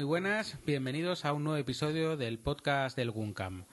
Muy 0.00 0.06
buenas. 0.06 0.56
Bienvenidos 0.64 1.26
a 1.26 1.34
un 1.34 1.44
nuevo 1.44 1.58
episodio 1.58 2.16
del 2.16 2.38
podcast 2.38 2.96
del 2.96 3.10
Guncam. 3.10 3.66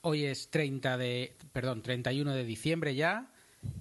Hoy 0.00 0.24
es 0.24 0.50
30 0.50 0.98
de, 0.98 1.36
perdón, 1.52 1.82
31 1.82 2.34
de 2.34 2.42
diciembre 2.42 2.96
ya 2.96 3.30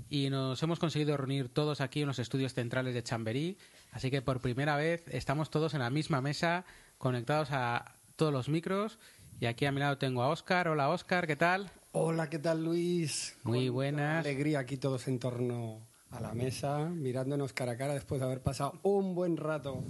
y 0.07 0.29
nos 0.29 0.61
hemos 0.61 0.77
conseguido 0.77 1.17
reunir 1.17 1.49
todos 1.49 1.81
aquí 1.81 2.01
en 2.01 2.07
los 2.07 2.19
estudios 2.19 2.53
centrales 2.53 2.93
de 2.93 3.01
Chamberí, 3.01 3.57
así 3.91 4.11
que 4.11 4.21
por 4.21 4.39
primera 4.39 4.75
vez 4.75 5.03
estamos 5.07 5.49
todos 5.49 5.73
en 5.73 5.79
la 5.79 5.89
misma 5.89 6.21
mesa, 6.21 6.63
conectados 6.99 7.49
a 7.53 7.95
todos 8.15 8.31
los 8.31 8.49
micros 8.49 8.99
y 9.39 9.47
aquí 9.47 9.65
a 9.65 9.71
mi 9.71 9.79
lado 9.79 9.97
tengo 9.97 10.21
a 10.21 10.27
Óscar. 10.27 10.67
Hola 10.67 10.89
Óscar, 10.89 11.25
¿qué 11.25 11.37
tal? 11.37 11.71
Hola, 11.91 12.29
¿qué 12.29 12.37
tal 12.37 12.63
Luis? 12.63 13.35
Muy 13.41 13.69
buenas. 13.69 14.23
Alegría 14.23 14.59
aquí 14.59 14.77
todos 14.77 15.07
en 15.07 15.17
torno 15.17 15.87
a 16.11 16.19
la 16.19 16.35
mesa, 16.35 16.87
mirándonos 16.87 17.51
cara 17.53 17.71
a 17.71 17.77
cara 17.77 17.95
después 17.95 18.21
de 18.21 18.27
haber 18.27 18.43
pasado 18.43 18.79
un 18.83 19.15
buen 19.15 19.37
rato 19.37 19.83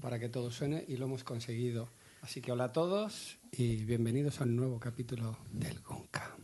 para 0.00 0.18
que 0.18 0.28
todo 0.28 0.50
suene 0.50 0.84
y 0.88 0.96
lo 0.96 1.06
hemos 1.06 1.24
conseguido. 1.24 1.88
Así 2.22 2.40
que 2.40 2.52
hola 2.52 2.64
a 2.64 2.72
todos 2.72 3.38
y 3.52 3.84
bienvenidos 3.84 4.40
a 4.40 4.44
un 4.44 4.56
nuevo 4.56 4.78
capítulo 4.78 5.38
del 5.52 5.80
Gonca. 5.80 6.36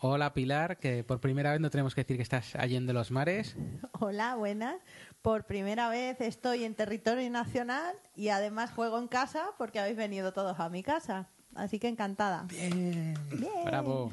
Hola 0.00 0.34
Pilar, 0.34 0.78
que 0.78 1.04
por 1.04 1.20
primera 1.20 1.52
vez 1.52 1.60
no 1.60 1.70
tenemos 1.70 1.94
que 1.94 2.02
decir 2.02 2.16
que 2.16 2.22
estás 2.22 2.54
allí 2.56 2.78
de 2.78 2.92
los 2.92 3.10
mares. 3.10 3.56
Hola, 3.92 4.34
buenas. 4.36 4.76
Por 5.22 5.44
primera 5.44 5.88
vez 5.88 6.20
estoy 6.20 6.64
en 6.64 6.74
territorio 6.74 7.28
nacional 7.30 7.94
y 8.14 8.28
además 8.28 8.72
juego 8.72 8.98
en 8.98 9.08
casa 9.08 9.46
porque 9.58 9.80
habéis 9.80 9.96
venido 9.96 10.32
todos 10.32 10.60
a 10.60 10.68
mi 10.68 10.82
casa. 10.82 11.28
Así 11.54 11.78
que 11.78 11.88
encantada. 11.88 12.44
Bien. 12.48 13.14
Bien. 13.30 13.64
Bravo. 13.64 14.12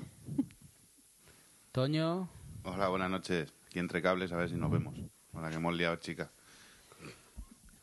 Toño, 1.71 2.29
Hola, 2.65 2.87
buenas 2.87 3.09
noches. 3.09 3.53
Aquí 3.65 3.79
entre 3.79 4.01
cables, 4.01 4.31
a 4.31 4.37
ver 4.37 4.47
si 4.47 4.55
nos 4.55 4.71
vemos. 4.71 4.95
Hola, 5.33 5.49
que 5.49 5.57
hemos 5.57 5.75
liado, 5.75 5.97
chica. 5.97 6.31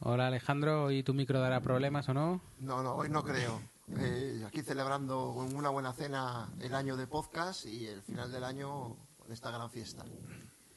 Hola 0.01 0.27
Alejandro, 0.29 0.85
¿hoy 0.85 1.03
tu 1.03 1.15
micro 1.15 1.41
dará 1.41 1.61
problemas 1.61 2.09
o 2.09 2.15
no? 2.15 2.41
No, 2.59 2.83
no, 2.83 2.95
hoy 2.95 3.09
no 3.09 3.23
creo. 3.23 3.61
Eh, 3.99 4.45
aquí 4.47 4.63
celebrando 4.63 5.33
con 5.35 5.55
una 5.55 5.69
buena 5.71 5.93
cena 5.93 6.49
el 6.61 6.75
año 6.75 6.97
de 6.97 7.07
podcast 7.07 7.67
y 7.67 7.87
el 7.87 8.03
final 8.03 8.31
del 8.31 8.45
año 8.45 8.97
con 9.19 9.33
esta 9.33 9.51
gran 9.51 9.71
fiesta. 9.71 10.05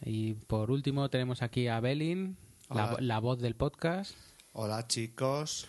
Y 0.03 0.33
por 0.33 0.71
último 0.71 1.09
tenemos 1.09 1.41
aquí 1.41 1.67
a 1.67 1.79
Belin, 1.79 2.37
la, 2.69 2.97
la 2.99 3.19
voz 3.19 3.39
del 3.39 3.55
podcast. 3.55 4.15
Hola 4.53 4.87
chicos, 4.87 5.67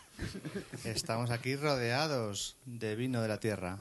estamos 0.85 1.31
aquí 1.31 1.57
rodeados 1.57 2.57
de 2.65 2.97
vino 2.97 3.23
de 3.23 3.29
la 3.29 3.41
tierra. 3.41 3.79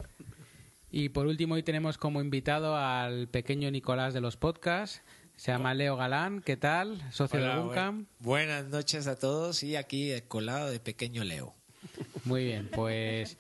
Y 0.92 1.10
por 1.10 1.26
último 1.26 1.56
hoy 1.56 1.64
tenemos 1.64 1.98
como 1.98 2.22
invitado 2.22 2.78
al 2.78 3.28
pequeño 3.28 3.72
Nicolás 3.72 4.14
de 4.14 4.22
los 4.22 4.38
podcasts. 4.38 5.02
Se 5.44 5.52
llama 5.52 5.74
Leo 5.74 5.98
Galán, 5.98 6.42
¿qué 6.42 6.56
tal? 6.56 7.02
Socio 7.12 7.38
Hola, 7.38 7.58
de 7.58 7.62
Buncam. 7.64 7.96
buen- 8.20 8.48
buenas 8.48 8.68
noches 8.70 9.08
a 9.08 9.18
todos 9.20 9.62
y 9.64 9.76
aquí 9.76 10.10
el 10.12 10.26
colado 10.26 10.72
de 10.72 10.80
Pequeño 10.80 11.26
Leo. 11.26 11.54
Muy 12.24 12.46
bien, 12.46 12.70
pues 12.74 13.38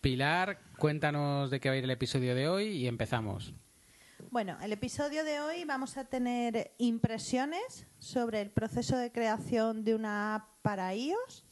Pilar, 0.00 0.60
cuéntanos 0.78 1.50
de 1.50 1.58
qué 1.58 1.70
va 1.70 1.74
a 1.74 1.78
ir 1.78 1.82
el 1.82 1.90
episodio 1.90 2.36
de 2.36 2.46
hoy 2.48 2.66
y 2.68 2.86
empezamos. 2.86 3.52
Bueno, 4.30 4.56
el 4.62 4.72
episodio 4.74 5.24
de 5.24 5.40
hoy 5.40 5.64
vamos 5.64 5.96
a 5.96 6.04
tener 6.04 6.70
impresiones 6.78 7.88
sobre 7.98 8.40
el 8.40 8.52
proceso 8.52 8.96
de 8.96 9.10
creación 9.10 9.82
de 9.82 9.96
una 9.96 10.36
app 10.36 10.44
para 10.62 10.94
iOS 10.94 11.44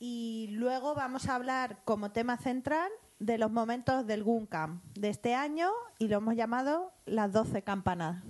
y 0.00 0.48
luego 0.50 0.96
vamos 0.96 1.28
a 1.28 1.36
hablar 1.36 1.78
como 1.84 2.10
tema 2.10 2.38
central 2.38 2.90
de 3.20 3.38
los 3.38 3.52
momentos 3.52 4.04
del 4.04 4.24
Guncam 4.24 4.82
de 4.96 5.10
este 5.10 5.36
año 5.36 5.70
y 6.00 6.08
lo 6.08 6.16
hemos 6.16 6.34
llamado 6.34 6.92
las 7.06 7.32
12 7.32 7.62
campanadas. 7.62 8.24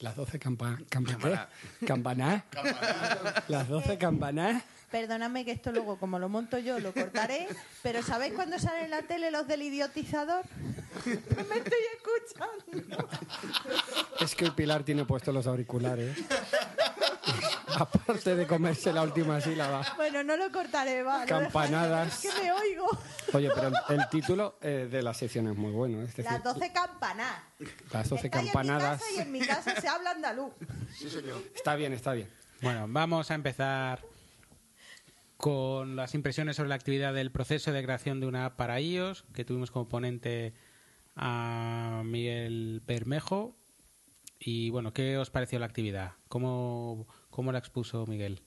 Las 0.00 0.14
12 0.14 0.38
campa 0.38 0.78
campa 0.90 1.48
¿qué? 1.80 1.86
campanas. 1.86 2.42
Las 3.48 3.68
12 3.68 3.96
campanas. 3.96 4.62
Perdóname 4.90 5.44
que 5.44 5.52
esto 5.52 5.72
luego, 5.72 5.98
como 5.98 6.18
lo 6.18 6.28
monto 6.28 6.58
yo, 6.58 6.78
lo 6.78 6.92
cortaré, 6.92 7.48
pero 7.82 8.02
¿sabéis 8.02 8.34
cuando 8.34 8.58
salen 8.58 8.84
en 8.84 8.90
la 8.90 9.02
tele 9.02 9.30
los 9.30 9.48
del 9.48 9.62
idiotizador? 9.62 10.44
Me 11.04 11.56
estoy 11.58 11.80
escuchando. 11.96 13.08
Es 14.20 14.34
que 14.34 14.44
el 14.44 14.52
Pilar 14.54 14.84
tiene 14.84 15.04
puestos 15.04 15.34
los 15.34 15.46
auriculares. 15.46 16.16
Aparte 17.80 18.34
de 18.34 18.46
comerse 18.46 18.90
la 18.92 19.02
última 19.02 19.38
sílaba. 19.40 19.84
Bueno, 19.96 20.22
no 20.22 20.36
lo 20.36 20.50
cortaré, 20.50 21.02
va. 21.02 21.26
Campanadas. 21.26 22.22
dejaré, 22.22 22.30
Es 22.30 22.40
que 22.40 22.42
me 22.42 22.52
oigo. 22.52 22.86
Oye, 23.34 23.50
pero 23.54 23.70
el 23.90 24.08
título 24.08 24.58
eh, 24.62 24.88
de 24.90 25.02
la 25.02 25.12
sección 25.12 25.48
es 25.48 25.56
muy 25.56 25.72
bueno. 25.72 26.00
Es 26.00 26.08
decir, 26.08 26.24
Las 26.24 26.42
12 26.42 26.72
campanadas. 26.72 27.42
las 27.92 28.08
12 28.08 28.26
Estáis 28.26 28.44
campanadas. 28.46 29.02
En 29.02 29.06
mi 29.06 29.06
casa 29.06 29.14
y 29.14 29.20
en 29.20 29.32
mi 29.32 29.40
casa 29.74 29.80
se 29.80 29.88
habla 29.88 30.12
andaluz. 30.12 30.54
Sí, 30.94 31.10
señor. 31.10 31.42
Está 31.54 31.74
bien, 31.74 31.92
está 31.92 32.12
bien. 32.14 32.30
Bueno, 32.62 32.86
vamos 32.88 33.30
a 33.30 33.34
empezar 33.34 34.02
con 35.36 35.96
las 35.96 36.14
impresiones 36.14 36.56
sobre 36.56 36.70
la 36.70 36.76
actividad 36.76 37.12
del 37.12 37.30
proceso 37.30 37.72
de 37.72 37.82
creación 37.82 38.20
de 38.20 38.26
una 38.26 38.46
app 38.46 38.56
para 38.56 38.80
iOS, 38.80 39.24
que 39.34 39.44
tuvimos 39.44 39.70
como 39.70 39.86
ponente 39.88 40.54
a 41.14 42.00
Miguel 42.04 42.82
Bermejo. 42.86 43.54
Y 44.38 44.70
bueno, 44.70 44.92
¿qué 44.92 45.18
os 45.18 45.30
pareció 45.30 45.58
la 45.58 45.66
actividad? 45.66 46.12
¿Cómo, 46.28 47.06
cómo 47.36 47.52
la 47.52 47.58
expuso 47.58 48.06
Miguel? 48.06 48.42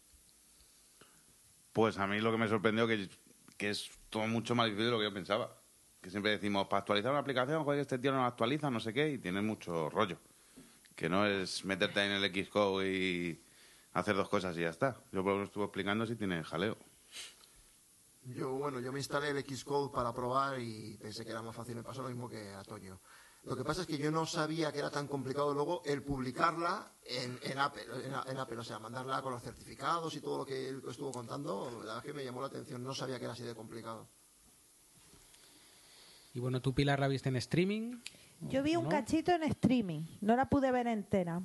Pues 1.73 1.99
a 1.99 2.07
mí 2.07 2.19
lo 2.19 2.31
que 2.31 2.39
me 2.39 2.47
sorprendió 2.47 2.87
que, 2.87 3.07
que 3.55 3.69
es 3.69 3.91
todo 4.09 4.25
mucho 4.25 4.55
más 4.55 4.65
difícil 4.65 4.85
de 4.85 4.91
lo 4.91 4.97
que 4.97 5.03
yo 5.03 5.13
pensaba. 5.13 5.55
Que 6.01 6.09
siempre 6.09 6.31
decimos, 6.31 6.67
para 6.67 6.79
actualizar 6.79 7.11
una 7.11 7.19
aplicación, 7.19 7.63
joder, 7.63 7.81
este 7.81 7.99
tío 7.99 8.11
no 8.11 8.21
la 8.21 8.25
actualiza, 8.25 8.71
no 8.71 8.79
sé 8.79 8.91
qué, 8.91 9.11
y 9.11 9.19
tiene 9.19 9.43
mucho 9.43 9.91
rollo. 9.91 10.17
Que 10.95 11.07
no 11.07 11.27
es 11.27 11.63
meterte 11.65 12.03
en 12.03 12.13
el 12.13 12.45
Xcode 12.45 12.91
y 12.91 13.43
hacer 13.93 14.15
dos 14.15 14.27
cosas 14.27 14.57
y 14.57 14.61
ya 14.61 14.69
está. 14.69 14.97
Yo 15.11 15.23
por 15.23 15.33
lo 15.33 15.39
que 15.39 15.45
estuve 15.45 15.65
explicando 15.65 16.07
si 16.07 16.15
tiene 16.15 16.43
jaleo. 16.43 16.75
Yo, 18.23 18.53
bueno, 18.53 18.79
yo 18.79 18.91
me 18.91 18.97
instalé 18.97 19.29
el 19.29 19.43
Xcode 19.43 19.93
para 19.93 20.11
probar 20.15 20.59
y 20.59 20.97
pensé 20.97 21.23
que 21.23 21.31
era 21.31 21.43
más 21.43 21.55
fácil. 21.55 21.75
Me 21.75 21.83
pasó 21.83 22.01
lo 22.01 22.09
mismo 22.09 22.27
que 22.27 22.53
a 22.55 22.63
Toño. 22.63 22.99
Lo 23.43 23.55
que 23.55 23.63
pasa 23.63 23.81
es 23.81 23.87
que 23.87 23.97
yo 23.97 24.11
no 24.11 24.25
sabía 24.25 24.71
que 24.71 24.79
era 24.79 24.91
tan 24.91 25.07
complicado 25.07 25.53
luego 25.53 25.81
el 25.85 26.03
publicarla 26.03 26.91
en, 27.03 27.39
en, 27.41 27.57
Apple, 27.57 27.83
en, 28.03 28.31
en 28.31 28.37
Apple, 28.37 28.57
o 28.57 28.63
sea, 28.63 28.79
mandarla 28.79 29.21
con 29.21 29.31
los 29.31 29.41
certificados 29.41 30.13
y 30.15 30.21
todo 30.21 30.39
lo 30.39 30.45
que 30.45 30.69
él 30.69 30.81
estuvo 30.87 31.11
contando. 31.11 31.69
La 31.71 31.77
verdad 31.77 31.97
es 31.97 32.03
que 32.03 32.13
me 32.13 32.23
llamó 32.23 32.41
la 32.41 32.47
atención. 32.47 32.83
No 32.83 32.93
sabía 32.93 33.17
que 33.17 33.25
era 33.25 33.33
así 33.33 33.43
de 33.43 33.55
complicado. 33.55 34.09
Y 36.33 36.39
bueno, 36.39 36.61
¿tú 36.61 36.73
Pilar 36.73 36.99
la 36.99 37.07
viste 37.07 37.29
en 37.29 37.37
streaming? 37.37 37.97
Yo 38.41 38.61
vi 38.61 38.75
un 38.75 38.83
¿No? 38.83 38.89
cachito 38.89 39.31
en 39.31 39.43
streaming. 39.43 40.01
No 40.21 40.35
la 40.35 40.49
pude 40.49 40.71
ver 40.71 40.87
entera. 40.87 41.41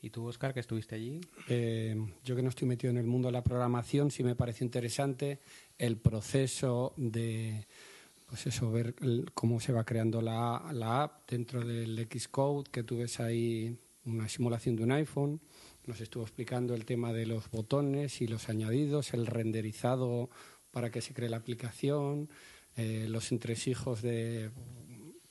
¿Y 0.00 0.10
tú, 0.10 0.26
Oscar, 0.26 0.54
que 0.54 0.60
estuviste 0.60 0.94
allí? 0.94 1.20
Eh, 1.48 1.96
yo 2.22 2.36
que 2.36 2.42
no 2.42 2.50
estoy 2.50 2.68
metido 2.68 2.90
en 2.92 2.98
el 2.98 3.06
mundo 3.06 3.28
de 3.28 3.32
la 3.32 3.42
programación, 3.42 4.12
sí 4.12 4.22
me 4.22 4.36
pareció 4.36 4.64
interesante 4.64 5.40
el 5.76 5.96
proceso 5.96 6.94
de, 6.96 7.66
pues 8.28 8.46
eso, 8.46 8.70
ver 8.70 8.94
el- 9.00 9.30
cómo 9.34 9.58
se 9.58 9.72
va 9.72 9.84
creando 9.84 10.20
la, 10.22 10.70
la 10.72 11.02
app 11.04 11.28
dentro 11.30 11.64
del 11.64 12.06
Xcode, 12.12 12.70
que 12.70 12.82
tú 12.82 12.98
ves 12.98 13.20
ahí 13.20 13.78
una 14.04 14.28
simulación 14.28 14.76
de 14.76 14.82
un 14.84 14.92
iPhone. 14.92 15.40
Nos 15.86 16.00
estuvo 16.00 16.22
explicando 16.22 16.74
el 16.74 16.84
tema 16.84 17.12
de 17.12 17.26
los 17.26 17.50
botones 17.50 18.20
y 18.20 18.26
los 18.28 18.48
añadidos, 18.48 19.14
el 19.14 19.26
renderizado 19.26 20.28
para 20.70 20.90
que 20.90 21.00
se 21.00 21.14
cree 21.14 21.30
la 21.30 21.38
aplicación, 21.38 22.28
eh, 22.76 23.06
los 23.08 23.32
entresijos 23.32 24.02
de 24.02 24.50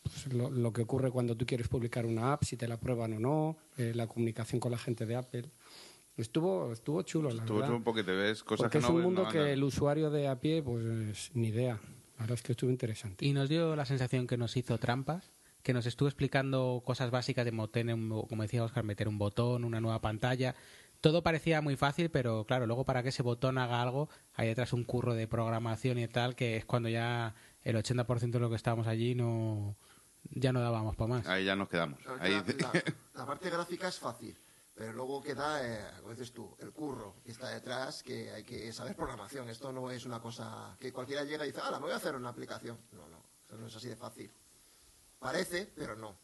pues, 0.01 0.33
lo, 0.33 0.49
lo 0.49 0.73
que 0.73 0.81
ocurre 0.81 1.11
cuando 1.11 1.37
tú 1.37 1.45
quieres 1.45 1.67
publicar 1.67 2.05
una 2.05 2.33
app, 2.33 2.43
si 2.43 2.57
te 2.57 2.67
la 2.67 2.75
aprueban 2.75 3.13
o 3.13 3.19
no, 3.19 3.57
eh, 3.77 3.91
la 3.95 4.07
comunicación 4.07 4.59
con 4.59 4.71
la 4.71 4.77
gente 4.79 5.05
de 5.05 5.15
Apple. 5.15 5.51
Estuvo, 6.15 6.73
estuvo 6.73 7.03
chulo, 7.03 7.29
la 7.29 7.41
Estuvo 7.41 7.57
verdad. 7.59 7.73
chulo 7.73 7.83
porque 7.83 8.03
te 8.03 8.11
ves 8.13 8.43
cosas 8.43 8.63
Porque 8.63 8.71
que 8.73 8.77
es 8.79 8.83
no 8.83 8.89
un 8.89 8.95
ves, 8.97 9.05
mundo 9.05 9.23
no 9.25 9.29
que 9.29 9.53
el 9.53 9.63
usuario 9.63 10.09
de 10.09 10.27
a 10.27 10.39
pie, 10.39 10.63
pues 10.63 11.29
ni 11.35 11.49
idea. 11.49 11.79
La 12.17 12.23
verdad 12.23 12.35
es 12.35 12.43
que 12.43 12.51
estuvo 12.53 12.69
interesante. 12.71 13.25
Y 13.25 13.33
nos 13.33 13.47
dio 13.49 13.75
la 13.75 13.85
sensación 13.85 14.27
que 14.27 14.37
nos 14.37 14.57
hizo 14.57 14.77
trampas, 14.77 15.31
que 15.63 15.73
nos 15.73 15.85
estuvo 15.85 16.07
explicando 16.09 16.81
cosas 16.85 17.11
básicas 17.11 17.45
de 17.45 17.51
meter 17.51 17.85
un- 17.93 18.25
como 18.27 18.41
decía 18.43 18.63
Oscar, 18.63 18.83
meter 18.83 19.07
un 19.07 19.17
botón, 19.17 19.63
una 19.63 19.79
nueva 19.81 20.01
pantalla. 20.01 20.55
Todo 21.01 21.21
parecía 21.21 21.61
muy 21.61 21.75
fácil, 21.75 22.09
pero 22.09 22.45
claro, 22.45 22.65
luego 22.65 22.83
para 22.85 23.03
que 23.03 23.09
ese 23.09 23.21
botón 23.21 23.57
haga 23.59 23.81
algo, 23.83 24.09
hay 24.33 24.47
detrás 24.47 24.73
un 24.73 24.83
curro 24.83 25.13
de 25.13 25.27
programación 25.27 25.99
y 25.99 26.07
tal, 26.07 26.35
que 26.35 26.57
es 26.57 26.65
cuando 26.65 26.89
ya 26.89 27.35
el 27.63 27.75
80% 27.75 28.31
de 28.31 28.39
lo 28.39 28.49
que 28.49 28.55
estábamos 28.55 28.87
allí 28.87 29.13
no 29.13 29.75
ya 30.31 30.51
no 30.51 30.59
dábamos 30.59 30.95
para 30.95 31.07
más. 31.09 31.27
Ahí 31.27 31.45
ya 31.45 31.55
nos 31.55 31.69
quedamos. 31.69 31.99
Ahí... 32.19 32.31
La, 32.31 32.43
la- 32.73 32.83
la 33.13 33.25
parte 33.25 33.49
gráfica 33.49 33.87
es 33.87 33.99
fácil, 33.99 34.35
pero 34.77 34.93
luego 34.93 35.23
queda, 35.23 35.65
eh, 35.65 35.79
como 36.01 36.11
dices 36.11 36.31
tú, 36.31 36.55
el 36.59 36.71
curro 36.71 37.15
que 37.25 37.31
está 37.31 37.49
detrás, 37.49 38.03
que 38.03 38.29
hay 38.29 38.43
que 38.43 38.71
saber 38.71 38.95
programación. 38.95 39.49
Esto 39.49 39.71
no 39.71 39.89
es 39.89 40.05
una 40.05 40.21
cosa 40.21 40.77
que 40.79 40.93
cualquiera 40.93 41.23
llega 41.23 41.43
y 41.45 41.47
dice, 41.47 41.61
ah, 41.63 41.71
me 41.71 41.85
voy 41.85 41.93
a 41.93 41.95
hacer 41.95 42.15
una 42.15 42.29
aplicación. 42.29 42.77
No, 42.91 43.07
no, 43.09 43.23
eso 43.47 43.57
no 43.57 43.65
es 43.65 43.75
así 43.75 43.87
de 43.89 43.95
fácil. 43.95 44.31
Parece, 45.17 45.71
pero 45.75 45.95
no. 45.95 46.15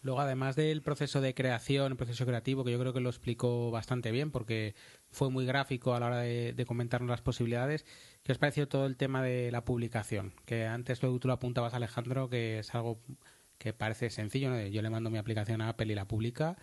Luego, 0.00 0.20
además 0.20 0.56
del 0.56 0.80
proceso 0.80 1.20
de 1.20 1.34
creación, 1.34 1.92
el 1.92 1.98
proceso 1.98 2.24
creativo, 2.24 2.64
que 2.64 2.72
yo 2.72 2.78
creo 2.78 2.94
que 2.94 3.00
lo 3.00 3.10
explicó 3.10 3.70
bastante 3.70 4.12
bien, 4.12 4.30
porque 4.30 4.74
fue 5.10 5.28
muy 5.28 5.44
gráfico 5.44 5.94
a 5.94 6.00
la 6.00 6.06
hora 6.06 6.18
de, 6.20 6.64
comentarnos 6.66 7.10
las 7.10 7.20
posibilidades, 7.20 7.84
¿qué 8.22 8.32
os 8.32 8.38
pareció 8.38 8.66
todo 8.66 8.86
el 8.86 8.96
tema 8.96 9.22
de 9.22 9.50
la 9.50 9.62
publicación? 9.64 10.32
Que 10.46 10.66
antes 10.66 11.02
lo, 11.02 11.18
tú 11.18 11.28
lo 11.28 11.34
apuntabas, 11.34 11.74
Alejandro, 11.74 12.30
que 12.30 12.60
es 12.60 12.74
algo 12.74 12.98
que 13.58 13.74
parece 13.74 14.08
sencillo, 14.08 14.48
¿no? 14.48 14.60
Yo 14.66 14.80
le 14.80 14.88
mando 14.88 15.10
mi 15.10 15.18
aplicación 15.18 15.60
a 15.60 15.70
Apple 15.70 15.92
y 15.92 15.94
la 15.94 16.06
publica, 16.06 16.56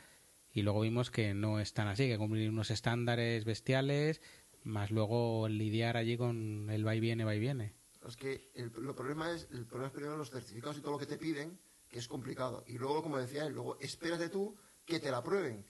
y 0.53 0.61
luego 0.61 0.81
vimos 0.81 1.09
que 1.09 1.33
no 1.33 1.59
es 1.59 1.73
tan 1.73 1.87
así, 1.87 2.07
que 2.07 2.17
cumplir 2.17 2.49
unos 2.49 2.69
estándares 2.69 3.43
bestiales, 3.43 4.21
más 4.63 4.91
luego 4.91 5.47
lidiar 5.47 5.97
allí 5.97 6.15
con 6.15 6.69
el 6.69 6.85
va 6.85 6.95
y 6.95 6.99
viene, 6.99 7.25
va 7.25 7.35
y 7.35 7.39
viene. 7.39 7.73
Es 8.07 8.15
que 8.15 8.51
el, 8.53 8.71
lo 8.77 8.95
problema 8.95 9.31
es, 9.31 9.47
el 9.51 9.65
problema 9.65 9.87
es 9.87 9.93
primero 9.93 10.17
los 10.17 10.29
certificados 10.29 10.77
y 10.77 10.81
todo 10.81 10.91
lo 10.91 10.99
que 10.99 11.07
te 11.07 11.17
piden, 11.17 11.59
que 11.89 11.99
es 11.99 12.07
complicado. 12.07 12.63
Y 12.67 12.77
luego, 12.77 13.01
como 13.01 13.17
decía 13.17 13.45
él, 13.45 13.53
luego 13.53 13.79
espérate 13.79 14.29
tú 14.29 14.55
que 14.85 14.99
te 14.99 15.09
la 15.09 15.23
prueben. 15.23 15.65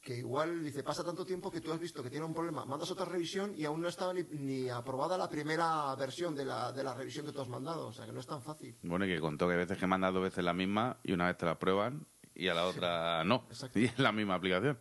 Que 0.00 0.18
igual, 0.18 0.64
dice, 0.64 0.82
pasa 0.82 1.04
tanto 1.04 1.24
tiempo 1.24 1.50
que 1.50 1.60
tú 1.60 1.72
has 1.72 1.78
visto 1.78 2.02
que 2.02 2.10
tiene 2.10 2.26
un 2.26 2.34
problema, 2.34 2.64
mandas 2.64 2.90
otra 2.90 3.04
revisión 3.04 3.54
y 3.56 3.64
aún 3.64 3.80
no 3.80 3.86
estaba 3.86 4.12
ni, 4.12 4.24
ni 4.24 4.68
aprobada 4.68 5.16
la 5.16 5.28
primera 5.28 5.94
versión 5.94 6.34
de 6.34 6.44
la, 6.44 6.72
de 6.72 6.82
la 6.82 6.92
revisión 6.92 7.24
que 7.24 7.32
tú 7.32 7.40
has 7.40 7.48
mandado. 7.48 7.86
O 7.86 7.92
sea, 7.92 8.04
que 8.04 8.12
no 8.12 8.18
es 8.18 8.26
tan 8.26 8.42
fácil. 8.42 8.76
Bueno, 8.82 9.06
y 9.06 9.08
que 9.08 9.20
contó 9.20 9.46
que 9.46 9.52
hay 9.52 9.60
veces 9.60 9.78
que 9.78 9.86
mandas 9.86 10.12
dos 10.12 10.24
veces 10.24 10.44
la 10.44 10.52
misma 10.52 10.98
y 11.04 11.12
una 11.12 11.28
vez 11.28 11.38
te 11.38 11.46
la 11.46 11.58
prueban 11.58 12.08
y 12.34 12.48
a 12.48 12.54
la 12.54 12.66
otra 12.66 13.24
no. 13.24 13.44
Exacto. 13.48 13.78
Y 13.78 13.84
es 13.86 13.98
la 13.98 14.12
misma 14.12 14.34
aplicación. 14.34 14.78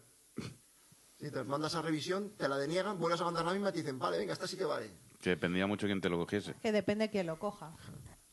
Si 1.19 1.29
te 1.29 1.43
mandas 1.43 1.75
a 1.75 1.81
revisión, 1.83 2.31
te 2.37 2.47
la 2.47 2.57
deniegan, 2.57 2.97
vuelves 2.99 3.21
a 3.21 3.25
mandar 3.25 3.45
la 3.45 3.53
misma 3.53 3.69
y 3.69 3.73
te 3.73 3.79
dicen, 3.79 3.99
vale, 3.99 4.17
venga, 4.17 4.33
esta 4.33 4.47
sí 4.47 4.57
que 4.57 4.65
vale. 4.65 4.89
Que 5.21 5.31
dependía 5.31 5.67
mucho 5.67 5.85
quién 5.85 6.01
te 6.01 6.09
lo 6.09 6.17
cogiese. 6.17 6.55
Que 6.61 6.71
depende 6.71 7.05
de 7.05 7.11
quién 7.11 7.27
lo 7.27 7.37
coja. 7.37 7.75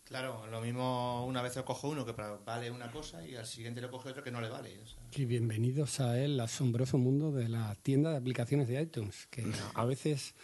Claro, 0.05 0.47
lo 0.47 0.63
mismo 0.63 1.27
una 1.27 1.43
vez 1.43 1.55
lo 1.57 1.67
cojo 1.67 1.91
uno 1.91 2.07
que 2.07 2.15
para- 2.15 2.39
vale 2.39 2.71
una 2.71 2.91
cosa 2.91 3.27
y 3.27 3.37
al 3.37 3.45
siguiente 3.45 3.83
lo 3.83 3.91
coge 3.91 4.09
otro 4.09 4.23
que 4.25 4.31
no 4.31 4.41
le 4.41 4.49
vale. 4.49 4.81
o 4.81 4.87
sea. 4.87 4.99
Y 5.15 5.27
bienvenidos 5.27 6.01
a 6.01 6.19
el 6.19 6.41
asombroso 6.41 6.97
mundo 6.97 7.31
de 7.31 7.51
la 7.51 7.75
tienda 7.83 8.11
de 8.13 8.17
aplicaciones 8.17 8.69
de 8.69 8.81
iTunes, 8.81 9.27
que 9.27 9.45
a 9.75 9.85
veces 9.85 10.35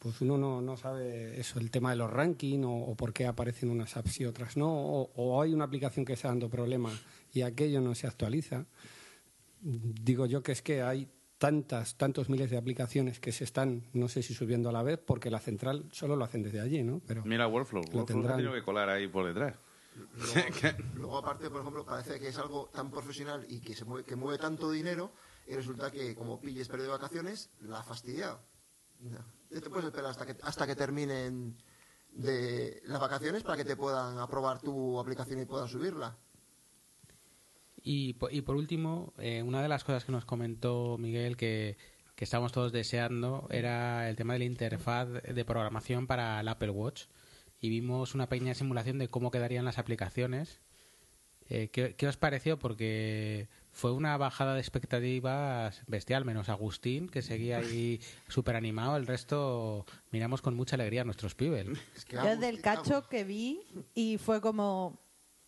pues 0.00 0.20
uno 0.20 0.36
no, 0.36 0.60
no 0.60 0.76
sabe 0.76 1.38
eso, 1.38 1.60
el 1.60 1.70
tema 1.70 1.90
de 1.90 1.96
los 1.96 2.10
rankings 2.10 2.66
o, 2.66 2.70
o 2.72 2.96
por 2.96 3.12
qué 3.12 3.26
aparecen 3.26 3.70
unas 3.70 3.96
apps 3.96 4.20
y 4.20 4.24
otras 4.24 4.56
no, 4.56 4.68
o, 4.74 5.12
o 5.14 5.40
hay 5.40 5.54
una 5.54 5.64
aplicación 5.66 6.04
que 6.04 6.14
está 6.14 6.26
dando 6.28 6.50
problemas 6.50 7.00
y 7.36 7.42
aquello 7.42 7.80
no 7.80 7.94
se 7.94 8.06
actualiza. 8.06 8.66
Digo 9.60 10.26
yo 10.26 10.42
que 10.42 10.52
es 10.52 10.62
que 10.62 10.82
hay 10.82 11.08
tantas, 11.38 11.96
tantos 11.96 12.30
miles 12.30 12.50
de 12.50 12.56
aplicaciones 12.56 13.20
que 13.20 13.32
se 13.32 13.44
están, 13.44 13.84
no 13.92 14.08
sé 14.08 14.22
si 14.22 14.32
subiendo 14.32 14.70
a 14.70 14.72
la 14.72 14.82
vez, 14.82 14.98
porque 14.98 15.30
la 15.30 15.38
central 15.38 15.84
solo 15.92 16.16
lo 16.16 16.24
hacen 16.24 16.42
desde 16.42 16.60
allí, 16.60 16.82
¿no? 16.82 17.02
Pero 17.06 17.24
Mira 17.24 17.46
Workflow. 17.46 17.82
Lo 17.82 17.88
Workflow 17.88 18.06
tendrán. 18.06 18.36
tenido 18.36 18.54
que 18.54 18.62
colar 18.62 18.88
ahí 18.88 19.06
por 19.08 19.26
detrás. 19.26 19.54
Luego, 19.94 20.48
luego, 20.94 21.18
aparte, 21.18 21.50
por 21.50 21.60
ejemplo, 21.60 21.84
parece 21.84 22.18
que 22.18 22.28
es 22.28 22.38
algo 22.38 22.70
tan 22.72 22.90
profesional 22.90 23.44
y 23.48 23.60
que, 23.60 23.74
se 23.74 23.84
mueve, 23.84 24.04
que 24.04 24.16
mueve 24.16 24.38
tanto 24.38 24.70
dinero 24.70 25.12
y 25.46 25.54
resulta 25.54 25.90
que 25.90 26.14
como 26.14 26.40
pilles 26.40 26.68
periodo 26.68 26.92
de 26.92 26.98
vacaciones, 26.98 27.50
la 27.60 27.80
ha 27.80 27.82
fastidiado. 27.82 28.40
Ya. 29.00 29.24
Ya 29.50 29.60
te 29.60 29.70
puedes 29.70 29.86
esperar 29.86 30.10
hasta 30.10 30.26
que, 30.26 30.36
hasta 30.42 30.66
que 30.66 30.74
terminen 30.74 31.56
de 32.12 32.82
las 32.86 33.00
vacaciones 33.00 33.42
para 33.42 33.56
que 33.56 33.64
te 33.64 33.76
puedan 33.76 34.18
aprobar 34.18 34.60
tu 34.60 34.98
aplicación 34.98 35.40
y 35.40 35.44
puedan 35.44 35.68
subirla. 35.68 36.16
Y, 37.88 38.16
y 38.32 38.40
por 38.40 38.56
último, 38.56 39.14
eh, 39.18 39.42
una 39.44 39.62
de 39.62 39.68
las 39.68 39.84
cosas 39.84 40.04
que 40.04 40.10
nos 40.10 40.24
comentó 40.24 40.98
Miguel 40.98 41.36
que, 41.36 41.76
que 42.16 42.24
estábamos 42.24 42.50
todos 42.50 42.72
deseando 42.72 43.46
era 43.48 44.08
el 44.08 44.16
tema 44.16 44.32
de 44.32 44.40
la 44.40 44.44
interfaz 44.46 45.08
de 45.08 45.44
programación 45.44 46.08
para 46.08 46.40
el 46.40 46.48
Apple 46.48 46.70
Watch. 46.70 47.04
Y 47.60 47.68
vimos 47.68 48.16
una 48.16 48.28
pequeña 48.28 48.54
simulación 48.54 48.98
de 48.98 49.06
cómo 49.08 49.30
quedarían 49.30 49.64
las 49.64 49.78
aplicaciones. 49.78 50.60
Eh, 51.48 51.68
¿qué, 51.70 51.94
qué 51.94 52.08
os 52.08 52.16
pareció? 52.16 52.58
Porque 52.58 53.48
fue 53.70 53.92
una 53.92 54.16
bajada 54.16 54.54
de 54.54 54.60
expectativas 54.60 55.80
bestial, 55.86 56.24
menos 56.24 56.48
Agustín, 56.48 57.08
que 57.08 57.22
seguía 57.22 57.58
ahí 57.58 58.00
súper 58.28 58.56
animado. 58.56 58.96
El 58.96 59.06
resto 59.06 59.86
miramos 60.10 60.42
con 60.42 60.56
mucha 60.56 60.74
alegría 60.74 61.02
a 61.02 61.04
nuestros 61.04 61.36
pibes. 61.36 61.68
Es 61.94 62.04
que 62.04 62.16
Yo 62.16 62.22
Agus- 62.22 62.40
del 62.40 62.60
cacho 62.60 63.08
que 63.08 63.22
vi 63.22 63.60
y 63.94 64.18
fue 64.18 64.40
como, 64.40 64.98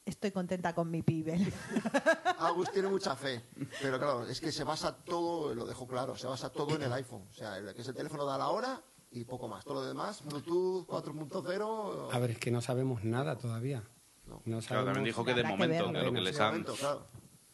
estoy 0.08 0.31
contenta 0.31 0.75
con 0.75 0.90
mi 0.90 1.02
pibe. 1.02 1.38
Agus 2.38 2.70
tiene 2.72 2.88
mucha 2.88 3.14
fe, 3.16 3.43
pero 3.82 3.99
claro, 3.99 4.26
es 4.26 4.40
que 4.40 4.52
se 4.52 4.64
basa 4.64 4.94
todo, 4.96 5.55
lo 5.55 5.64
dejo 5.66 5.87
claro, 5.87 6.16
se 6.16 6.26
basa 6.26 6.50
todo 6.50 6.76
en 6.76 6.82
el 6.82 6.93
iPhone. 6.93 7.26
O 7.31 7.32
sea, 7.32 7.58
el, 7.58 7.75
que 7.75 7.82
es 7.82 7.88
el 7.88 7.94
teléfono 7.94 8.25
da 8.25 8.38
la 8.38 8.49
hora 8.49 8.81
y 9.10 9.25
poco 9.25 9.49
más. 9.49 9.64
Todo 9.64 9.75
lo 9.82 9.87
demás, 9.87 10.22
Bluetooth 10.25 10.87
4.0, 10.87 12.08
a 12.12 12.19
ver, 12.19 12.31
es 12.32 12.38
que 12.38 12.50
no 12.50 12.60
sabemos 12.60 13.05
nada 13.05 13.37
todavía. 13.38 13.82
No. 14.26 14.43
No 14.44 14.60
Claro, 14.60 14.84
también 14.84 14.87
sabemos- 14.87 15.05
dijo 15.06 15.25
que 15.25 15.34
de 15.34 15.40
Habrá 15.40 15.50
momento, 15.50 15.87
que 15.93 16.02
lo 16.02 16.12
que 16.12 16.20
les 16.20 16.40
han... 16.40 16.46
momento, 16.49 16.75
claro. 16.75 17.06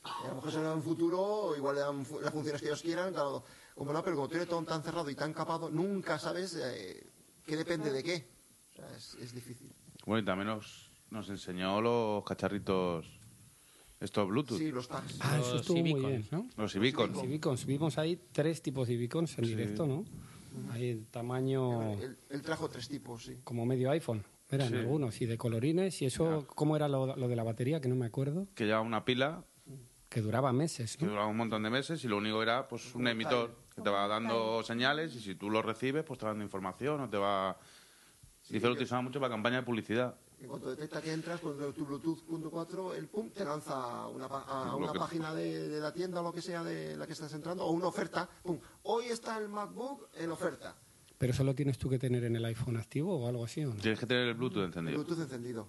A 0.03 0.29
lo 0.29 0.35
mejor 0.35 0.51
será 0.53 0.71
en 0.73 0.77
un 0.77 0.83
futuro, 0.83 1.55
igual 1.57 1.77
le 1.77 1.81
dan 1.81 2.07
las 2.21 2.33
funciones 2.33 2.61
que 2.61 2.69
ellos 2.69 2.83
quieran, 2.83 3.13
claro. 3.13 3.43
Como 3.75 3.93
no, 3.93 4.03
pero 4.05 4.17
como 4.17 4.29
tiene 4.29 4.45
todo 4.47 4.63
tan 4.65 4.83
cerrado 4.83 5.09
y 5.09 5.15
tan 5.15 5.33
capado, 5.33 5.71
nunca 5.71 6.19
sabes 6.19 6.55
eh, 6.61 7.11
qué 7.47 7.57
depende 7.57 7.91
de 7.91 8.03
qué. 8.03 8.29
O 8.73 8.75
sea, 8.77 8.91
es, 8.97 9.15
es 9.15 9.33
difícil. 9.33 9.73
Bueno, 10.05 10.23
y 10.23 10.25
también 10.27 10.49
nos, 10.49 10.91
nos 11.15 11.29
enseñó 11.31 11.81
los 11.81 12.25
cacharritos, 12.25 13.07
estos 14.01 14.29
Bluetooth, 14.29 14.59
Sí, 14.59 14.71
los 14.71 14.89
tags. 14.89 15.17
Ah, 15.21 15.39
eso 15.41 15.57
estuvo 15.57 15.79
muy 15.79 15.91
Civicons, 15.93 16.09
bien. 16.11 16.27
¿no? 16.31 16.49
los 16.63 16.73
Civicons. 16.73 17.67
Vimos 17.67 17.97
ahí 17.99 18.21
tres 18.33 18.61
tipos 18.61 18.87
de 18.89 18.95
Civicons 18.95 19.39
en 19.39 19.45
directo, 19.45 19.87
¿no? 19.87 20.05
Hay 20.73 20.91
el 20.91 21.07
tamaño 21.07 21.93
Él, 21.95 22.17
él 22.31 22.43
trajo 22.43 22.69
tres 22.69 22.89
tipos, 22.89 23.25
sí. 23.25 23.39
como 23.45 23.65
medio 23.65 23.91
iPhone. 23.91 24.23
Eran 24.51 24.69
Sí. 24.69 24.77
algunos, 24.77 25.21
y 25.21 25.27
de 25.27 25.39
colorines. 25.39 26.01
¿Y 26.03 26.05
eso 26.07 26.45
cómo 26.55 26.77
era 26.77 26.87
lo, 26.87 27.17
lo 27.17 27.29
de 27.29 27.35
la 27.37 27.43
batería? 27.43 27.81
Que 27.81 27.89
no 27.89 27.95
me 27.97 28.07
acuerdo. 28.07 28.47
Que 28.55 28.65
llevaba 28.67 28.83
una 28.83 29.05
pila 29.05 29.43
Que 30.09 30.21
duraba 30.21 30.53
meses, 30.53 30.97
que 30.97 31.07
duraba 31.07 31.27
un 31.27 31.37
montón 31.37 31.63
de 31.65 31.71
meses 31.71 32.05
y 32.05 32.09
lo 32.09 32.19
único 32.19 32.41
era 32.43 32.69
pues 32.69 32.95
un 32.95 33.09
emitor 33.09 33.57
que 33.75 33.83
te 33.83 33.91
va 33.91 34.07
dando 34.07 34.63
señales 34.63 35.15
y 35.17 35.21
si 35.21 35.35
tú 35.35 35.51
lo 35.51 35.61
recibes 35.63 36.05
pues 36.05 36.19
te 36.21 36.25
va 36.27 36.31
dando 36.33 36.45
información 36.45 37.01
o 37.01 37.09
te 37.09 37.17
va... 37.17 37.57
Dice 38.49 38.67
lo 38.67 38.73
utilizaba 38.75 39.01
mucho 39.03 39.19
para 39.19 39.33
campaña 39.33 39.57
de 39.57 39.63
publicidad. 39.65 40.15
En 40.45 40.51
cuanto 40.51 40.69
detecta 40.71 41.01
que 41.01 41.11
entras 41.13 41.41
con 41.41 41.57
tu 41.73 41.87
Bluetooth.4, 41.87 42.95
el 42.97 43.09
pum 43.09 43.31
te 43.31 43.45
lanza 43.47 44.07
una 44.09 44.29
pa- 44.29 44.43
a 44.43 44.77
una 44.77 44.93
que- 44.93 44.99
página 44.99 45.33
de, 45.35 45.69
de 45.71 45.81
la 45.81 45.91
tienda 45.93 46.21
o 46.21 46.23
lo 46.23 46.33
que 46.33 46.43
sea 46.43 46.63
de 46.63 46.97
la 46.99 47.07
que 47.07 47.15
estás 47.15 47.33
entrando, 47.33 47.65
o 47.65 47.71
una 47.73 47.87
oferta. 47.87 48.29
Pum, 48.43 48.59
hoy 48.83 49.07
está 49.07 49.39
el 49.39 49.49
MacBook 49.49 50.09
en 50.17 50.31
oferta. 50.31 50.77
Pero 51.17 51.33
eso 51.33 51.45
lo 51.45 51.55
tienes 51.55 51.79
tú 51.79 51.89
que 51.89 51.99
tener 51.99 52.25
en 52.25 52.37
el 52.37 52.45
iPhone 52.45 52.77
activo 52.77 53.17
o 53.17 53.27
algo 53.29 53.45
así, 53.45 53.65
¿o 53.65 53.73
no? 53.73 53.81
Tienes 53.81 53.99
que 53.99 54.05
tener 54.07 54.29
el 54.29 54.35
Bluetooth 54.35 54.65
encendido. 54.65 54.99
Bluetooth 55.03 55.23
encendido. 55.23 55.69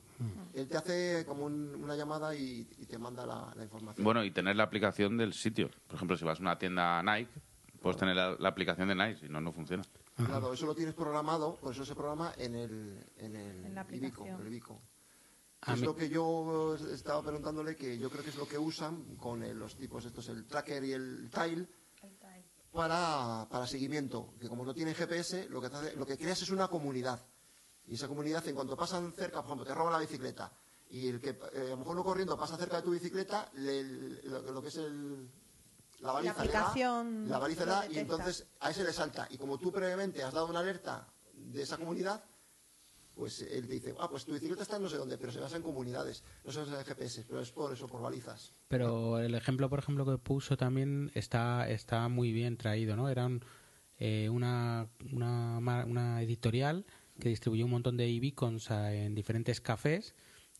Él 0.53 0.67
te 0.67 0.75
hace 0.75 1.23
como 1.25 1.45
un- 1.45 1.73
una 1.75 1.95
llamada 1.95 2.35
y, 2.35 2.67
y 2.77 2.85
te 2.85 2.97
manda 2.97 3.25
la, 3.25 3.53
la 3.55 3.63
información. 3.63 4.03
Bueno, 4.03 4.25
y 4.25 4.31
tener 4.31 4.57
la 4.57 4.63
aplicación 4.63 5.15
del 5.17 5.31
sitio. 5.33 5.69
Por 5.87 5.95
ejemplo, 5.95 6.17
si 6.17 6.25
vas 6.25 6.39
a 6.39 6.41
una 6.41 6.57
tienda 6.57 7.01
Nike, 7.01 7.31
puedes 7.81 7.97
tener 7.97 8.15
la, 8.17 8.35
la 8.37 8.49
aplicación 8.49 8.89
de 8.89 8.95
Nike, 8.95 9.19
si 9.21 9.29
no, 9.29 9.39
no 9.39 9.53
funciona. 9.53 9.83
Claro, 10.15 10.53
eso 10.53 10.65
lo 10.65 10.73
tienes 10.75 10.93
programado, 10.95 11.55
por 11.57 11.73
eso 11.73 11.83
se 11.83 11.93
programa 11.93 12.33
en 12.37 12.55
el, 12.55 13.05
en 13.17 13.35
el 13.35 13.65
En 13.65 13.75
la 13.75 13.81
Ibico, 13.89 14.21
aplicación. 14.23 14.41
el 14.41 14.47
Ibico. 14.47 14.81
A 15.61 15.73
es 15.73 15.81
lo 15.81 15.95
que 15.95 16.07
yo 16.09 16.75
estaba 16.93 17.21
preguntándole, 17.23 17.75
que 17.75 17.97
yo 17.97 18.09
creo 18.09 18.23
que 18.23 18.29
es 18.29 18.35
lo 18.37 18.47
que 18.47 18.57
usan 18.57 19.15
con 19.17 19.43
el- 19.43 19.57
los 19.57 19.75
tipos 19.75 20.05
estos, 20.05 20.29
el 20.29 20.45
tracker 20.45 20.83
y 20.85 20.93
el 20.93 21.29
tile, 21.29 21.67
para, 22.71 23.47
para 23.49 23.65
seguimiento. 23.67 24.33
Que 24.39 24.47
como 24.47 24.63
no 24.63 24.73
tienen 24.73 24.93
GPS, 24.95 25.49
lo 25.49 25.59
que, 25.61 25.69
te 25.69 25.75
hace- 25.75 25.95
lo 25.95 26.05
que 26.05 26.17
creas 26.17 26.41
es 26.41 26.49
una 26.49 26.67
comunidad. 26.67 27.25
Y 27.87 27.95
esa 27.95 28.07
comunidad, 28.07 28.47
en 28.47 28.55
cuanto 28.55 28.77
pasan 28.77 29.11
cerca, 29.13 29.37
por 29.41 29.45
ejemplo, 29.47 29.65
te 29.65 29.73
roban 29.73 29.93
la 29.93 29.99
bicicleta, 29.99 30.51
y 30.89 31.07
el 31.07 31.19
que 31.19 31.29
eh, 31.31 31.61
a 31.67 31.69
lo 31.71 31.77
mejor 31.77 31.95
no 31.95 32.03
corriendo 32.03 32.37
pasa 32.37 32.57
cerca 32.57 32.77
de 32.77 32.83
tu 32.83 32.91
bicicleta, 32.91 33.49
le- 33.55 34.21
lo, 34.23 34.41
lo 34.51 34.61
que 34.61 34.67
es 34.69 34.75
el, 34.77 35.29
la 36.05 36.11
baliza 36.13 36.43
le 36.43 36.51
da, 36.51 36.59
aplicación 36.59 37.29
la 37.29 37.39
baliza 37.39 37.61
le 37.61 37.65
lo 37.65 37.71
da, 37.71 37.91
y 37.91 37.97
entonces 37.99 38.47
a 38.59 38.69
ese 38.69 38.83
le 38.83 38.93
salta. 38.93 39.27
Y 39.29 39.37
como 39.37 39.57
tú 39.57 39.71
previamente 39.71 40.23
has 40.23 40.33
dado 40.33 40.47
una 40.47 40.59
alerta 40.59 41.07
de 41.33 41.61
esa 41.61 41.77
comunidad, 41.77 42.23
pues 43.15 43.41
él 43.41 43.67
te 43.67 43.73
dice, 43.73 43.95
ah, 43.99 44.09
pues 44.09 44.25
tu 44.25 44.33
bicicleta 44.33 44.63
está 44.63 44.75
en 44.75 44.83
no 44.83 44.89
sé 44.89 44.97
dónde, 44.97 45.17
pero 45.17 45.31
se 45.31 45.39
basa 45.39 45.55
en 45.55 45.63
comunidades, 45.63 46.23
no 46.43 46.51
se 46.51 46.59
basa 46.59 46.79
en 46.79 46.85
GPS, 46.85 47.23
pero 47.27 47.39
es 47.41 47.51
por 47.51 47.71
eso, 47.73 47.87
por 47.87 48.01
balizas. 48.01 48.53
Pero 48.67 49.19
el 49.19 49.33
ejemplo, 49.35 49.69
por 49.69 49.79
ejemplo, 49.79 50.05
que 50.05 50.17
puso 50.17 50.57
también 50.57 51.11
está, 51.15 51.67
está 51.69 52.09
muy 52.09 52.33
bien 52.33 52.57
traído, 52.57 52.95
¿no? 52.95 53.07
Era 53.09 53.25
un, 53.25 53.43
eh, 53.97 54.29
una, 54.29 54.89
una, 55.13 55.85
una 55.85 56.21
editorial 56.21 56.85
que 57.19 57.29
distribuyó 57.29 57.65
un 57.65 57.71
montón 57.71 57.95
de 57.95 58.09
e-beacons 58.09 58.69
en 58.69 59.15
diferentes 59.15 59.61
cafés 59.61 60.13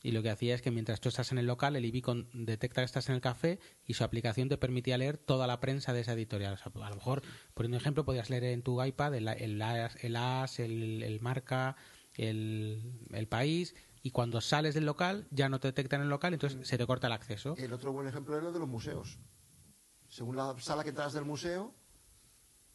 y 0.05 0.12
lo 0.12 0.21
que 0.21 0.29
hacía 0.29 0.53
es 0.53 0.62
que 0.62 0.69
mientras 0.69 1.01
tú 1.01 1.09
estás 1.09 1.31
en 1.31 1.39
el 1.39 1.47
local, 1.47 1.75
el 1.75 1.83
e-beacon 1.83 2.29
detecta 2.31 2.81
que 2.81 2.85
estás 2.85 3.09
en 3.09 3.15
el 3.15 3.21
café 3.21 3.59
y 3.88 3.95
su 3.95 4.03
aplicación 4.03 4.50
te 4.50 4.55
permitía 4.55 5.00
leer 5.00 5.17
toda 5.17 5.47
la 5.47 5.59
prensa 5.59 5.93
de 5.93 6.01
esa 6.01 6.13
editorial. 6.13 6.59
A 6.63 6.89
lo 6.91 6.95
mejor, 6.95 7.24
poniendo 7.55 7.77
un 7.77 7.81
ejemplo, 7.81 8.05
podías 8.05 8.29
leer 8.29 8.43
en 8.43 8.62
tu 8.62 8.83
iPad 8.83 9.15
el, 9.15 9.27
el, 9.27 9.59
el, 10.00 10.15
AS, 10.15 10.59
el, 10.59 11.01
el 11.01 11.21
marca, 11.21 11.75
el, 12.13 13.27
país 13.31 13.74
y 14.03 14.12
cuando 14.12 14.41
sales 14.41 14.75
del 14.75 14.85
local 14.85 15.25
ya 15.31 15.50
no 15.50 15.59
te 15.59 15.69
detectan 15.69 16.01
el 16.01 16.09
local, 16.09 16.35
entonces 16.35 16.67
se 16.67 16.77
te 16.77 16.85
corta 16.85 17.07
el 17.07 17.13
acceso. 17.13 17.55
El 17.57 17.74
otro 17.74 17.91
buen 17.91 18.07
ejemplo 18.07 18.38
era 18.38 18.51
de 18.51 18.59
los 18.59 18.67
museos. 18.67 19.17
Según 20.07 20.35
la 20.35 20.55
sala 20.59 20.83
que 20.83 20.89
entras 20.89 21.13
del 21.13 21.25
museo, 21.25 21.74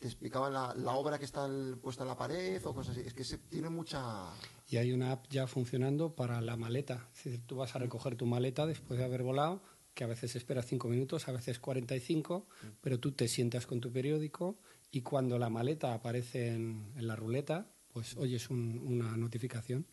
te 0.01 0.09
explicaban 0.09 0.53
la, 0.53 0.75
la 0.75 0.93
obra 0.95 1.19
que 1.19 1.25
está 1.25 1.49
puesta 1.81 2.03
en 2.03 2.09
la 2.09 2.17
pared 2.17 2.61
o 2.67 2.75
cosas 2.75 2.97
así. 2.97 3.07
Es 3.07 3.15
que 3.15 3.23
se, 3.23 3.39
tiene 3.39 3.69
mucha... 3.71 4.33
Y 4.69 4.79
hay 4.79 4.93
una 4.93 5.13
app 5.13 5.27
ya 5.31 5.47
funcionando 5.47 6.17
para 6.17 6.41
la 6.41 6.57
maleta. 6.57 7.09
Es 7.17 7.25
decir, 7.25 7.47
tú 7.47 7.57
vas 7.57 7.77
a 7.77 7.79
recoger 7.79 8.17
tu 8.17 8.25
maleta 8.27 8.67
después 8.67 8.99
de 8.99 9.05
haber 9.05 9.23
volado, 9.23 9.63
que 9.95 10.05
a 10.05 10.07
veces 10.07 10.35
esperas 10.37 10.67
cinco 10.67 10.89
minutos, 10.89 11.29
a 11.29 11.33
veces 11.33 11.59
45, 11.61 12.47
pero 12.81 12.99
tú 12.99 13.13
te 13.13 13.29
sientas 13.29 13.67
con 13.67 13.81
tu 13.81 13.93
periódico 13.93 14.59
y 14.91 15.03
cuando 15.03 15.39
la 15.39 15.51
maleta 15.51 15.93
aparece 15.93 16.55
en, 16.55 16.93
en 16.97 17.07
la 17.07 17.15
ruleta, 17.17 17.71
pues 17.93 18.17
oyes 18.17 18.49
un- 18.51 18.79
una 18.87 19.17
notificación 19.17 19.87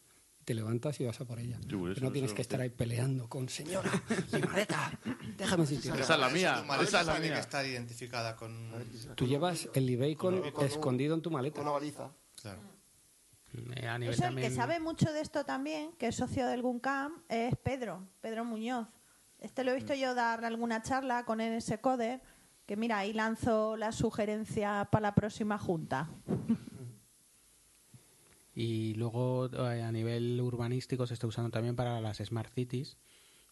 te 0.47 0.53
levantas 0.53 0.97
y 1.01 1.05
vas 1.05 1.19
a 1.19 1.25
por 1.25 1.39
ella. 1.39 1.57
Sí, 1.67 1.75
pues 1.75 1.95
Pero 1.95 2.07
no 2.07 2.13
tienes 2.13 2.31
que 2.33 2.41
estar 2.41 2.61
ahí 2.61 2.69
peleando 2.69 3.27
con 3.27 3.49
señora, 3.49 3.91
mi 4.31 4.39
maleta, 4.39 4.97
déjame 5.37 5.65
sentir. 5.65 5.91
Esa 5.93 6.13
es 6.13 6.19
la 6.21 6.29
mía, 6.29 6.59
Tu 6.61 6.67
maleta 6.67 6.87
esa 6.87 7.01
es 7.01 7.07
la 7.07 7.11
tiene 7.15 7.27
que 7.27 7.33
mía. 7.33 7.39
estar 7.41 7.65
identificada 7.65 8.35
con... 8.37 8.71
Tú 9.15 9.27
llevas 9.27 9.67
el 9.73 9.89
eBay 9.89 10.15
con, 10.15 10.39
Con 10.53 10.63
un- 10.63 10.71
escondido 10.71 11.15
en 11.15 11.21
tu 11.21 11.31
maleta. 11.31 11.59
Una 11.59 11.71
baliza. 11.71 12.09
Claro. 12.41 12.61
Eh, 13.75 13.87
a 13.89 13.97
nivel 13.99 14.13
Eso, 14.13 14.23
el 14.23 14.29
también... 14.29 14.49
que 14.49 14.55
sabe 14.55 14.79
mucho 14.79 15.11
de 15.11 15.19
esto 15.19 15.43
también, 15.43 15.91
que 15.97 16.07
es 16.07 16.15
socio 16.15 16.47
del 16.47 16.61
GUNCAM, 16.61 17.23
es 17.27 17.53
Pedro, 17.57 18.07
Pedro 18.21 18.45
Muñoz. 18.45 18.87
Este 19.39 19.65
lo 19.65 19.71
he 19.71 19.75
visto 19.75 19.93
yo 19.95 20.15
dar 20.15 20.45
alguna 20.45 20.81
charla 20.81 21.25
con 21.25 21.39
NS 21.41 21.73
Coder, 21.81 22.21
que 22.65 22.77
mira, 22.77 22.99
ahí 22.99 23.11
lanzo 23.11 23.75
la 23.75 23.91
sugerencia 23.91 24.87
para 24.91 25.01
la 25.09 25.13
próxima 25.13 25.57
junta. 25.57 26.09
Y 28.59 28.95
luego 28.95 29.51
eh, 29.53 29.83
a 29.83 29.91
nivel 29.91 30.41
urbanístico 30.41 31.05
se 31.05 31.13
está 31.13 31.27
usando 31.27 31.51
también 31.51 31.75
para 31.75 32.01
las 32.01 32.17
smart 32.17 32.51
cities, 32.55 32.97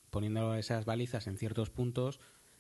poniendo 0.10 0.56
esas 0.56 0.84
balizas 0.86 1.28
en 1.28 1.38
ciertos 1.38 1.70
puntos 1.70 2.20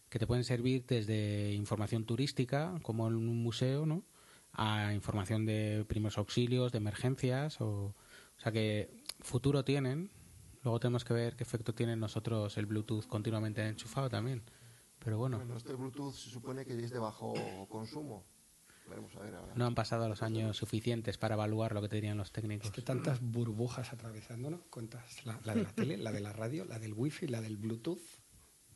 que 0.09 0.19
te 0.19 0.27
pueden 0.27 0.43
servir 0.43 0.85
desde 0.85 1.53
información 1.53 2.05
turística, 2.05 2.77
como 2.83 3.07
en 3.07 3.15
un 3.15 3.41
museo, 3.41 3.87
¿no? 3.87 4.03
a 4.53 4.93
información 4.93 5.47
de 5.47 5.85
primeros 5.87 6.19
auxilios, 6.19 6.71
de 6.71 6.77
emergencias, 6.77 7.59
o, 7.61 7.67
o 7.67 7.95
sea 8.37 8.51
que 8.51 8.91
futuro 9.21 9.65
tienen. 9.65 10.11
Luego 10.61 10.79
tenemos 10.79 11.03
que 11.03 11.15
ver 11.15 11.35
qué 11.35 11.43
efecto 11.43 11.73
tiene 11.73 11.93
en 11.93 11.99
nosotros 11.99 12.59
el 12.59 12.67
Bluetooth 12.67 13.07
continuamente 13.07 13.67
enchufado 13.67 14.07
también. 14.07 14.43
Pero 14.99 15.17
bueno, 15.17 15.37
Bueno, 15.37 15.57
este 15.57 15.73
Bluetooth 15.73 16.13
se 16.13 16.29
supone 16.29 16.63
que 16.63 16.77
es 16.77 16.91
de 16.91 16.99
bajo 16.99 17.33
consumo. 17.69 18.23
Veremos 18.87 19.15
a 19.15 19.19
ver 19.19 19.33
ahora. 19.35 19.53
no 19.55 19.65
han 19.65 19.73
pasado 19.75 20.07
los 20.07 20.21
años 20.21 20.57
suficientes 20.57 21.17
para 21.17 21.35
evaluar 21.35 21.73
lo 21.73 21.81
que 21.81 21.89
te 21.89 21.95
dirían 21.95 22.17
los 22.17 22.31
técnicos. 22.31 22.67
Es 22.67 22.73
que 22.73 22.81
tantas 22.81 23.19
burbujas 23.21 23.91
atravesando, 23.93 24.49
¿no? 24.49 24.61
Cuentas 24.69 25.25
la, 25.25 25.39
la 25.43 25.55
de 25.55 25.63
la 25.63 25.69
tele, 25.71 25.97
la 25.97 26.11
de 26.11 26.21
la 26.21 26.33
radio, 26.33 26.65
la 26.65 26.77
del 26.79 26.93
wifi, 26.93 27.27
la 27.27 27.41
del 27.41 27.57
Bluetooth. 27.57 27.99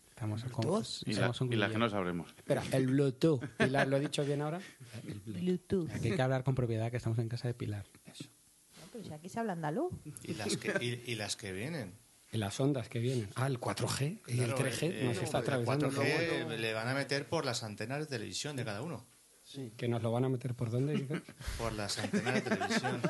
Estamos, 0.10 0.44
con- 0.46 0.66
Bluetooth. 0.66 1.08
Y, 1.08 1.14
la, 1.14 1.32
y 1.50 1.56
las 1.56 1.72
que 1.72 1.78
no 1.78 1.90
sabremos. 1.90 2.34
Espera, 2.36 2.64
el 2.74 2.88
Bluetooth. 2.88 3.42
¿Pilar, 3.58 3.88
¿Lo 3.88 3.98
he 3.98 4.00
dicho 4.02 4.26
bien 4.26 4.42
ahora? 4.42 4.60
El 5.08 5.20
Bluetooth. 5.20 5.42
Bluetooth. 5.42 5.90
Aquí 5.92 6.10
hay 6.10 6.16
que 6.16 6.22
hablar 6.22 6.44
con 6.44 6.56
propiedad 6.56 6.92
que 6.92 6.98
estamos 6.98 7.20
en 7.20 7.30
casa 7.30 7.48
de 7.48 7.54
Pilar. 7.54 7.86
No, 8.06 8.88
pero 8.92 9.04
si 9.04 9.14
aquí 9.14 9.30
se 9.30 9.40
habla 9.40 9.54
andaluz. 9.54 9.94
Y 10.24 10.34
las 10.34 10.58
que, 10.58 10.74
y, 11.08 11.12
y 11.12 11.16
las 11.16 11.36
que 11.36 11.54
vienen. 11.54 11.94
Y 12.32 12.38
las 12.38 12.60
ondas 12.60 12.90
que 12.90 13.00
vienen. 13.00 13.30
Ah, 13.36 13.48
el 13.48 13.60
4G 13.60 14.22
y 14.28 14.40
el 14.42 14.54
Claro, 14.54 14.58
3G 14.58 14.84
eh, 14.92 15.04
nos 15.06 15.18
está 15.18 15.38
el 15.40 15.44
atravesando. 15.44 15.90
4G 15.92 16.58
le 16.58 16.74
van 16.74 16.88
a 16.88 16.94
meter 16.94 17.28
por 17.30 17.46
las 17.46 17.64
antenas 17.64 18.00
de 18.00 18.06
televisión 18.08 18.56
de 18.56 18.66
cada 18.66 18.82
uno. 18.82 19.06
Sí. 19.50 19.74
¿Que 19.76 19.88
nos 19.88 20.04
lo 20.04 20.12
van 20.12 20.26
a 20.26 20.30
meter 20.30 20.54
por 20.54 20.70
dónde? 20.70 20.94
dices? 20.94 21.24
Por 21.58 21.74
las 21.74 21.98
antenas 21.98 22.36
de 22.36 22.42
televisión. 22.42 23.02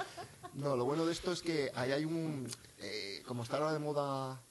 No, 0.53 0.77
lo 0.77 0.85
bueno 0.85 1.05
de 1.05 1.11
esto 1.11 1.33
es 1.33 1.41
que 1.41 1.69
ahí 1.75 1.91
hay 1.91 2.05
un... 2.05 2.47
eh, 2.77 3.21
como 3.27 3.43
está 3.43 3.57
ahora 3.57 3.73
de 3.73 3.79
moda 3.79 4.41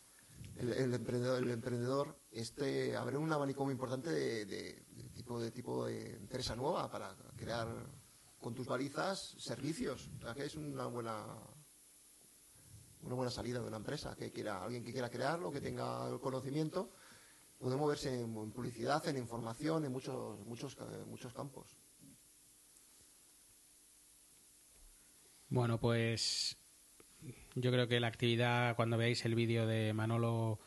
el, 0.56 0.72
el 0.74 0.92
emprendedor, 0.92 1.42
el 1.42 1.50
emprendedor 1.50 2.18
este, 2.30 2.94
habrá 2.94 3.18
un 3.18 3.32
abanico 3.32 3.64
muy 3.64 3.72
importante 3.72 4.10
de, 4.10 4.44
de- 4.44 4.84
de 4.90 5.08
tipo, 5.14 5.40
de 5.40 5.50
tipo 5.50 5.86
de 5.86 6.16
empresa 6.16 6.54
nueva 6.54 6.90
para 6.90 7.16
crear 7.36 7.66
con 8.38 8.54
tus 8.54 8.66
balizas 8.66 9.34
servicios. 9.38 10.10
O 10.18 10.22
sea, 10.22 10.34
que 10.34 10.44
es 10.44 10.56
una 10.56 10.86
buena 10.86 11.24
una 13.00 13.14
buena 13.14 13.30
salida 13.30 13.60
de 13.60 13.66
una 13.68 13.76
empresa 13.78 14.14
que 14.14 14.30
quiera 14.30 14.62
alguien 14.62 14.84
que 14.84 14.92
quiera 14.92 15.08
crearlo 15.08 15.50
que 15.52 15.60
tenga 15.62 16.06
el 16.08 16.20
conocimiento 16.20 16.90
puede 17.58 17.76
moverse 17.76 18.20
en, 18.20 18.32
publicidad 18.52 19.06
en 19.08 19.18
información 19.18 19.84
en 19.84 19.92
muchos 19.92 20.38
muchos 20.46 20.74
ca- 20.76 20.86
muchos 21.06 21.32
campos 21.32 21.76
Bueno, 25.50 25.80
pues 25.80 26.58
yo 27.54 27.70
creo 27.72 27.88
que 27.88 28.00
la 28.00 28.08
actividad, 28.08 28.76
cuando 28.76 28.98
veáis 28.98 29.24
el 29.24 29.34
vídeo 29.34 29.66
de 29.66 29.94
Manolo, 29.94 30.60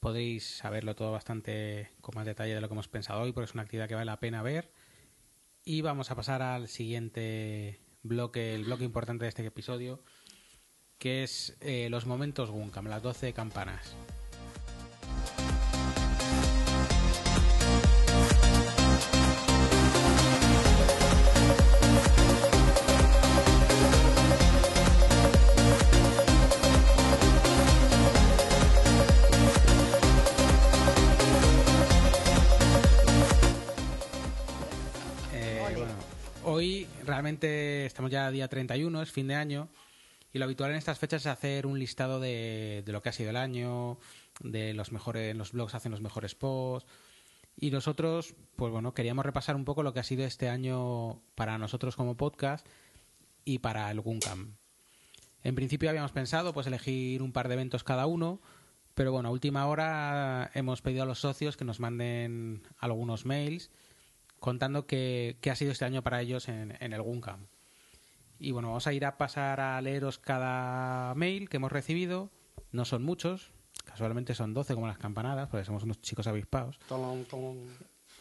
podéis 0.00 0.46
saberlo 0.58 0.94
todo 0.94 1.12
bastante 1.12 1.90
con 2.02 2.14
más 2.14 2.26
detalle 2.26 2.54
de 2.54 2.60
lo 2.60 2.68
que 2.68 2.74
hemos 2.74 2.88
pensado 2.88 3.22
hoy, 3.22 3.32
porque 3.32 3.46
es 3.46 3.54
una 3.54 3.62
actividad 3.62 3.88
que 3.88 3.94
vale 3.94 4.04
la 4.04 4.20
pena 4.20 4.42
ver. 4.42 4.70
Y 5.64 5.80
vamos 5.80 6.10
a 6.10 6.14
pasar 6.14 6.42
al 6.42 6.68
siguiente 6.68 7.80
bloque, 8.02 8.54
el 8.54 8.64
bloque 8.64 8.84
importante 8.84 9.24
de 9.24 9.30
este 9.30 9.46
episodio, 9.46 10.02
que 10.98 11.22
es 11.22 11.56
eh, 11.60 11.88
los 11.90 12.04
momentos 12.04 12.50
Guncam, 12.50 12.86
las 12.86 13.02
12 13.02 13.32
campanas. 13.32 13.96
Estamos 37.30 38.10
ya 38.10 38.30
día 38.30 38.48
31, 38.48 39.02
es 39.02 39.12
fin 39.12 39.28
de 39.28 39.34
año, 39.34 39.68
y 40.32 40.38
lo 40.38 40.44
habitual 40.44 40.70
en 40.70 40.76
estas 40.76 40.98
fechas 40.98 41.22
es 41.22 41.26
hacer 41.26 41.66
un 41.66 41.78
listado 41.78 42.20
de, 42.20 42.82
de 42.84 42.92
lo 42.92 43.02
que 43.02 43.10
ha 43.10 43.12
sido 43.12 43.30
el 43.30 43.36
año, 43.36 43.98
de 44.40 44.74
los 44.74 44.92
mejores, 44.92 45.36
los 45.36 45.52
blogs 45.52 45.74
hacen 45.74 45.92
los 45.92 46.00
mejores 46.00 46.34
posts, 46.34 46.90
y 47.60 47.70
nosotros, 47.70 48.34
pues 48.56 48.72
bueno, 48.72 48.94
queríamos 48.94 49.26
repasar 49.26 49.56
un 49.56 49.64
poco 49.64 49.82
lo 49.82 49.92
que 49.92 50.00
ha 50.00 50.04
sido 50.04 50.24
este 50.24 50.48
año 50.48 51.20
para 51.34 51.58
nosotros 51.58 51.96
como 51.96 52.16
podcast 52.16 52.66
y 53.44 53.58
para 53.58 53.90
el 53.90 54.00
Guncam. 54.00 54.56
En 55.42 55.54
principio 55.54 55.90
habíamos 55.90 56.12
pensado 56.12 56.52
pues 56.52 56.66
elegir 56.66 57.22
un 57.22 57.32
par 57.32 57.48
de 57.48 57.54
eventos 57.54 57.84
cada 57.84 58.06
uno, 58.06 58.40
pero 58.94 59.12
bueno, 59.12 59.28
a 59.28 59.32
última 59.32 59.66
hora 59.66 60.50
hemos 60.54 60.82
pedido 60.82 61.02
a 61.02 61.06
los 61.06 61.20
socios 61.20 61.56
que 61.56 61.64
nos 61.64 61.80
manden 61.80 62.62
algunos 62.78 63.26
mails 63.26 63.70
contando 64.40 64.86
qué, 64.86 65.36
qué 65.40 65.50
ha 65.50 65.56
sido 65.56 65.72
este 65.72 65.84
año 65.84 66.02
para 66.02 66.20
ellos 66.20 66.48
en, 66.48 66.76
en 66.80 66.92
el 66.92 67.02
Guncam. 67.02 67.46
Y 68.38 68.52
bueno, 68.52 68.68
vamos 68.68 68.86
a 68.86 68.92
ir 68.92 69.04
a 69.04 69.18
pasar 69.18 69.60
a 69.60 69.80
leeros 69.80 70.18
cada 70.18 71.14
mail 71.14 71.48
que 71.48 71.56
hemos 71.56 71.72
recibido. 71.72 72.30
No 72.70 72.84
son 72.84 73.02
muchos, 73.02 73.52
casualmente 73.84 74.34
son 74.34 74.54
12 74.54 74.74
como 74.74 74.86
las 74.86 74.98
campanadas, 74.98 75.48
porque 75.48 75.64
somos 75.64 75.82
unos 75.82 76.00
chicos 76.00 76.26
avispados. 76.26 76.78
Tolón, 76.88 77.24
tolón. 77.24 77.58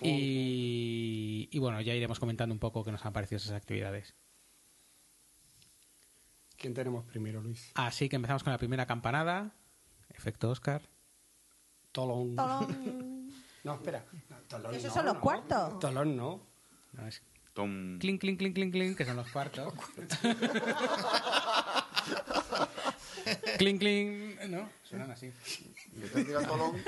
Y, 0.01 1.49
y 1.51 1.59
bueno, 1.59 1.81
ya 1.81 1.93
iremos 1.93 2.19
comentando 2.19 2.53
un 2.53 2.59
poco 2.59 2.83
qué 2.83 2.91
nos 2.91 3.05
han 3.05 3.13
parecido 3.13 3.37
esas 3.37 3.53
actividades. 3.53 4.15
¿Quién 6.57 6.73
tenemos 6.73 7.05
primero, 7.05 7.41
Luis? 7.41 7.71
Así 7.75 8.09
que 8.09 8.15
empezamos 8.15 8.43
con 8.43 8.51
la 8.51 8.57
primera 8.57 8.85
campanada. 8.85 9.53
Efecto 10.09 10.49
Oscar. 10.49 10.81
Tolón. 11.91 12.35
Tolón. 12.35 13.17
No, 13.63 13.73
espera. 13.73 14.05
No, 14.51 14.57
tolón 14.57 14.75
Esos 14.75 14.89
no, 14.89 14.93
son 14.95 15.05
los 15.05 15.15
no. 15.15 15.21
cuartos. 15.21 15.79
Tolón 15.79 16.15
no. 16.15 16.39
No, 16.93 17.07
es 17.07 17.21
Tom... 17.53 17.97
clink, 17.99 18.21
clink, 18.21 18.37
clink, 18.39 18.53
clink, 18.55 18.71
clink, 18.71 18.97
que 18.97 19.05
son 19.05 19.15
los 19.17 19.29
cuartos. 19.31 19.73
clink, 23.57 23.79
clink. 23.79 24.41
No, 24.49 24.69
suenan 24.83 25.11
así. 25.11 25.31
Tolón. 26.47 26.81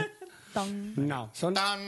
Ton. 0.53 0.93
No, 1.07 1.29
son 1.33 1.53
tan. 1.53 1.79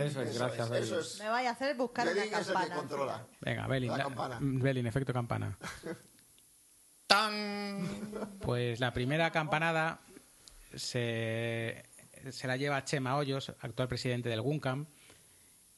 Eso 0.00 0.22
es, 0.22 0.30
Eso 0.30 0.38
gracias. 0.44 0.70
es, 0.70 0.82
eso 0.82 1.00
es. 1.00 1.18
Me 1.20 1.28
vaya 1.28 1.50
a 1.50 1.52
hacer 1.52 1.76
buscar 1.76 2.06
una 2.06 2.14
Belín 2.14 2.34
es 2.34 2.38
el 2.40 2.46
que 2.46 2.52
campana. 2.52 2.74
controla. 2.76 3.26
Venga, 3.40 3.66
Belin. 3.68 3.90
La 3.90 3.96
la- 3.98 4.04
campana. 4.04 4.38
Belin, 4.40 4.86
efecto 4.86 5.12
campana. 5.12 5.56
¡Tan! 7.06 7.88
Pues 8.40 8.80
la 8.80 8.92
primera 8.92 9.30
campanada 9.30 10.00
se, 10.74 11.84
se 12.30 12.46
la 12.46 12.56
lleva 12.56 12.84
Chema 12.84 13.16
Hoyos, 13.16 13.52
actual 13.60 13.88
presidente 13.88 14.28
del 14.28 14.40
GUNCAM. 14.40 14.86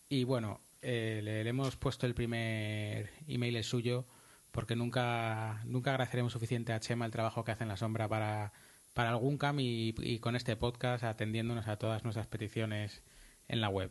Y 0.09 0.25
bueno, 0.25 0.61
eh, 0.83 1.21
le, 1.23 1.49
hemos 1.49 1.77
puesto 1.77 2.07
el 2.07 2.15
primer 2.15 3.11
email 3.27 3.57
el 3.57 3.65
suyo 3.65 4.05
porque 4.51 4.77
nunca, 4.77 5.63
nunca 5.65 5.91
agradeceremos 5.91 6.33
suficiente 6.33 6.73
a 6.73 6.81
Chema 6.81 7.07
el 7.07 7.13
trabajo 7.13 7.45
que 7.45 7.53
hace 7.53 7.63
en 7.65 7.69
la 7.69 7.77
sombra 7.77 8.09
para, 8.09 8.53
para 8.93 9.11
el 9.11 9.17
GUNCAM 9.17 9.61
y, 9.61 9.95
y 9.99 10.19
con 10.19 10.37
este 10.37 10.57
podcast 10.57 11.05
atendiéndonos 11.05 11.69
a 11.69 11.77
todas 11.77 12.05
nuestras 12.05 12.27
peticiones 12.27 13.03
en 13.49 13.61
la 13.61 13.69
web. 13.69 13.91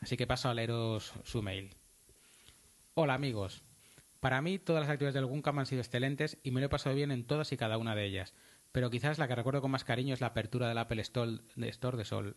Así 0.00 0.16
que 0.16 0.26
paso 0.26 0.48
a 0.48 0.54
leeros 0.54 1.14
su 1.24 1.42
mail. 1.42 1.74
Hola 2.94 3.14
amigos. 3.14 3.62
Para 4.20 4.40
mí 4.40 4.58
todas 4.58 4.82
las 4.82 4.90
actividades 4.90 5.14
del 5.14 5.26
GUNCAM 5.26 5.58
han 5.58 5.66
sido 5.66 5.82
excelentes 5.82 6.38
y 6.42 6.50
me 6.50 6.60
lo 6.60 6.66
he 6.66 6.70
pasado 6.70 6.94
bien 6.94 7.10
en 7.10 7.26
todas 7.26 7.52
y 7.52 7.56
cada 7.56 7.78
una 7.78 7.94
de 7.94 8.04
ellas. 8.04 8.34
Pero 8.74 8.90
quizás 8.90 9.20
la 9.20 9.28
que 9.28 9.36
recuerdo 9.36 9.60
con 9.62 9.70
más 9.70 9.84
cariño 9.84 10.14
es 10.14 10.20
la 10.20 10.26
apertura 10.26 10.66
del 10.66 10.78
Apple 10.78 11.00
Store 11.00 11.38
de, 11.54 12.04
Sol. 12.04 12.36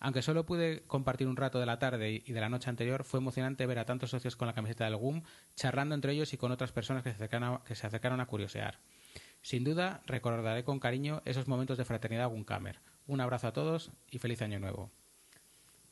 Aunque 0.00 0.20
solo 0.20 0.44
pude 0.44 0.82
compartir 0.86 1.28
un 1.28 1.36
rato 1.38 1.58
de 1.58 1.64
la 1.64 1.78
tarde 1.78 2.22
y 2.26 2.30
de 2.30 2.40
la 2.42 2.50
noche 2.50 2.68
anterior, 2.68 3.04
fue 3.04 3.20
emocionante 3.20 3.64
ver 3.64 3.78
a 3.78 3.86
tantos 3.86 4.10
socios 4.10 4.36
con 4.36 4.48
la 4.48 4.52
camiseta 4.52 4.84
del 4.84 4.96
GUM 4.96 5.22
charlando 5.54 5.94
entre 5.94 6.12
ellos 6.12 6.34
y 6.34 6.36
con 6.36 6.52
otras 6.52 6.72
personas 6.72 7.02
que 7.02 7.08
se 7.08 7.16
acercaron 7.16 7.54
a, 7.54 7.64
que 7.64 7.74
se 7.74 7.86
acercaron 7.86 8.20
a 8.20 8.26
curiosear. 8.26 8.80
Sin 9.40 9.64
duda, 9.64 10.02
recordaré 10.04 10.62
con 10.62 10.78
cariño 10.78 11.22
esos 11.24 11.48
momentos 11.48 11.78
de 11.78 11.86
fraternidad 11.86 12.28
GUNCAMER. 12.28 12.82
Un 13.06 13.22
abrazo 13.22 13.46
a 13.46 13.54
todos 13.54 13.92
y 14.10 14.18
feliz 14.18 14.42
año 14.42 14.60
nuevo. 14.60 14.92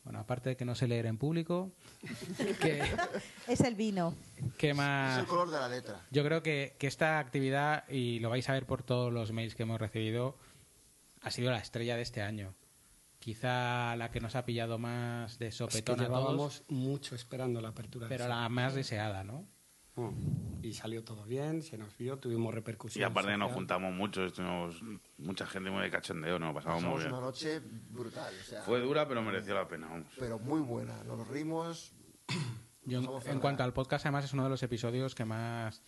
Bueno, 0.05 0.19
aparte 0.19 0.51
de 0.51 0.57
que 0.57 0.67
no 0.67 0.75
sé 0.75 0.87
leer 0.87 1.07
en 1.07 1.17
público, 1.17 1.73
que, 2.61 2.83
Es 3.49 3.61
el 3.61 3.75
vino. 3.75 4.15
¿Qué 4.59 4.71
Es 4.71 4.77
más? 4.77 5.19
el 5.19 5.27
color 5.27 5.51
de 5.51 5.59
la 5.59 5.69
letra. 5.69 6.07
Yo 6.11 6.23
creo 6.23 6.43
que, 6.43 6.77
que 6.79 6.87
esta 6.87 7.19
actividad, 7.19 7.89
y 7.89 8.19
lo 8.19 8.29
vais 8.29 8.49
a 8.51 8.53
ver 8.53 8.67
por 8.67 8.83
todos 8.83 9.13
los 9.13 9.33
mails 9.33 9.55
que 9.55 9.63
hemos 9.63 9.81
recibido, 9.81 10.37
ha 11.23 11.31
sido 11.31 11.51
la 11.51 11.59
estrella 11.59 11.97
de 11.97 12.03
este 12.03 12.21
año. 12.21 12.55
Quizá 13.19 13.97
la 13.97 14.11
que 14.11 14.21
nos 14.21 14.37
ha 14.37 14.45
pillado 14.45 14.79
más 14.79 15.39
de 15.39 15.47
Es 15.47 15.55
que 15.55 15.57
sopetón 15.57 16.01
a 16.01 16.07
todos, 16.07 16.19
llevábamos 16.19 16.65
mucho 16.69 17.15
esperando 17.15 17.63
la 17.63 17.69
apertura. 17.69 18.07
de 18.07 18.15
pero 18.15 18.29
la 18.29 18.47
más 18.51 18.75
deseada, 18.75 19.25
¿no? 19.25 19.47
Y 20.63 20.73
salió 20.73 21.05
todo 21.05 21.25
bien, 21.25 21.63
se 21.63 21.79
nos 21.79 21.97
vio, 21.97 22.19
tuvimos 22.19 22.53
repercusión. 22.53 23.01
Y 23.01 23.05
aparte 23.05 23.37
nos 23.37 23.53
juntamos 23.53 23.95
mucho, 23.95 24.25
estuvimos 24.25 24.83
mucha 25.19 25.47
gente 25.47 25.71
muy 25.71 25.83
de 25.83 25.91
cachondeo, 25.91 26.39
nos 26.39 26.55
pasamos 26.55 26.83
muy 26.83 26.99
bien. 26.99 27.13
una 27.13 27.21
noche 27.21 27.61
brutal. 27.91 28.35
O 28.41 28.45
sea, 28.45 28.63
Fue 28.63 28.81
dura, 28.81 29.07
pero 29.07 29.23
mereció 29.23 29.55
la 29.55 29.69
pena, 29.69 29.87
vamos. 29.89 30.09
pero 30.19 30.39
muy 30.39 30.61
buena. 30.61 31.05
Nos 31.05 31.29
rimos. 31.29 31.93
Yo, 32.87 33.21
en, 33.25 33.41
cuanto 33.41 33.63
al 33.63 33.73
podcast, 33.73 34.05
además 34.05 34.25
es 34.25 34.33
uno 34.33 34.45
de 34.45 34.51
los 34.51 34.63
episodios 34.63 35.15
que 35.15 35.25
más 35.25 35.83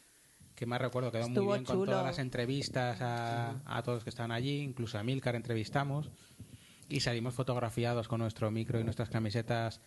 que 0.55 0.65
más 0.65 0.81
recuerdo. 0.81 1.13
Quedó 1.13 1.29
muy 1.29 1.47
bien 1.47 1.65
con 1.65 1.85
todas 1.85 2.05
las 2.05 2.19
entrevistas 2.19 3.01
a, 3.03 3.61
a 3.67 3.83
todos 3.83 3.97
los 3.97 4.05
que 4.05 4.11
estaban 4.11 4.33
allí, 4.33 4.63
incluso 4.63 4.99
a 4.99 5.03
Milcar 5.03 5.35
entrevistamos 5.35 6.11
y 6.89 7.01
salimos 7.01 7.35
fotografiados 7.35 8.09
con 8.09 8.21
nuestro 8.21 8.51
micro 8.51 8.81
y 8.81 8.85
nuestras 8.85 9.11
camisetas 9.11 9.81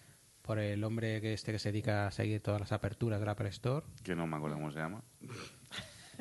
por 0.50 0.58
el 0.58 0.84
hombre 0.84 1.22
que 1.22 1.34
este 1.34 1.52
que 1.52 1.60
se 1.60 1.72
dedica 1.72 2.08
a 2.08 2.12
seguir 2.12 2.42
todas 2.42 2.60
las 2.60 2.72
aperturas 2.72 3.20
de 3.20 3.26
la 3.28 3.34
Apple 3.34 3.50
Store. 3.50 3.86
Que 4.02 4.16
no 4.16 4.26
me 4.26 4.36
acuerdo 4.36 4.56
cómo 4.56 4.72
se 4.72 4.80
llama. 4.80 5.04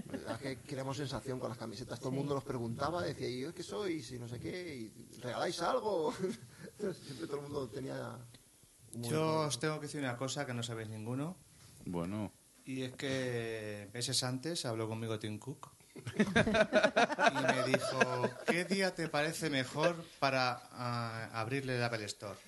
La 0.05 0.13
verdad 0.13 0.39
que 0.39 0.59
creamos 0.59 0.99
sensación 0.99 1.41
con 1.41 1.49
las 1.49 1.57
camisetas. 1.57 1.99
Todo 1.99 2.11
el 2.11 2.17
mundo 2.17 2.35
nos 2.35 2.45
preguntaba, 2.45 3.03
decía, 3.03 3.27
¿y 3.27 3.41
yo 3.41 3.55
qué 3.55 3.63
sois? 3.63 4.13
Y 4.13 4.19
no 4.19 4.29
sé 4.29 4.39
qué. 4.39 4.77
Y, 4.77 5.19
¿Regaláis 5.23 5.63
algo? 5.63 6.13
Siempre 6.79 7.27
todo 7.27 7.37
el 7.37 7.43
mundo 7.45 7.69
tenía... 7.69 8.19
Yo 8.93 9.47
os 9.47 9.59
tengo 9.59 9.77
que 9.77 9.87
decir 9.87 10.03
una 10.03 10.19
cosa 10.19 10.45
que 10.45 10.53
no 10.53 10.63
sabéis 10.63 10.91
ninguno. 10.91 11.39
Bueno, 11.87 12.31
Y 12.67 12.83
es 12.83 12.93
que 12.97 13.89
meses 13.95 14.23
antes 14.25 14.67
habló 14.67 14.91
conmigo 14.91 15.19
Tim 15.19 15.39
Cook 15.39 15.71
y 16.19 17.47
me 17.47 17.63
dijo, 17.67 18.31
¿qué 18.47 18.67
día 18.67 18.95
te 18.95 19.09
parece 19.09 19.49
mejor 19.49 19.97
para 20.19 20.69
ah, 20.73 21.31
abrirle 21.33 21.79
el 21.79 21.83
Apple 21.83 22.05
Store? 22.05 22.39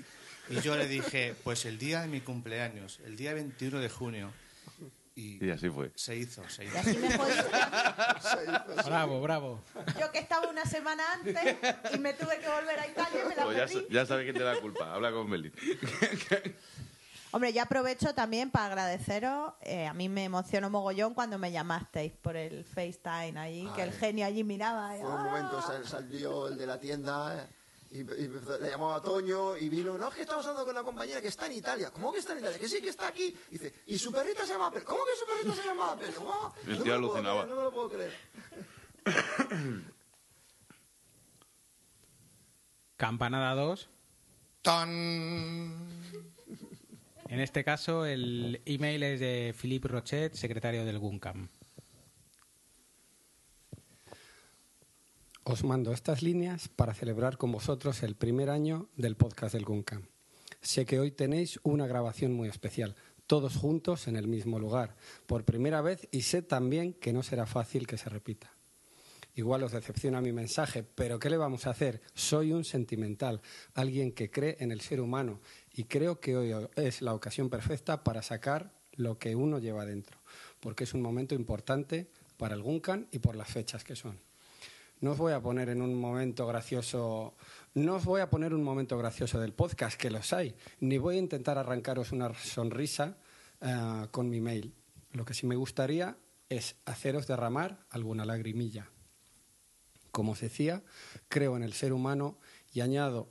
Y 0.50 0.61
yo 0.61 0.76
le 0.76 0.87
dije, 0.87 1.35
pues 1.45 1.64
el 1.64 1.78
día 1.78 2.02
de 2.02 2.09
mi 2.09 2.21
cumpleaños, 2.21 3.00
el 3.07 3.16
día 3.16 3.33
21 3.35 3.78
de 3.78 3.88
junio. 3.88 4.33
Y 5.16 5.45
y 5.45 5.50
así 5.50 5.69
fue. 5.71 5.90
se 5.97 6.16
hizo, 6.16 6.49
se 6.49 6.64
Y 6.64 6.69
hizo. 6.69 6.78
así 6.78 6.97
me 6.97 7.16
jodí. 7.16 7.33
Bravo, 8.87 9.21
bravo. 9.21 9.61
Yo 9.99 10.11
que 10.12 10.19
estaba 10.19 10.49
una 10.49 10.64
semana 10.64 11.02
antes 11.14 11.57
y 11.95 11.99
me 11.99 12.14
tuve 12.14 12.38
que 12.38 12.49
volver 12.49 12.78
a 12.78 12.87
Italia 12.87 13.21
y 13.25 13.28
me 13.28 13.35
la 13.37 13.45
Pues 13.45 13.57
ya, 13.57 13.66
perdí. 13.66 13.87
ya 13.90 14.07
sabe 14.07 14.25
quién 14.25 14.37
te 14.37 14.42
da 14.42 14.54
la 14.54 14.61
culpa. 14.61 14.95
Habla 14.95 15.11
con 15.12 15.28
Beli. 15.30 15.52
Hombre, 17.33 17.52
ya 17.52 17.62
aprovecho 17.64 18.12
también 18.14 18.50
para 18.50 18.66
agradeceros. 18.66 19.52
eh, 19.61 19.87
a 19.87 19.92
mí 19.95 20.09
me 20.09 20.25
emocionó 20.25 20.69
mogollón 20.71 21.14
cuando 21.14 21.38
me 21.38 21.52
llamasteis 21.52 22.12
por 22.23 22.37
el 22.37 22.64
FaceTime 22.64 23.38
allí, 23.38 23.69
que 23.76 23.83
el 23.83 23.92
genio 23.92 24.26
allí 24.26 24.42
miraba. 24.42 24.97
y, 24.97 25.00
Fue 25.00 25.09
un 25.11 25.16
¡ah! 25.21 25.25
momento, 25.25 25.62
sal- 25.62 25.87
salió 25.87 26.49
el 26.49 26.57
de 26.59 26.66
la 26.66 26.80
tienda 26.80 27.37
eh, 27.45 27.47
y, 27.91 28.05
le 28.05 28.71
llamaba 28.71 29.01
Toño 29.03 29.57
y 29.57 29.69
vino, 29.69 29.99
no, 29.99 30.09
es 30.09 30.15
que 30.15 30.21
estamos 30.23 30.47
hablando 30.47 30.65
con 30.65 30.77
una 30.77 30.85
compañera 30.85 31.21
que 31.21 31.29
está 31.29 31.47
en 31.47 31.53
Italia. 31.53 31.91
¿Cómo 31.91 32.13
que 32.13 32.21
está 32.21 32.33
en 32.33 32.39
Italia? 32.39 32.59
Que 32.59 32.69
sí, 32.69 32.81
que 32.81 32.91
está 32.91 33.09
aquí. 33.09 33.37
Y 33.51 33.59
dice, 33.59 33.75
¿y 33.87 33.99
su 33.99 34.13
perrita 34.13 34.47
se 34.47 34.53
llama 34.53 34.69
Apple? 34.69 34.85
¿Cómo 34.85 35.01
que 35.05 35.17
su 35.19 35.27
perrita 35.27 35.61
se 35.61 35.69
llama 35.69 35.93
Apple? 35.93 36.13
¿Cómo? 36.17 36.55
El 36.67 36.79
No 36.79 36.85
tío 36.85 36.95
alucinaba. 36.95 37.43
creer, 37.43 37.49
No 37.49 37.57
me 37.57 37.63
lo 37.63 37.73
puedo 37.73 37.91
creer. 37.91 38.15
Campanada 42.97 43.55
2. 43.55 43.89
¡Tan! 44.63 45.91
En 47.29 47.41
este 47.41 47.65
caso, 47.65 48.07
el 48.07 48.61
email 48.67 49.03
es 49.03 49.21
de 49.21 49.55
Philippe 49.59 49.89
Rochet, 49.89 50.35
secretario 50.35 50.85
del 50.85 50.99
GUNCAM. 50.99 51.49
Os 55.50 55.65
mando 55.65 55.93
estas 55.93 56.23
líneas 56.23 56.69
para 56.69 56.95
celebrar 56.95 57.36
con 57.36 57.50
vosotros 57.50 58.04
el 58.04 58.15
primer 58.15 58.50
año 58.50 58.89
del 58.95 59.17
podcast 59.17 59.52
del 59.52 59.65
Guncam. 59.65 60.06
Sé 60.60 60.86
que 60.86 61.00
hoy 61.00 61.10
tenéis 61.10 61.58
una 61.65 61.89
grabación 61.89 62.32
muy 62.32 62.49
especial, 62.49 62.95
todos 63.26 63.56
juntos 63.56 64.06
en 64.06 64.15
el 64.15 64.28
mismo 64.28 64.60
lugar, 64.60 64.95
por 65.26 65.45
primera 65.45 65.82
vez 65.82 66.06
y 66.13 66.23
sé 66.23 66.43
también 66.43 66.93
que 66.93 67.13
no 67.13 67.25
será 67.25 67.47
fácil 67.47 67.89
que 67.89 67.99
se 67.99 68.08
repita. 68.08 68.52
Igual 69.34 69.65
os 69.65 69.73
decepciona 69.73 70.21
mi 70.21 70.30
mensaje, 70.30 70.84
pero 70.84 71.19
¿qué 71.19 71.28
le 71.28 71.36
vamos 71.36 71.67
a 71.67 71.71
hacer? 71.71 72.00
Soy 72.15 72.52
un 72.52 72.63
sentimental, 72.63 73.41
alguien 73.75 74.13
que 74.13 74.30
cree 74.30 74.56
en 74.60 74.71
el 74.71 74.80
ser 74.80 75.00
humano 75.00 75.41
y 75.75 75.82
creo 75.82 76.21
que 76.21 76.36
hoy 76.36 76.69
es 76.76 77.02
la 77.02 77.13
ocasión 77.13 77.50
perfecta 77.50 78.04
para 78.04 78.23
sacar 78.23 78.73
lo 78.93 79.19
que 79.19 79.34
uno 79.34 79.58
lleva 79.58 79.84
dentro, 79.84 80.21
porque 80.60 80.84
es 80.84 80.95
un 80.95 81.02
momento 81.02 81.34
importante 81.34 82.08
para 82.36 82.54
el 82.54 82.63
Guncan 82.63 83.08
y 83.10 83.19
por 83.19 83.34
las 83.34 83.49
fechas 83.49 83.82
que 83.82 83.97
son. 83.97 84.29
No 85.00 85.13
os 85.13 85.19
voy 85.19 85.32
a 85.32 85.41
poner 85.41 85.71
en 85.71 85.80
un 85.80 85.99
momento 85.99 86.47
gracioso, 86.47 87.34
no 87.75 87.95
os 87.95 88.04
voy 88.04 88.21
a 88.21 88.28
poner 88.28 88.52
un 88.52 88.63
momento 88.63 88.99
gracioso 88.99 89.41
del 89.41 89.54
podcast, 89.54 89.99
que 89.99 90.10
los 90.10 90.32
hay, 90.34 90.54
ni 90.80 90.99
voy 90.99 91.17
a 91.17 91.21
intentar 91.21 91.56
arrancaros 91.56 92.13
una 92.13 92.34
sonrisa 92.34 93.17
eh, 93.63 94.06
con 94.10 94.28
mi 94.28 94.41
mail. 94.41 94.75
Lo 95.13 95.25
que 95.25 95.32
sí 95.32 95.47
me 95.47 95.56
gustaría 95.56 96.17
es 96.50 96.76
haceros 96.84 97.26
derramar 97.26 97.86
alguna 97.89 98.26
lagrimilla. 98.26 98.91
Como 100.10 100.32
os 100.32 100.41
decía, 100.41 100.82
creo 101.28 101.56
en 101.56 101.63
el 101.63 101.73
ser 101.73 101.93
humano 101.95 102.39
y 102.75 102.80
añado, 102.80 103.30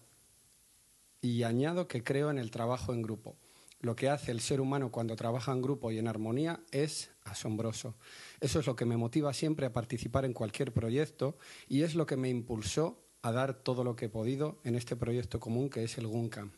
y 1.21 1.43
añado 1.43 1.87
que 1.87 2.03
creo 2.03 2.31
en 2.31 2.39
el 2.39 2.49
trabajo 2.49 2.93
en 2.93 3.03
grupo. 3.03 3.37
Lo 3.81 3.95
que 3.95 4.09
hace 4.09 4.31
el 4.31 4.41
ser 4.41 4.59
humano 4.59 4.91
cuando 4.91 5.15
trabaja 5.15 5.51
en 5.53 5.61
grupo 5.61 5.91
y 5.91 5.97
en 5.97 6.07
armonía 6.07 6.61
es 6.71 7.11
asombroso. 7.23 7.95
Eso 8.41 8.59
es 8.59 8.67
lo 8.67 8.75
que 8.75 8.85
me 8.85 8.97
motiva 8.97 9.33
siempre 9.33 9.65
a 9.65 9.73
participar 9.73 10.25
en 10.25 10.33
cualquier 10.33 10.73
proyecto 10.73 11.37
y 11.67 11.83
es 11.83 11.95
lo 11.95 12.05
que 12.05 12.17
me 12.17 12.29
impulsó 12.29 13.01
a 13.21 13.31
dar 13.31 13.53
todo 13.53 13.83
lo 13.83 13.95
que 13.95 14.05
he 14.05 14.09
podido 14.09 14.59
en 14.63 14.75
este 14.75 14.95
proyecto 14.95 15.39
común 15.39 15.69
que 15.69 15.83
es 15.83 15.97
el 15.97 16.07
Guncam. 16.07 16.51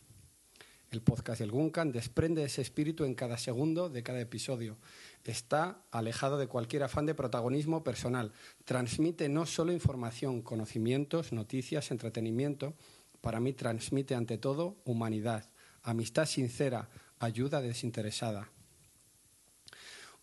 El 0.92 1.02
podcast 1.02 1.40
del 1.40 1.52
Guncan 1.52 1.94
desprende 1.94 2.44
ese 2.44 2.62
espíritu 2.62 3.06
en 3.06 3.16
cada 3.16 3.38
segundo 3.38 3.88
de 3.90 4.04
cada 4.04 4.20
episodio. 4.20 4.78
Está 5.24 5.86
alejado 5.90 6.38
de 6.38 6.48
cualquier 6.48 6.84
afán 6.84 7.06
de 7.06 7.16
protagonismo 7.16 7.82
personal. 7.82 8.34
Transmite 8.66 9.30
no 9.30 9.46
solo 9.46 9.72
información, 9.72 10.42
conocimientos, 10.42 11.32
noticias, 11.32 11.92
entretenimiento. 11.92 12.74
Para 13.22 13.40
mí 13.40 13.54
transmite 13.54 14.16
ante 14.16 14.38
todo 14.38 14.82
humanidad, 14.84 15.50
amistad 15.82 16.26
sincera, 16.26 16.90
ayuda 17.22 17.62
desinteresada. 17.62 18.50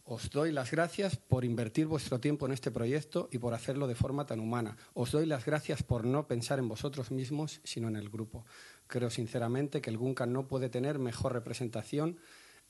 Os 0.05 0.31
doy 0.31 0.53
las 0.53 0.71
gracias 0.71 1.17
por 1.17 1.45
invertir 1.45 1.87
vuestro 1.87 2.19
tiempo 2.19 2.47
en 2.47 2.53
este 2.53 2.71
proyecto 2.71 3.29
y 3.31 3.39
por 3.39 3.53
hacerlo 3.53 3.87
de 3.87 3.95
forma 3.95 4.25
tan 4.25 4.41
humana. 4.41 4.77
Os 4.95 5.13
doy 5.13 5.27
las 5.27 5.45
gracias 5.45 5.83
por 5.83 6.05
no 6.05 6.27
pensar 6.27 6.59
en 6.59 6.69
vosotros 6.69 7.11
mismos, 7.11 7.61
sino 7.63 7.89
en 7.89 7.97
el 7.97 8.09
grupo. 8.09 8.47
Creo 8.87 9.11
sinceramente 9.11 9.83
que 9.83 9.91
el 9.91 9.99
Guncan 9.99 10.33
no 10.33 10.49
puede 10.49 10.71
tener 10.71 10.99
mejor 10.99 11.35
representación 11.35 12.19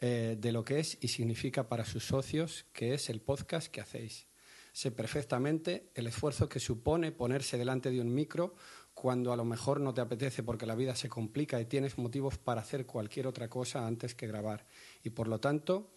eh, 0.00 0.36
de 0.38 0.52
lo 0.52 0.64
que 0.64 0.80
es 0.80 0.98
y 1.00 1.08
significa 1.08 1.68
para 1.68 1.84
sus 1.84 2.04
socios, 2.04 2.66
que 2.72 2.94
es 2.94 3.08
el 3.08 3.20
podcast 3.20 3.68
que 3.68 3.80
hacéis. 3.80 4.26
Sé 4.72 4.90
perfectamente 4.90 5.90
el 5.94 6.06
esfuerzo 6.06 6.48
que 6.48 6.60
supone 6.60 7.12
ponerse 7.12 7.56
delante 7.56 7.90
de 7.90 8.00
un 8.00 8.12
micro 8.12 8.54
cuando 9.00 9.32
a 9.32 9.36
lo 9.36 9.44
mejor 9.44 9.78
no 9.80 9.94
te 9.94 10.00
apetece 10.00 10.42
porque 10.42 10.66
la 10.66 10.74
vida 10.74 10.96
se 10.96 11.08
complica 11.08 11.60
y 11.60 11.66
tienes 11.66 11.98
motivos 11.98 12.36
para 12.36 12.62
hacer 12.62 12.84
cualquier 12.84 13.28
otra 13.28 13.48
cosa 13.48 13.86
antes 13.86 14.16
que 14.16 14.26
grabar. 14.26 14.66
Y 15.04 15.10
por 15.10 15.28
lo 15.28 15.38
tanto, 15.38 15.88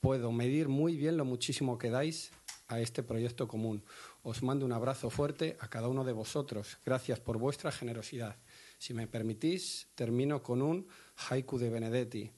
puedo 0.00 0.32
medir 0.32 0.68
muy 0.68 0.96
bien 0.96 1.16
lo 1.16 1.24
muchísimo 1.24 1.78
que 1.78 1.90
dais 1.90 2.32
a 2.66 2.80
este 2.80 3.04
proyecto 3.04 3.46
común. 3.46 3.84
Os 4.24 4.42
mando 4.42 4.66
un 4.66 4.72
abrazo 4.72 5.10
fuerte 5.10 5.56
a 5.60 5.68
cada 5.68 5.86
uno 5.86 6.02
de 6.02 6.10
vosotros. 6.10 6.78
Gracias 6.84 7.20
por 7.20 7.38
vuestra 7.38 7.70
generosidad. 7.70 8.34
Si 8.78 8.94
me 8.94 9.06
permitís, 9.06 9.86
termino 9.94 10.42
con 10.42 10.60
un 10.60 10.88
haiku 11.28 11.56
de 11.56 11.70
Benedetti. 11.70 12.32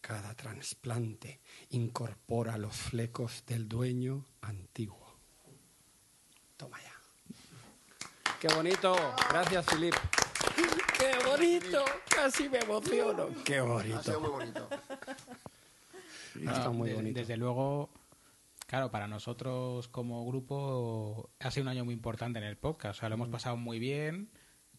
Cada 0.00 0.34
trasplante 0.34 1.40
incorpora 1.68 2.56
los 2.56 2.74
flecos 2.74 3.44
del 3.46 3.68
dueño 3.68 4.24
antiguo. 4.40 5.18
Toma 6.56 6.80
ya. 6.82 6.91
Qué 8.42 8.48
bonito. 8.56 8.96
Gracias, 9.30 9.66
Filip. 9.66 9.94
Qué 10.98 11.12
bonito. 11.24 11.84
Casi 12.08 12.48
me 12.48 12.58
emociono. 12.58 13.28
Qué 13.44 13.58
Ha 13.58 14.02
sido 14.02 14.20
bonito. 14.20 14.20
muy 14.20 14.30
bonito. 14.30 14.68
Ha 16.48 16.52
estado 16.52 16.72
muy 16.72 16.92
bonito. 16.92 17.20
Desde 17.20 17.36
luego, 17.36 17.88
claro, 18.66 18.90
para 18.90 19.06
nosotros 19.06 19.86
como 19.86 20.26
grupo 20.26 21.30
ha 21.38 21.52
sido 21.52 21.62
un 21.62 21.68
año 21.68 21.84
muy 21.84 21.94
importante 21.94 22.40
en 22.40 22.44
el 22.44 22.56
podcast. 22.56 22.98
O 22.98 23.00
sea, 23.00 23.08
lo 23.08 23.14
hemos 23.14 23.28
pasado 23.28 23.56
muy 23.56 23.78
bien. 23.78 24.28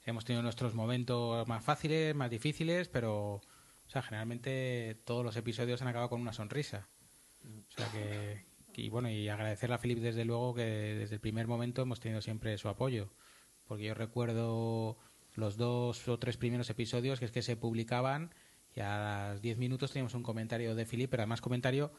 Hemos 0.03 0.25
tenido 0.25 0.43
nuestros 0.43 0.75
momentos 0.75 1.47
más 1.47 1.63
fáciles, 1.63 2.13
más 2.13 2.29
difíciles, 2.29 2.89
pero, 2.89 3.35
o 3.35 3.41
sea, 3.87 4.01
generalmente 4.01 4.99
todos 5.05 5.23
los 5.23 5.37
episodios 5.37 5.81
han 5.81 5.87
acabado 5.87 6.09
con 6.09 6.19
una 6.19 6.33
sonrisa. 6.33 6.89
O 7.45 7.71
sea 7.77 7.89
que, 7.93 8.43
y 8.75 8.89
bueno, 8.89 9.09
y 9.09 9.29
agradecerle 9.29 9.75
a 9.75 9.79
Philip 9.79 9.99
desde 9.99 10.25
luego 10.25 10.53
que 10.53 10.63
desde 10.65 11.15
el 11.15 11.21
primer 11.21 11.47
momento 11.47 11.81
hemos 11.81 12.01
tenido 12.01 12.19
siempre 12.19 12.57
su 12.57 12.67
apoyo. 12.67 13.07
Porque 13.67 13.83
yo 13.85 13.93
recuerdo 13.93 14.97
los 15.35 15.57
dos 15.57 16.07
o 16.07 16.19
tres 16.19 16.37
primeros 16.37 16.69
episodios 16.69 17.19
que 17.19 17.25
es 17.25 17.31
que 17.31 17.41
se 17.41 17.55
publicaban 17.55 18.33
y 18.75 18.81
a 18.81 18.97
las 19.31 19.41
10 19.41 19.57
minutos 19.57 19.91
teníamos 19.91 20.13
un 20.15 20.23
comentario 20.23 20.75
de 20.75 20.85
Philip, 20.85 21.09
pero 21.09 21.23
además 21.23 21.41
comentario 21.41 21.91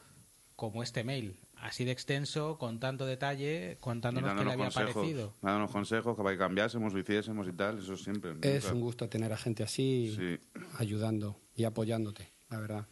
como 0.55 0.83
este 0.83 1.03
mail, 1.03 1.37
así 1.57 1.83
de 1.83 1.91
extenso, 1.91 2.57
con 2.57 2.79
tanto 2.79 3.05
detalle, 3.05 3.77
contándonos 3.81 4.35
qué 4.35 4.45
le 4.45 4.51
había 4.53 4.65
consejos, 4.65 4.93
parecido. 4.93 5.33
dándonos 5.41 5.69
consejos 5.71 6.15
que 6.15 6.23
para 6.23 6.33
que 6.35 6.39
cambiásemos, 6.39 6.93
lo 6.93 6.99
hiciésemos 6.99 7.45
y 7.49 7.51
tal, 7.51 7.79
eso 7.79 7.97
siempre. 7.97 8.31
Es 8.41 8.63
nunca- 8.63 8.73
un 8.75 8.81
gusto 8.81 9.09
tener 9.09 9.33
a 9.33 9.37
gente 9.37 9.63
así 9.63 10.15
Sí. 10.17 10.39
ayudando 10.77 11.41
y 11.55 11.65
apoyándote, 11.65 12.31
la 12.49 12.59
verdad. 12.59 12.87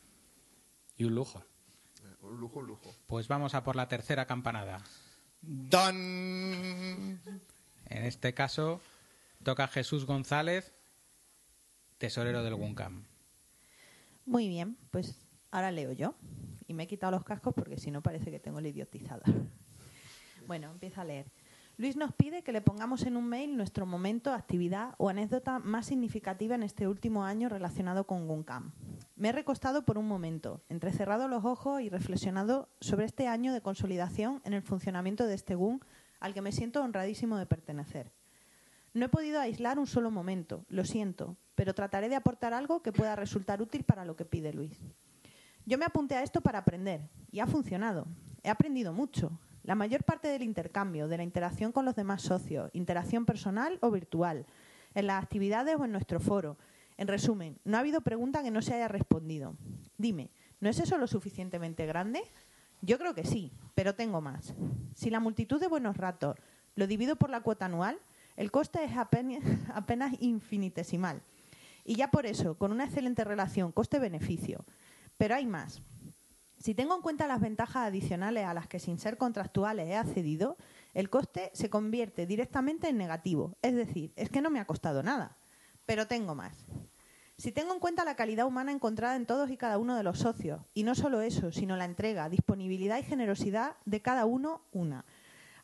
Y 0.97 1.05
un 1.05 1.15
lujo. 1.15 1.41
Un 2.21 2.37
lujo, 2.37 2.59
un 2.59 2.67
lujo. 2.67 2.93
Pues 3.07 3.29
vamos 3.29 3.55
a 3.55 3.63
por 3.63 3.77
la 3.77 3.87
tercera 3.87 4.25
campanada. 4.25 4.83
Don. 5.41 7.21
En 7.93 8.05
este 8.05 8.33
caso, 8.33 8.81
toca 9.43 9.67
Jesús 9.67 10.07
González, 10.07 10.73
tesorero 11.99 12.43
del 12.43 12.55
Guncam. 12.55 13.05
Muy 14.25 14.47
bien, 14.47 14.77
pues 14.89 15.27
ahora 15.51 15.69
leo 15.69 15.91
yo. 15.91 16.15
Y 16.65 16.73
me 16.73 16.83
he 16.83 16.87
quitado 16.87 17.11
los 17.11 17.23
cascos 17.23 17.53
porque 17.53 17.77
si 17.77 17.91
no 17.91 18.01
parece 18.01 18.31
que 18.31 18.39
tengo 18.39 18.59
la 18.59 18.67
idiotizada. 18.67 19.23
Bueno, 20.45 20.69
empieza 20.71 21.03
a 21.03 21.05
leer. 21.05 21.31
Luis 21.77 21.95
nos 21.95 22.13
pide 22.13 22.43
que 22.43 22.51
le 22.51 22.59
pongamos 22.59 23.03
en 23.03 23.15
un 23.15 23.29
mail 23.29 23.55
nuestro 23.55 23.85
momento, 23.85 24.33
actividad 24.33 24.93
o 24.97 25.07
anécdota 25.07 25.59
más 25.59 25.85
significativa 25.85 26.53
en 26.53 26.63
este 26.63 26.85
último 26.85 27.23
año 27.23 27.47
relacionado 27.47 28.05
con 28.05 28.27
Guncam. 28.27 28.73
Me 29.15 29.29
he 29.29 29.31
recostado 29.31 29.85
por 29.85 29.97
un 29.97 30.05
momento, 30.05 30.61
entrecerrado 30.67 31.29
los 31.29 31.45
ojos 31.45 31.81
y 31.81 31.87
reflexionado 31.87 32.67
sobre 32.81 33.05
este 33.05 33.29
año 33.29 33.53
de 33.53 33.61
consolidación 33.61 34.41
en 34.43 34.51
el 34.51 34.63
funcionamiento 34.63 35.25
de 35.25 35.35
este 35.35 35.55
GUN 35.55 35.79
al 36.23 36.33
que 36.33 36.41
me 36.41 36.53
siento 36.53 36.81
honradísimo 36.81 37.37
de 37.37 37.45
pertenecer. 37.45 38.09
No 38.93 39.05
he 39.05 39.09
podido 39.09 39.41
aislar 39.41 39.77
un 39.77 39.87
solo 39.87 40.09
momento, 40.09 40.63
lo 40.69 40.85
siento, 40.85 41.35
pero 41.53 41.75
trataré 41.75 42.07
de 42.07 42.15
aportar 42.15 42.53
algo 42.53 42.81
que 42.81 42.93
pueda 42.93 43.17
resultar 43.17 43.61
útil 43.61 43.83
para 43.83 44.05
lo 44.05 44.15
que 44.15 44.23
pide 44.23 44.53
Luis. 44.53 44.79
Yo 45.65 45.77
me 45.77 45.83
apunté 45.83 46.15
a 46.15 46.23
esto 46.23 46.39
para 46.39 46.59
aprender 46.59 47.09
y 47.29 47.41
ha 47.41 47.45
funcionado. 47.45 48.07
He 48.41 48.49
aprendido 48.49 48.93
mucho. 48.93 49.37
La 49.63 49.75
mayor 49.75 50.05
parte 50.05 50.29
del 50.29 50.43
intercambio, 50.43 51.09
de 51.09 51.17
la 51.17 51.23
interacción 51.23 51.73
con 51.73 51.83
los 51.83 51.95
demás 51.95 52.21
socios, 52.21 52.71
interacción 52.73 53.25
personal 53.25 53.77
o 53.81 53.91
virtual, 53.91 54.45
en 54.93 55.07
las 55.07 55.21
actividades 55.21 55.75
o 55.77 55.83
en 55.83 55.91
nuestro 55.91 56.21
foro. 56.21 56.57
En 56.95 57.09
resumen, 57.09 57.59
no 57.65 57.75
ha 57.75 57.81
habido 57.81 57.99
pregunta 57.99 58.43
que 58.43 58.51
no 58.51 58.61
se 58.61 58.73
haya 58.73 58.87
respondido. 58.87 59.57
Dime, 59.97 60.31
¿no 60.61 60.69
es 60.69 60.79
eso 60.79 60.97
lo 60.97 61.07
suficientemente 61.07 61.85
grande? 61.85 62.23
Yo 62.83 62.97
creo 62.99 63.15
que 63.15 63.23
sí, 63.23 63.53
pero 63.75 63.95
tengo 63.95 64.19
más. 64.19 64.53
Si 64.93 65.09
la 65.09 65.21
multitud 65.21 65.57
de 65.57 65.67
buenos 65.67 65.95
ratos 65.95 66.35
lo 66.75 66.85
divido 66.85 67.15
por 67.15 67.29
la 67.29 67.39
cuota 67.39 67.65
anual, 67.65 67.97
el 68.35 68.51
coste 68.51 68.83
es 68.83 68.91
apenas, 69.73 70.13
infinitesimal. 70.19 71.21
Y 71.85 71.95
ya 71.95 72.11
por 72.11 72.25
eso, 72.25 72.57
con 72.57 72.73
una 72.73 72.83
excelente 72.83 73.23
relación 73.23 73.71
coste-beneficio. 73.71 74.65
Pero 75.15 75.35
hay 75.35 75.45
más. 75.45 75.81
Si 76.57 76.75
tengo 76.75 76.93
en 76.93 77.01
cuenta 77.01 77.25
las 77.25 77.39
ventajas 77.39 77.87
adicionales 77.87 78.45
a 78.45 78.53
las 78.53 78.67
que 78.67 78.79
sin 78.79 78.99
ser 78.99 79.17
contractuales 79.17 79.87
he 79.87 79.95
accedido, 79.95 80.57
el 80.93 81.09
coste 81.09 81.51
se 81.53 81.69
convierte 81.69 82.25
directamente 82.25 82.89
en 82.89 82.97
negativo. 82.97 83.55
Es 83.61 83.75
decir, 83.75 84.11
es 84.17 84.29
que 84.29 84.41
no 84.41 84.49
me 84.49 84.59
ha 84.59 84.65
costado 84.65 85.03
nada. 85.03 85.37
Pero 85.85 86.05
tengo 86.07 86.35
más. 86.35 86.65
Si 87.37 87.51
tengo 87.51 87.73
en 87.73 87.79
cuenta 87.79 88.05
la 88.05 88.15
calidad 88.15 88.45
humana 88.45 88.71
encontrada 88.71 89.15
en 89.15 89.25
todos 89.25 89.49
y 89.49 89.57
cada 89.57 89.77
uno 89.77 89.95
de 89.95 90.03
los 90.03 90.19
socios, 90.19 90.61
y 90.73 90.83
no 90.83 90.93
solo 90.93 91.21
eso, 91.21 91.51
sino 91.51 91.75
la 91.75 91.85
entrega, 91.85 92.29
disponibilidad 92.29 92.99
y 92.99 93.03
generosidad 93.03 93.75
de 93.85 94.01
cada 94.01 94.25
uno 94.25 94.61
una, 94.71 95.05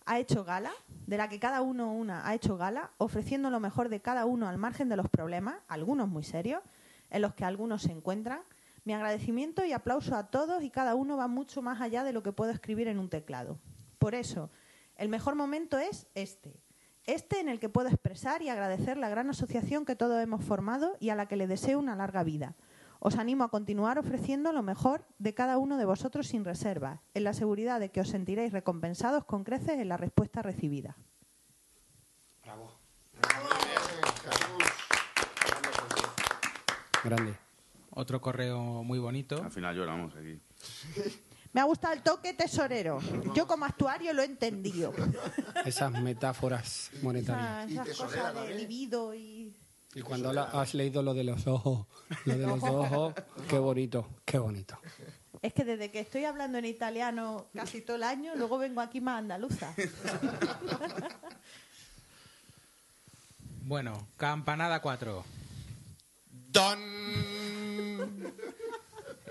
ha 0.06 0.18
hecho 0.18 0.44
gala, 0.44 0.72
de 1.06 1.18
la 1.18 1.30
que 1.30 1.40
cada 1.40 1.62
uno 1.62 1.94
una 1.94 2.28
ha 2.28 2.34
hecho 2.34 2.58
gala, 2.58 2.92
ofreciendo 2.98 3.52
lo 3.52 3.60
mejor 3.60 3.90
de 3.90 4.02
cada 4.02 4.26
uno 4.26 4.48
al 4.48 4.58
margen 4.58 4.90
de 4.90 4.96
los 4.96 5.08
problemas, 5.10 5.58
algunos 5.68 6.10
muy 6.10 6.24
serios, 6.24 6.64
en 7.12 7.22
los 7.22 7.36
que 7.36 7.46
algunos 7.46 7.84
se 7.84 7.92
encuentran, 7.92 8.42
mi 8.86 8.94
agradecimiento 8.94 9.64
y 9.66 9.74
aplauso 9.74 10.16
a 10.16 10.32
todos 10.32 10.64
y 10.64 10.72
cada 10.72 10.96
uno 10.96 11.18
va 11.18 11.28
mucho 11.28 11.62
más 11.62 11.82
allá 11.82 12.04
de 12.04 12.14
lo 12.14 12.24
que 12.24 12.32
puedo 12.32 12.52
escribir 12.52 12.88
en 12.88 12.98
un 12.98 13.10
teclado. 13.10 13.60
Por 14.00 14.16
eso, 14.16 14.50
el 14.96 15.10
mejor 15.10 15.36
momento 15.36 15.78
es 15.78 16.08
este. 16.16 16.60
Este 17.10 17.40
en 17.40 17.50
el 17.50 17.60
que 17.60 17.70
puedo 17.70 17.90
expresar 17.90 18.44
y 18.44 18.50
agradecer 18.50 18.96
la 18.96 19.10
gran 19.10 19.32
asociación 19.32 19.84
que 19.84 19.96
todos 19.96 20.22
hemos 20.22 20.46
formado 20.46 20.96
y 21.00 21.10
a 21.10 21.16
la 21.16 21.28
que 21.28 21.38
le 21.38 21.48
deseo 21.48 21.80
una 21.80 21.96
larga 21.96 22.24
vida. 22.24 22.56
Os 23.00 23.18
animo 23.18 23.44
a 23.44 23.50
continuar 23.50 23.98
ofreciendo 23.98 24.54
lo 24.54 24.62
mejor 24.62 25.08
de 25.18 25.34
cada 25.34 25.58
uno 25.58 25.78
de 25.78 25.86
vosotros 25.86 26.28
sin 26.28 26.46
reserva, 26.46 27.02
en 27.16 27.24
la 27.24 27.34
seguridad 27.34 27.80
de 27.80 27.90
que 27.90 28.02
os 28.02 28.10
sentiréis 28.10 28.54
recompensados 28.54 29.26
con 29.26 29.44
creces 29.44 29.80
en 29.80 29.90
la 29.90 29.98
respuesta 29.98 30.44
recibida. 30.44 30.98
Grande. 37.04 37.34
Otro 37.90 38.22
correo 38.22 38.84
muy 38.84 39.00
bonito. 39.00 39.42
Al 39.44 39.50
final 39.50 39.76
lloramos 39.76 40.14
aquí. 40.16 40.40
Me 41.54 41.62
ha 41.62 41.64
gustado 41.64 41.94
el 41.94 42.04
toque 42.04 42.34
tesorero. 42.34 43.00
Yo 43.36 43.48
como 43.48 43.66
actuario 43.66 44.14
lo 44.14 44.22
he 44.22 44.26
entendido. 44.26 44.94
Esas 45.66 45.92
metáforas 45.92 46.92
monetarias. 47.02 47.72
Esas, 47.72 47.88
esas 47.88 47.98
cosas 48.08 48.36
de 48.36 48.56
libido 48.56 49.14
y... 49.16 49.56
Y 49.96 50.02
cuando 50.02 50.32
la- 50.32 50.44
has 50.44 50.76
leído 50.76 51.02
lo 51.02 51.16
de 51.16 51.24
los 51.24 51.48
ojos, 51.48 51.88
lo 52.26 52.38
de 52.38 52.46
los 52.46 52.62
ojos, 52.64 53.16
qué 53.48 53.58
bonito, 53.58 54.08
qué 54.24 54.38
bonito. 54.38 54.80
Es 55.42 55.52
que 55.54 55.64
desde 55.66 55.90
que 55.90 56.00
estoy 56.02 56.26
hablando 56.26 56.60
en 56.60 56.66
italiano 56.66 57.48
casi 57.56 57.82
todo 57.82 57.96
el 57.96 58.04
año, 58.04 58.36
luego 58.36 58.60
vengo 58.60 58.82
aquí 58.82 59.02
más 59.02 59.18
andaluza. 59.20 59.74
Bueno, 63.64 64.08
campanada 64.18 64.82
4. 64.82 65.24
Don. 66.52 66.80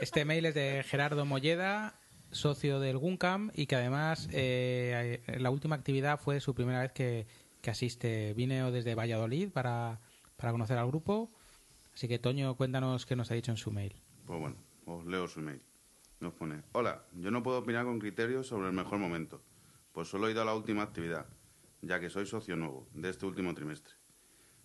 Este 0.00 0.24
mail 0.24 0.46
es 0.46 0.54
de 0.54 0.84
Gerardo 0.88 1.24
Molleda, 1.24 1.94
socio 2.30 2.80
del 2.80 2.98
Guncam, 2.98 3.50
y 3.54 3.66
que 3.66 3.76
además 3.76 4.28
eh, 4.32 5.22
la 5.38 5.50
última 5.50 5.76
actividad 5.76 6.20
fue 6.20 6.40
su 6.40 6.54
primera 6.54 6.80
vez 6.80 6.92
que, 6.92 7.26
que 7.60 7.70
asiste. 7.70 8.34
Vine 8.34 8.70
desde 8.70 8.94
Valladolid 8.94 9.50
para, 9.50 10.00
para 10.36 10.52
conocer 10.52 10.78
al 10.78 10.86
grupo. 10.88 11.30
Así 11.94 12.06
que, 12.08 12.18
Toño, 12.18 12.56
cuéntanos 12.56 13.06
qué 13.06 13.16
nos 13.16 13.30
ha 13.30 13.34
dicho 13.34 13.50
en 13.50 13.56
su 13.56 13.70
mail. 13.70 13.94
Pues 14.26 14.38
bueno, 14.38 14.56
os 14.86 15.04
leo 15.06 15.26
su 15.26 15.40
email. 15.40 15.60
Nos 16.20 16.32
pone, 16.34 16.62
hola, 16.72 17.04
yo 17.12 17.30
no 17.30 17.42
puedo 17.42 17.58
opinar 17.58 17.84
con 17.84 18.00
criterios 18.00 18.48
sobre 18.48 18.66
el 18.66 18.72
mejor 18.72 18.98
momento, 18.98 19.40
pues 19.92 20.08
solo 20.08 20.26
he 20.26 20.32
ido 20.32 20.42
a 20.42 20.44
la 20.44 20.54
última 20.54 20.82
actividad, 20.82 21.26
ya 21.80 22.00
que 22.00 22.10
soy 22.10 22.26
socio 22.26 22.56
nuevo 22.56 22.88
de 22.92 23.10
este 23.10 23.24
último 23.24 23.54
trimestre. 23.54 23.94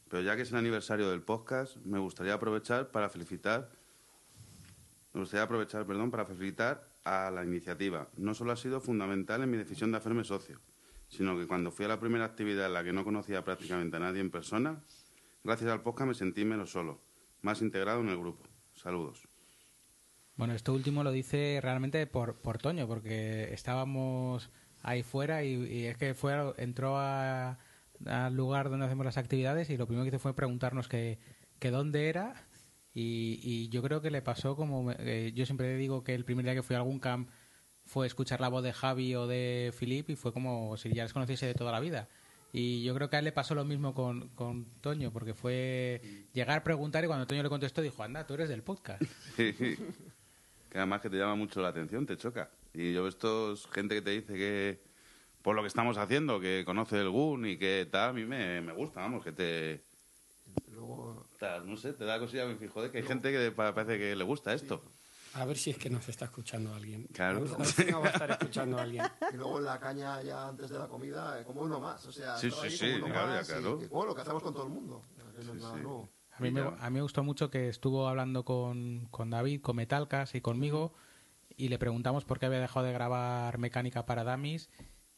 Pero 0.10 0.24
ya 0.24 0.36
que 0.36 0.42
es 0.42 0.52
el 0.52 0.58
aniversario 0.58 1.12
del 1.12 1.22
podcast, 1.22 1.78
me 1.78 2.00
gustaría 2.00 2.34
aprovechar 2.34 2.90
para 2.90 3.08
felicitar, 3.08 3.72
me 5.14 5.22
gustaría 5.22 5.44
aprovechar, 5.44 5.86
perdón, 5.86 6.10
para 6.10 6.26
felicitar 6.26 6.93
a 7.04 7.32
la 7.32 7.44
iniciativa. 7.44 8.10
No 8.18 8.34
solo 8.34 8.52
ha 8.52 8.56
sido 8.56 8.82
fundamental 8.82 9.42
en 9.42 9.52
mi 9.52 9.58
decisión 9.58 9.92
de 9.92 9.98
hacerme 9.98 10.24
socio, 10.24 10.62
sino 11.08 11.38
que 11.38 11.48
cuando 11.48 11.72
fui 11.72 11.86
a 11.86 11.90
la 11.90 12.00
primera 12.00 12.26
actividad 12.26 12.68
en 12.68 12.74
la 12.74 12.84
que 12.84 12.94
no 12.94 13.04
conocía 13.04 13.44
prácticamente 13.44 13.98
a 13.98 14.00
nadie 14.00 14.22
en 14.22 14.32
persona, 14.32 14.84
gracias 15.44 15.72
al 15.72 15.82
podcast 15.82 16.08
me 16.08 16.14
sentí 16.14 16.46
menos 16.46 16.72
solo, 16.72 17.02
más 17.42 17.62
integrado 17.62 18.02
en 18.02 18.10
el 18.10 18.18
grupo. 18.18 18.44
Saludos. 18.74 19.28
Bueno, 20.36 20.54
esto 20.56 20.74
último 20.74 21.04
lo 21.04 21.12
dice 21.12 21.60
realmente 21.62 22.08
por, 22.08 22.36
por 22.38 22.58
Toño, 22.58 22.88
porque 22.88 23.54
estábamos 23.54 24.50
ahí 24.82 25.04
fuera 25.04 25.44
y, 25.44 25.54
y 25.54 25.86
es 25.86 25.98
que 25.98 26.16
fue, 26.16 26.54
entró 26.58 26.98
al 26.98 27.58
lugar 28.32 28.70
donde 28.70 28.86
hacemos 28.86 29.06
las 29.06 29.18
actividades 29.18 29.70
y 29.70 29.78
lo 29.78 29.86
primero 29.86 30.04
que 30.04 30.10
hizo 30.10 30.20
fue 30.20 30.36
preguntarnos 30.36 30.88
que, 30.88 31.20
que 31.60 31.70
dónde 31.70 32.10
era 32.10 32.48
y, 32.94 33.40
y 33.42 33.70
yo 33.70 33.82
creo 33.82 34.02
que 34.02 34.12
le 34.12 34.22
pasó 34.22 34.56
como... 34.56 34.92
eh, 34.92 35.32
yo 35.34 35.46
siempre 35.46 35.76
digo 35.78 36.04
que 36.04 36.14
el 36.14 36.26
primer 36.26 36.46
día 36.46 36.54
que 36.56 36.64
fui 36.64 36.76
a 36.76 36.80
algún 36.80 37.00
camp 37.00 37.30
fue 37.86 38.08
escuchar 38.08 38.40
la 38.40 38.50
voz 38.50 38.64
de 38.64 38.74
Javi 38.74 39.16
o 39.16 39.28
de 39.28 39.74
Filip 39.76 40.10
y 40.10 40.16
fue 40.16 40.32
como 40.32 40.78
si 40.78 40.94
ya 40.94 41.04
les 41.04 41.14
conociese 41.14 41.46
de 41.46 41.54
toda 41.54 41.72
la 41.72 41.80
vida. 41.80 42.08
Y 42.56 42.84
yo 42.84 42.94
creo 42.94 43.10
que 43.10 43.16
a 43.16 43.20
él 43.20 43.26
le 43.26 43.32
pasó 43.32 43.56
lo 43.56 43.66
mismo 43.66 43.96
con, 43.96 44.30
con 44.30 44.66
Toño, 44.80 45.12
porque 45.12 45.34
fue 45.34 46.28
llegar, 46.34 46.64
preguntar 46.64 47.04
y 47.04 47.08
cuando 47.08 47.26
Toño 47.26 47.42
le 47.42 47.50
contestó 47.50 47.82
dijo, 47.82 48.04
anda, 48.04 48.28
tú 48.28 48.36
eres 48.36 48.48
del 48.48 48.62
podcast. 48.62 49.02
que 49.36 49.78
además 50.76 51.02
que 51.02 51.10
te 51.10 51.18
llama 51.18 51.36
mucho 51.36 51.62
la 51.62 51.70
atención, 51.70 52.06
te 52.06 52.16
choca. 52.16 52.52
Y 52.74 52.94
yo 52.94 53.08
esto 53.08 53.54
es 53.54 53.68
gente 53.68 53.96
que 53.96 54.02
te 54.04 54.12
dice 54.12 54.34
que 54.36 54.84
por 55.42 55.56
lo 55.56 55.62
que 55.62 55.68
estamos 55.68 55.98
haciendo, 55.98 56.40
que 56.40 56.64
conoce 56.64 57.00
el 57.00 57.10
GUN 57.10 57.48
y 57.48 57.58
que 57.58 57.88
tal, 57.92 58.12
a 58.12 58.14
mí 58.14 58.24
me, 58.24 58.62
me 58.62 58.72
gusta, 58.74 59.02
vamos, 59.02 59.24
que 59.24 59.32
te... 59.32 59.84
Tal, 61.44 61.70
no 61.70 61.76
sé, 61.76 61.92
te 61.94 62.06
da 62.06 62.20
cosilla, 62.20 62.46
me 62.46 62.56
fijo, 62.56 62.82
de 62.82 62.90
que 62.90 63.00
hay 63.00 63.04
gente 63.04 63.32
que 63.32 63.52
pa- 63.52 63.74
parece 63.74 63.98
que 63.98 64.16
le 64.16 64.24
gusta 64.24 64.54
esto. 64.54 64.82
A 65.34 65.44
ver 65.46 65.58
si 65.58 65.72
es 65.72 65.78
que 65.78 65.90
nos 65.90 66.08
está 66.08 66.26
escuchando 66.26 66.74
alguien. 66.74 67.06
Claro. 67.12 67.44
A 67.60 67.64
a 67.64 67.66
si 67.66 67.86
nos 67.86 68.02
va 68.04 68.08
a 68.08 68.12
estar 68.12 68.32
escuchando 68.32 68.78
alguien. 68.78 69.04
y 69.34 69.36
luego 69.36 69.58
en 69.60 69.66
la 69.66 69.80
caña 69.80 70.22
ya 70.22 70.48
antes 70.48 70.70
de 70.70 70.80
la 70.80 70.88
comida, 70.88 71.42
eh, 71.42 71.44
como 71.44 71.62
uno 71.64 71.80
más. 71.82 72.06
O 72.06 72.12
sea, 72.12 72.38
Sí, 72.38 72.50
sí, 72.50 72.58
ahí 72.64 72.70
sí, 72.72 72.92
como 72.94 73.06
uno 73.08 73.14
claro, 73.14 73.28
más 73.30 73.50
y 73.50 73.52
claro. 73.52 73.80
que- 73.80 73.88
bueno, 73.88 74.08
lo 74.10 74.16
que 74.16 74.22
hacemos 74.22 74.42
con 74.44 74.54
todo 74.54 74.64
el 74.68 74.70
mundo. 74.70 75.02
No 75.18 75.42
Sí, 75.42 75.48
sí. 75.60 75.82
nuevo. 75.82 76.10
A 76.38 76.42
mí, 76.42 76.50
me, 76.52 76.62
a 76.62 76.90
mí 76.90 76.94
me 76.96 77.02
gustó 77.02 77.24
mucho 77.24 77.50
que 77.52 77.68
estuvo 77.68 78.08
hablando 78.08 78.46
con, 78.46 79.08
con 79.12 79.30
David, 79.30 79.62
con 79.62 79.76
Metalcas 79.76 80.34
y 80.36 80.42
conmigo 80.42 80.94
y 81.58 81.68
le 81.68 81.78
preguntamos 81.78 82.24
por 82.26 82.40
qué 82.40 82.46
había 82.48 82.60
dejado 82.60 82.86
de 82.86 82.94
grabar 82.94 83.58
Mecánica 83.60 84.06
para 84.06 84.24
Damis 84.24 84.70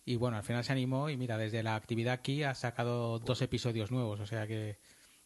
y 0.06 0.16
bueno, 0.18 0.36
al 0.38 0.44
final 0.44 0.64
se 0.64 0.72
animó 0.74 1.10
y 1.10 1.18
mira, 1.18 1.38
desde 1.38 1.62
la 1.64 1.76
actividad 1.76 2.14
aquí 2.16 2.44
ha 2.44 2.54
sacado 2.56 3.20
dos 3.20 3.42
episodios 3.42 3.92
nuevos, 3.92 4.20
o 4.20 4.26
sea 4.26 4.46
que, 4.48 4.78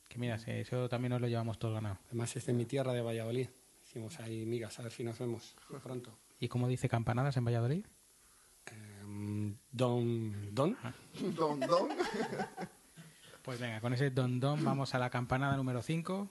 que 0.10 0.17
mira, 0.17 0.36
eso 0.36 0.89
también 0.89 1.12
nos 1.12 1.22
lo 1.22 1.28
llevamos 1.28 1.60
todo 1.60 1.74
ganado. 1.74 2.00
Además 2.08 2.36
es 2.36 2.45
de 2.48 2.54
mi 2.54 2.65
tierra 2.65 2.91
de 2.93 3.02
Valladolid. 3.02 3.48
Hicimos 3.86 4.19
ahí 4.19 4.45
migas, 4.45 4.78
a 4.80 4.84
ver 4.84 4.91
si 4.91 5.04
nos 5.04 5.17
vemos 5.19 5.56
pronto. 5.84 6.17
¿Y 6.39 6.48
cómo 6.48 6.67
dice 6.67 6.89
campanadas 6.89 7.38
en 7.38 7.45
Valladolid? 7.45 7.86
Em, 8.65 9.56
don, 9.72 10.54
don. 10.54 10.76
Don, 11.36 11.60
don. 11.60 11.89
Pues 13.43 13.60
venga, 13.60 13.80
con 13.82 13.93
ese 13.93 14.10
don 14.12 14.39
don 14.39 14.63
vamos 14.63 14.93
a 14.93 15.00
la 15.00 15.10
campanada 15.10 15.58
número 15.58 15.82
5, 15.82 16.30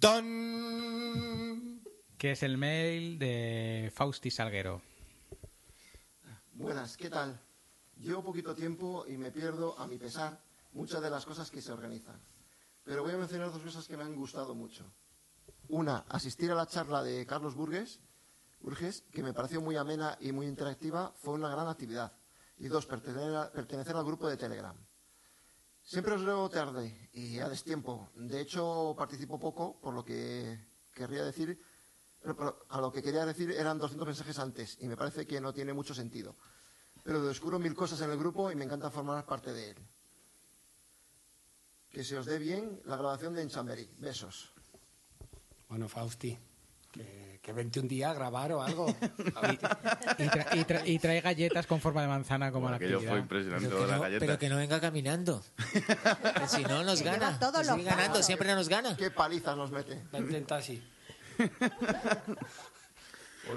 ¡Don! 0.00 1.80
que 2.18 2.32
es 2.32 2.42
el 2.42 2.56
mail 2.58 3.18
de 3.18 3.92
Fausti 3.94 4.30
Salguero. 4.30 4.82
Buenas, 6.52 6.96
¿qué 6.96 7.10
tal? 7.10 7.38
Llevo 7.96 8.24
poquito 8.24 8.54
tiempo 8.54 9.04
y 9.06 9.16
me 9.16 9.30
pierdo, 9.30 9.78
a 9.78 9.86
mi 9.86 9.98
pesar, 9.98 10.40
muchas 10.74 11.00
de 11.00 11.10
las 11.10 11.24
cosas 11.24 11.50
que 11.50 11.62
se 11.62 11.72
organizan. 11.72 12.20
Pero 12.84 13.02
voy 13.02 13.12
a 13.12 13.18
mencionar 13.18 13.50
dos 13.50 13.62
cosas 13.62 13.88
que 13.88 13.96
me 13.96 14.04
han 14.04 14.14
gustado 14.14 14.54
mucho. 14.54 14.84
Una, 15.68 16.04
asistir 16.08 16.50
a 16.50 16.54
la 16.54 16.66
charla 16.66 17.02
de 17.02 17.24
Carlos 17.24 17.54
Burgues, 17.54 18.00
Burges, 18.60 19.04
que 19.12 19.22
me 19.22 19.34
pareció 19.34 19.60
muy 19.60 19.76
amena 19.76 20.16
y 20.20 20.32
muy 20.32 20.46
interactiva, 20.46 21.12
fue 21.16 21.34
una 21.34 21.50
gran 21.50 21.68
actividad. 21.68 22.12
Y 22.56 22.68
dos, 22.68 22.86
pertenecer, 22.86 23.96
al 23.96 24.04
grupo 24.04 24.28
de 24.28 24.36
Telegram. 24.36 24.76
Siempre 25.82 26.14
os 26.14 26.22
leo 26.22 26.48
tarde 26.48 27.10
y 27.12 27.38
a 27.40 27.48
destiempo. 27.48 28.08
De 28.14 28.40
hecho, 28.40 28.94
participo 28.96 29.38
poco, 29.38 29.78
por 29.80 29.92
lo 29.92 30.02
que 30.02 30.66
querría 30.94 31.24
decir, 31.24 31.60
pero 32.22 32.64
a 32.70 32.80
lo 32.80 32.90
que 32.90 33.02
quería 33.02 33.26
decir 33.26 33.50
eran 33.50 33.78
200 33.78 34.06
mensajes 34.06 34.38
antes 34.38 34.78
y 34.80 34.88
me 34.88 34.96
parece 34.96 35.26
que 35.26 35.42
no 35.42 35.52
tiene 35.52 35.74
mucho 35.74 35.94
sentido. 35.94 36.36
Pero 37.02 37.22
descubro 37.22 37.58
mil 37.58 37.74
cosas 37.74 38.00
en 38.00 38.10
el 38.10 38.18
grupo 38.18 38.50
y 38.50 38.54
me 38.54 38.64
encanta 38.64 38.90
formar 38.90 39.26
parte 39.26 39.52
de 39.52 39.72
él. 39.72 39.76
Que 41.94 42.02
se 42.02 42.18
os 42.18 42.26
dé 42.26 42.38
bien 42.38 42.80
la 42.86 42.96
grabación 42.96 43.34
de 43.34 43.42
Enchamberi. 43.42 43.88
Besos. 43.98 44.50
Bueno, 45.68 45.88
Fausti, 45.88 46.36
que, 46.90 47.38
que 47.40 47.52
vente 47.52 47.78
un 47.80 47.86
día 47.88 48.10
a 48.10 48.14
grabar 48.14 48.52
o 48.52 48.62
algo. 48.62 48.86
Y, 48.88 50.24
tra- 50.26 50.48
y 50.56 50.64
tra- 50.64 50.82
y 50.86 50.98
trae 50.98 51.20
galletas 51.20 51.66
con 51.66 51.80
forma 51.80 52.02
de 52.02 52.08
manzana 52.08 52.50
como 52.52 52.68
la 52.68 52.76
Aquello 52.76 53.00
fue 53.00 53.18
impresionante, 53.20 53.68
Pero 53.68 53.80
que, 53.80 53.86
las 53.86 53.96
no, 53.96 54.02
galletas. 54.02 54.26
pero 54.26 54.38
que 54.38 54.48
no 54.48 54.56
venga 54.56 54.80
caminando. 54.80 55.42
Que 55.72 56.48
si 56.48 56.62
no, 56.64 56.82
nos 56.84 57.00
gana. 57.02 57.38
Que 57.38 57.46
los 57.58 57.66
sigue 57.68 57.84
ganando, 57.84 58.22
siempre 58.22 58.54
nos 58.54 58.68
gana. 58.68 58.96
¿Qué 58.96 59.10
palizas 59.10 59.56
nos 59.56 59.70
mete? 59.70 60.02
Vente 60.12 60.36
en 60.36 60.46
taxi. 60.46 60.82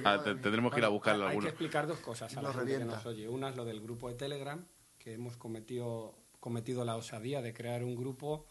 Ah, 0.04 0.22
te- 0.24 0.36
tendremos 0.36 0.72
que 0.74 0.80
ir 0.80 0.86
a 0.86 0.90
buscarlo 0.90 1.28
Hay 1.28 1.40
que 1.40 1.48
explicar 1.48 1.88
dos 1.88 2.00
cosas 2.00 2.32
a 2.34 2.42
la 2.42 2.50
Nos 2.50 2.56
gente 2.56 2.66
que 2.68 2.72
revienta. 2.78 2.96
nos 2.98 3.06
oye. 3.06 3.28
Una 3.30 3.50
es 3.50 3.56
lo 3.56 3.66
del 3.66 3.82
grupo 3.82 4.10
de 4.10 4.16
Telegram, 4.16 4.66
que 5.00 5.14
hemos 5.14 5.38
cometido, 5.38 6.18
cometido 6.48 6.86
la 6.86 6.96
osadía 6.96 7.42
de 7.42 7.54
crear 7.54 7.84
un 7.84 7.96
grupo 7.96 8.46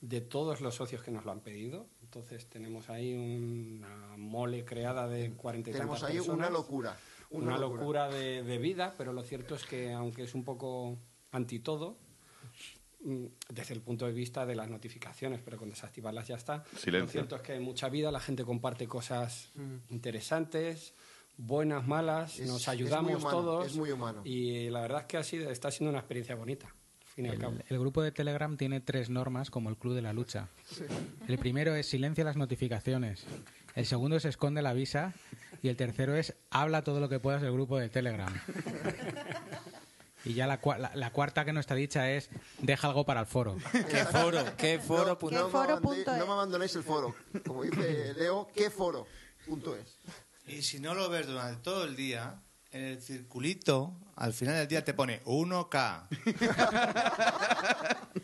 de 0.00 0.20
todos 0.20 0.60
los 0.60 0.76
socios 0.76 1.02
que 1.02 1.10
nos 1.10 1.24
lo 1.24 1.32
han 1.32 1.40
pedido. 1.40 1.88
Entonces 2.02 2.46
tenemos 2.48 2.88
ahí 2.90 3.12
una 3.14 4.16
mole 4.16 4.64
creada 4.64 5.08
de 5.08 5.32
40 5.32 5.70
y 5.70 5.72
Tenemos 5.72 6.02
ahí 6.04 6.14
personas. 6.18 6.38
una 6.38 6.50
locura. 6.50 6.96
Una, 7.30 7.58
locura, 7.58 8.08
de, 8.08 8.42
de 8.44 8.58
vida, 8.58 8.94
pero 8.96 9.12
lo 9.12 9.22
cierto 9.24 9.54
es 9.56 9.64
que 9.64 9.92
aunque 9.92 10.22
es 10.24 10.34
un 10.34 10.44
poco 10.44 10.96
anti 11.32 11.58
todo, 11.60 11.96
mm, 13.04 13.26
desde 13.48 13.74
el 13.74 13.80
punto 13.82 14.06
de 14.06 14.12
vista 14.12 14.46
de 14.46 14.54
las 14.56 14.68
notificaciones, 14.68 15.40
pero 15.44 15.56
con 15.56 15.68
desactivarlas 15.70 16.28
ya 16.28 16.36
está. 16.36 16.64
Silencio. 16.76 17.00
Lo 17.06 17.08
cierto 17.08 17.36
es 17.36 17.42
que 17.42 17.52
hay 17.54 17.60
mucha 17.60 17.88
vida, 17.88 18.10
la 18.12 18.20
gente 18.20 18.44
comparte 18.44 18.86
cosas 18.88 19.50
interesantes, 19.90 20.92
buenas, 21.36 21.86
malas, 21.86 22.38
Es- 22.40 22.48
nos 22.48 22.62
es 22.62 22.66
muy 22.66 22.74
ayudamos 22.74 23.14
humano, 23.22 23.30
todos. 23.30 23.66
es 23.68 23.76
muy 23.76 23.90
humano. 23.92 24.22
Y 24.24 24.68
la 24.70 24.80
verdad 24.80 25.00
es 25.02 25.06
que 25.06 25.16
ha 25.16 25.22
sido, 25.24 25.50
está 25.50 25.70
siendo 25.70 25.90
una 25.90 26.00
experiencia 26.00 26.34
bonita, 26.34 26.74
fin 27.22 27.26
y 27.26 27.28
al 27.34 27.38
cabo. 27.38 27.54
El, 27.68 27.78
grupo 27.78 28.02
de 28.02 28.12
Telegram 28.12 28.56
tiene 28.56 28.80
tres 28.80 29.10
normas 29.10 29.50
como 29.50 29.68
el 29.70 29.76
club 29.76 29.94
de 29.94 30.02
la 30.02 30.12
lucha. 30.12 30.48
El 31.28 31.38
primero 31.38 31.74
es 31.74 31.86
silencia 31.86 32.24
las 32.24 32.36
notificaciones. 32.36 33.24
El 33.74 33.86
segundo 33.86 34.16
es 34.16 34.24
esconde 34.24 34.62
la 34.62 34.72
visa. 34.72 35.14
Y 35.62 35.68
el 35.68 35.76
tercero 35.76 36.14
es 36.14 36.34
habla 36.50 36.82
todo 36.82 37.00
lo 37.00 37.08
que 37.08 37.20
puedas 37.20 37.42
del 37.42 37.52
grupo 37.52 37.78
de 37.78 37.88
Telegram. 37.90 38.32
Y 40.24 40.34
ya 40.34 40.46
la, 40.46 40.60
la- 40.78 40.92
la 40.94 41.10
cuarta 41.12 41.44
que 41.46 41.52
no 41.52 41.60
está 41.60 41.74
dicha 41.74 42.10
es 42.10 42.28
deja 42.60 42.88
algo 42.88 43.04
para 43.06 43.20
el 43.20 43.26
foro. 43.26 43.56
¿Qué 43.72 44.04
foro? 44.04 44.44
¿Qué 44.56 44.78
foro? 44.78 45.18
No, 45.30 45.48
foro 45.48 45.80
punto 45.80 46.10
me 46.12 46.20
abandonéis 46.20 46.74
el 46.76 46.82
foro. 46.82 47.14
Como 47.46 47.62
dice 47.62 48.14
Leo, 48.14 48.48
¿qué 48.54 48.70
foro? 48.70 49.06
Punto 49.46 49.76
es. 49.76 49.98
Y 50.46 50.62
si 50.62 50.78
no 50.80 50.94
lo 50.94 51.08
ves 51.08 51.26
durante 51.26 51.62
todo 51.62 51.84
el 51.84 51.96
día, 51.96 52.42
en 52.70 52.82
el 52.84 53.00
circulito, 53.02 53.94
al 54.20 54.34
final 54.34 54.54
del 54.54 54.68
día 54.68 54.84
te 54.84 54.94
pone 54.94 55.22
1K. 55.24 56.06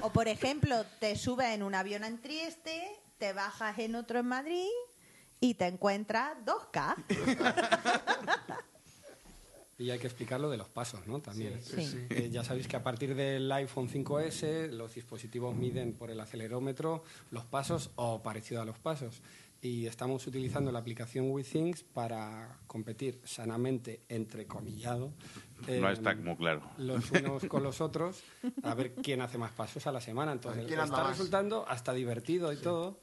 O 0.00 0.12
por 0.12 0.28
ejemplo, 0.28 0.84
te 1.00 1.16
subes 1.16 1.48
en 1.48 1.64
un 1.64 1.74
avión 1.74 2.04
en 2.04 2.20
Trieste, 2.20 2.88
te 3.18 3.32
bajas 3.32 3.80
en 3.80 3.96
otro 3.96 4.20
en 4.20 4.26
Madrid 4.26 4.68
y 5.40 5.54
te 5.54 5.66
encuentras 5.66 6.36
2K. 6.44 6.94
Y 9.80 9.90
hay 9.90 10.00
que 10.00 10.08
explicar 10.08 10.40
lo 10.40 10.50
de 10.50 10.56
los 10.56 10.68
pasos, 10.68 11.06
¿no? 11.06 11.20
También. 11.20 11.62
Sí, 11.62 11.86
sí. 11.86 12.06
Eh, 12.10 12.30
ya 12.32 12.42
sabéis 12.42 12.66
que 12.66 12.74
a 12.74 12.82
partir 12.82 13.14
del 13.14 13.50
iPhone 13.52 13.88
5S 13.88 14.70
los 14.70 14.94
dispositivos 14.94 15.54
miden 15.54 15.92
por 15.92 16.10
el 16.10 16.18
acelerómetro 16.18 17.04
los 17.30 17.44
pasos 17.44 17.92
o 17.94 18.20
parecido 18.20 18.60
a 18.60 18.64
los 18.64 18.76
pasos. 18.80 19.22
Y 19.60 19.86
estamos 19.86 20.24
utilizando 20.26 20.70
la 20.70 20.78
aplicación 20.78 21.30
WeThings 21.32 21.82
para 21.82 22.58
competir 22.68 23.20
sanamente, 23.24 24.02
entrecomillado, 24.08 25.12
No 25.66 25.88
eh, 25.90 25.92
está 25.92 26.14
muy 26.14 26.36
claro. 26.36 26.62
los 26.78 27.10
unos 27.10 27.44
con 27.46 27.64
los 27.64 27.80
otros 27.80 28.22
a 28.62 28.74
ver 28.74 28.94
quién 28.94 29.20
hace 29.20 29.36
más 29.36 29.50
pasos 29.50 29.84
a 29.88 29.92
la 29.92 30.00
semana. 30.00 30.30
Entonces, 30.30 30.64
¿Quién 30.66 30.78
anda 30.78 30.94
está 30.94 31.02
más? 31.08 31.18
resultando 31.18 31.66
hasta 31.68 31.92
divertido 31.92 32.52
y 32.52 32.56
todo. 32.58 33.00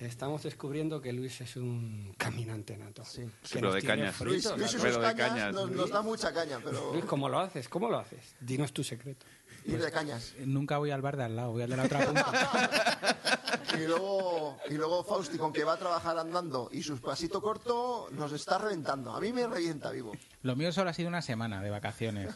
Estamos 0.00 0.42
descubriendo 0.42 1.00
que 1.00 1.12
Luis 1.12 1.40
es 1.40 1.54
un 1.54 2.12
caminante 2.18 2.76
nato. 2.76 3.04
Sí, 3.04 3.22
Que 3.22 3.48
pero 3.52 3.72
de 3.72 3.82
cañas. 3.82 4.20
Luis, 4.22 4.42
fritos. 4.42 4.58
Luis 4.58 4.70
sus 4.72 4.82
Pero 4.82 4.96
de 5.00 5.14
cañas, 5.14 5.28
cañas. 5.28 5.54
Nos, 5.54 5.70
nos 5.70 5.90
da 5.90 6.02
mucha 6.02 6.32
caña, 6.34 6.58
pero 6.64 6.92
Luis, 6.94 7.04
¿cómo 7.04 7.28
lo 7.28 7.38
haces? 7.38 7.68
¿Cómo 7.68 7.88
lo 7.88 7.98
haces? 8.00 8.34
Dinos 8.40 8.72
tu 8.72 8.82
secreto. 8.82 9.24
ir 9.64 9.80
de 9.80 9.92
cañas. 9.92 10.34
Nunca 10.44 10.78
voy 10.78 10.90
al 10.90 11.00
bar 11.02 11.16
de 11.16 11.22
al 11.22 11.36
lado, 11.36 11.52
voy 11.52 11.62
al 11.62 11.70
de 11.70 11.76
la 11.76 11.84
otra 11.84 12.04
punta. 12.04 12.32
Y 13.78 13.86
luego, 13.86 14.58
y 14.68 14.74
luego 14.74 15.02
Fausti, 15.04 15.38
con 15.38 15.52
que 15.52 15.64
va 15.64 15.74
a 15.74 15.78
trabajar 15.78 16.18
andando 16.18 16.68
y 16.72 16.82
su 16.82 17.00
pasito 17.00 17.40
corto, 17.40 18.08
nos 18.12 18.32
está 18.32 18.58
reventando. 18.58 19.12
A 19.14 19.20
mí 19.20 19.32
me 19.32 19.46
revienta 19.46 19.90
vivo. 19.90 20.12
Lo 20.42 20.56
mío 20.56 20.72
solo 20.72 20.90
ha 20.90 20.92
sido 20.92 21.08
una 21.08 21.22
semana 21.22 21.62
de 21.62 21.70
vacaciones. 21.70 22.34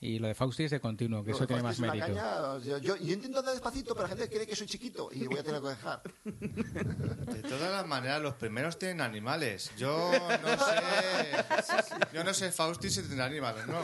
Y 0.00 0.18
lo 0.18 0.28
de 0.28 0.34
Fausti 0.34 0.64
es 0.64 0.70
de 0.70 0.80
continuo, 0.80 1.24
que 1.24 1.30
Lo 1.30 1.36
eso 1.36 1.46
tiene 1.46 1.62
más 1.62 1.78
mérito. 1.78 2.04
caña, 2.04 2.58
yo, 2.58 2.76
yo- 2.76 2.96
yo 2.96 3.12
intento 3.14 3.38
andar 3.38 3.54
despacito, 3.54 3.94
pero 3.94 4.02
la 4.06 4.08
gente 4.14 4.28
cree 4.28 4.46
que 4.46 4.54
soy 4.54 4.66
chiquito 4.66 5.08
y 5.10 5.26
voy 5.26 5.38
a 5.38 5.42
tener 5.42 5.62
que 5.62 5.68
dejar. 5.68 6.02
De 6.24 7.42
todas 7.48 7.72
las 7.72 7.86
maneras, 7.86 8.20
los 8.20 8.34
primeros 8.34 8.78
tienen 8.78 9.00
animales. 9.00 9.70
Yo 9.78 10.10
no 10.42 10.48
sé. 10.58 12.04
Yo 12.12 12.22
no 12.22 12.34
sé, 12.34 12.52
Fausti, 12.52 12.90
si 12.90 13.00
tendrá 13.02 13.24
animales, 13.24 13.66
¿no? 13.66 13.78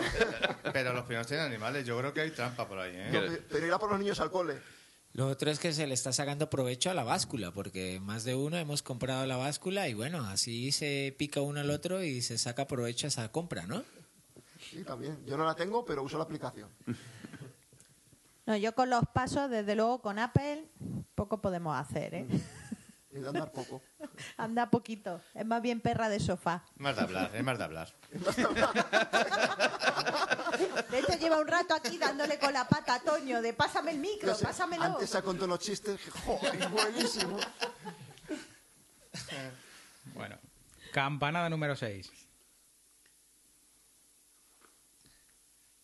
Pero 0.75 0.93
los 0.93 1.05
primeros 1.05 1.27
tienen 1.27 1.47
animales. 1.47 1.87
Yo 1.87 1.97
creo 1.99 2.13
que 2.13 2.21
hay 2.21 2.31
trampa 2.33 2.69
por 2.69 2.79
ahí, 2.81 2.93
¿eh? 2.95 3.09
No, 3.11 3.21
pero 3.51 3.67
irá 3.67 3.79
por 3.79 3.91
los 3.91 3.99
niños 3.99 4.21
al 4.21 4.31
cole. 4.31 4.61
Lo 5.13 5.27
otro 5.27 5.51
es 5.51 5.59
que 5.59 5.73
se 5.73 5.87
le 5.87 5.95
está 5.95 6.13
sacando 6.13 6.49
provecho 6.51 6.91
a 6.91 6.95
la 6.95 7.03
báscula, 7.03 7.51
porque 7.53 7.99
más 8.01 8.23
de 8.25 8.37
uno 8.37 8.57
hemos 8.57 8.83
comprado 8.83 9.27
la 9.27 9.37
báscula 9.37 9.89
y 9.89 9.95
bueno, 9.95 10.25
así 10.25 10.71
se 10.71 11.15
pica 11.19 11.41
uno 11.41 11.61
al 11.61 11.71
otro 11.71 12.03
y 12.05 12.23
se 12.23 12.39
saca 12.39 12.67
provecho 12.69 13.07
a 13.07 13.09
esa 13.09 13.33
compra, 13.33 13.67
¿no? 13.67 13.83
Sí, 14.71 14.85
también. 14.85 15.19
Yo 15.27 15.37
no 15.37 15.45
la 15.45 15.55
tengo, 15.55 15.85
pero 15.85 16.03
uso 16.05 16.17
la 16.17 16.25
aplicación. 16.25 16.69
No, 18.47 18.57
yo 18.57 18.75
con 18.75 18.89
los 18.89 19.03
pasos, 19.13 19.51
desde 19.51 19.75
luego 19.75 20.01
con 20.01 20.19
Apple, 20.19 20.65
poco 21.15 21.41
podemos 21.41 21.77
hacer, 21.77 22.15
¿eh? 22.15 22.27
Y 23.13 23.19
de 23.19 23.29
andar 23.29 23.51
poco. 23.51 23.83
Anda 24.37 24.71
poquito. 24.71 25.21
Es 25.35 25.45
más 25.45 25.61
bien 25.61 25.81
perra 25.81 26.09
de 26.09 26.21
sofá. 26.21 26.65
Más 26.77 26.95
de 26.95 27.03
hablar, 27.03 27.31
es 27.35 27.43
más 27.43 27.59
de 27.59 27.65
hablar. 27.65 27.93
De 30.91 30.99
hecho, 30.99 31.19
lleva 31.19 31.39
un 31.41 31.47
rato 31.49 31.75
aquí 31.75 31.99
dándole 31.99 32.39
con 32.39 32.53
la 32.53 32.67
pata 32.69 32.95
a 32.95 33.01
Toño 33.01 33.41
de 33.43 33.53
pásame 33.53 33.93
el 33.93 33.99
micro, 33.99 34.35
sé, 34.35 34.45
pásamelo. 34.45 34.85
Antes 34.85 35.15
ha 35.15 35.23
contado 35.23 35.47
unos 35.47 35.61
chistes. 35.61 35.99
¡Joder, 36.25 36.69
buenísimo! 36.71 37.39
Bueno, 40.15 40.39
campanada 40.93 41.49
número 41.49 41.75
6. 41.77 42.11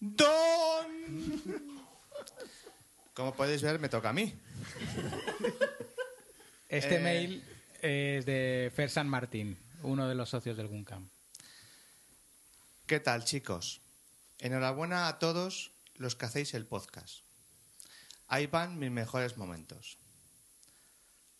¡Don! 0.00 1.42
Como 3.14 3.34
podéis 3.34 3.62
ver, 3.62 3.78
me 3.78 3.88
toca 3.88 4.10
a 4.10 4.12
mí. 4.12 4.34
Este 6.68 6.96
Eh. 6.96 7.00
mail 7.00 7.44
es 7.80 8.26
de 8.26 8.70
Fer 8.74 8.90
San 8.90 9.08
Martín, 9.08 9.56
uno 9.82 10.06
de 10.08 10.14
los 10.14 10.28
socios 10.28 10.56
del 10.56 10.66
Guncam. 10.68 11.08
¿Qué 12.86 13.00
tal, 13.00 13.24
chicos? 13.24 13.80
Enhorabuena 14.38 15.08
a 15.08 15.18
todos 15.18 15.72
los 15.94 16.14
que 16.14 16.26
hacéis 16.26 16.52
el 16.52 16.66
podcast. 16.66 17.20
Ahí 18.28 18.46
van 18.46 18.78
mis 18.78 18.90
mejores 18.90 19.38
momentos. 19.38 19.96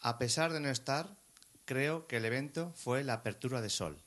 A 0.00 0.18
pesar 0.18 0.52
de 0.52 0.61
no 0.61 0.70
estar, 0.70 1.14
creo 1.66 2.06
que 2.06 2.16
el 2.16 2.24
evento 2.24 2.72
fue 2.74 3.04
la 3.04 3.14
apertura 3.14 3.61
de 3.61 3.68
Sol. 3.68 4.00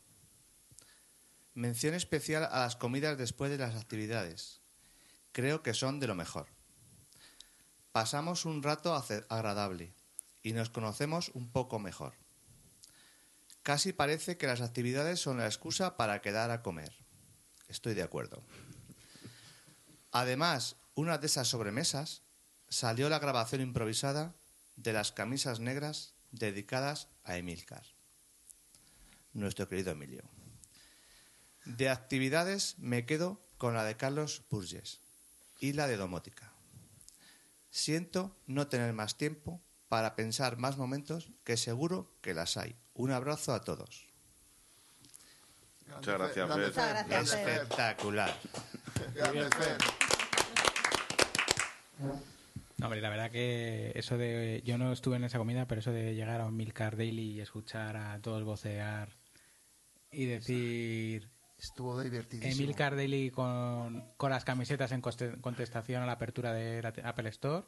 Mención 1.54 1.94
especial 1.94 2.46
a 2.52 2.62
las 2.62 2.76
comidas 2.76 3.18
después 3.18 3.52
de 3.52 3.60
las 3.60 3.76
actividades. 3.76 4.60
Creo 5.34 5.62
que 5.62 5.76
son 5.76 6.00
de 6.00 6.08
lo 6.08 6.16
mejor. 6.16 6.48
Pasamos 7.92 8.46
un 8.46 8.64
rato 8.64 8.96
agradable 8.96 9.94
y 10.42 10.54
nos 10.54 10.70
conocemos 10.70 11.30
un 11.36 11.52
poco 11.52 11.78
mejor. 11.78 12.14
Casi 13.62 13.94
parece 13.94 14.38
que 14.38 14.48
las 14.48 14.62
actividades 14.62 15.20
son 15.20 15.38
la 15.38 15.46
excusa 15.46 15.96
para 15.96 16.22
quedar 16.22 16.50
a 16.50 16.64
comer. 16.64 16.92
Estoy 17.68 17.94
de 17.94 18.04
acuerdo. 18.04 18.42
Además, 20.12 20.76
una 20.96 21.18
de 21.18 21.28
esas 21.28 21.48
sobremesas 21.48 22.24
salió 22.68 23.10
la 23.10 23.20
grabación 23.20 23.62
improvisada 23.62 24.36
de 24.76 24.94
las 24.94 25.12
camisas 25.12 25.60
negras 25.60 26.14
dedicadas 26.32 27.08
a 27.24 27.38
Emilcar, 27.38 27.84
nuestro 29.34 29.68
querido 29.68 29.92
Emilio. 29.92 30.24
De 31.66 31.90
actividades 31.90 32.78
me 32.80 33.06
quedo 33.06 33.42
con 33.58 33.74
la 33.74 33.84
de 33.84 33.98
Carlos 33.98 34.44
Burges 34.50 35.02
y 35.60 35.74
la 35.74 35.88
de 35.88 35.98
domótica. 35.98 36.54
Siento 37.70 38.36
no 38.48 38.68
tener 38.68 38.94
más 38.94 39.18
tiempo 39.18 39.62
para 39.90 40.16
pensar 40.16 40.58
más 40.58 40.78
momentos 40.78 41.32
que 41.44 41.58
seguro 41.58 42.12
que 42.22 42.34
las 42.34 42.58
hay. 42.58 42.76
Un 42.94 43.12
abrazo 43.12 43.54
a 43.54 43.62
todos. 43.62 44.08
Muchas 45.88 46.18
gracias. 46.18 47.34
Espectacular. 47.34 48.36
Grande. 49.16 49.50
No, 52.78 52.86
hombre, 52.86 53.02
la 53.02 53.10
verdad 53.10 53.32
que 53.32 53.92
eso 53.96 54.18
de. 54.18 54.62
Yo 54.66 54.78
no 54.78 54.92
estuve 54.94 55.18
en 55.18 55.26
esa 55.26 55.38
comida, 55.38 55.68
pero 55.68 55.80
eso 55.80 55.92
de 55.92 56.16
llegar 56.16 56.40
a 56.42 56.46
un 56.46 56.56
Milcar 56.56 56.96
Daily 56.96 57.32
y 57.32 57.42
escuchar 57.42 57.98
a 57.98 58.20
todos 58.22 58.44
vocear 58.44 59.10
y 60.12 60.26
decir. 60.26 61.30
Estuvo 61.58 62.02
divertidísimo. 62.02 62.64
Emilcar 62.64 62.96
Daily 62.96 63.32
con, 63.32 64.06
con 64.16 64.30
las 64.30 64.46
camisetas 64.46 64.94
en 64.94 65.02
contestación 65.02 66.02
a 66.02 66.06
la 66.06 66.14
apertura 66.14 66.54
de 66.54 66.82
la 66.82 66.94
Apple 67.04 67.30
Store. 67.30 67.66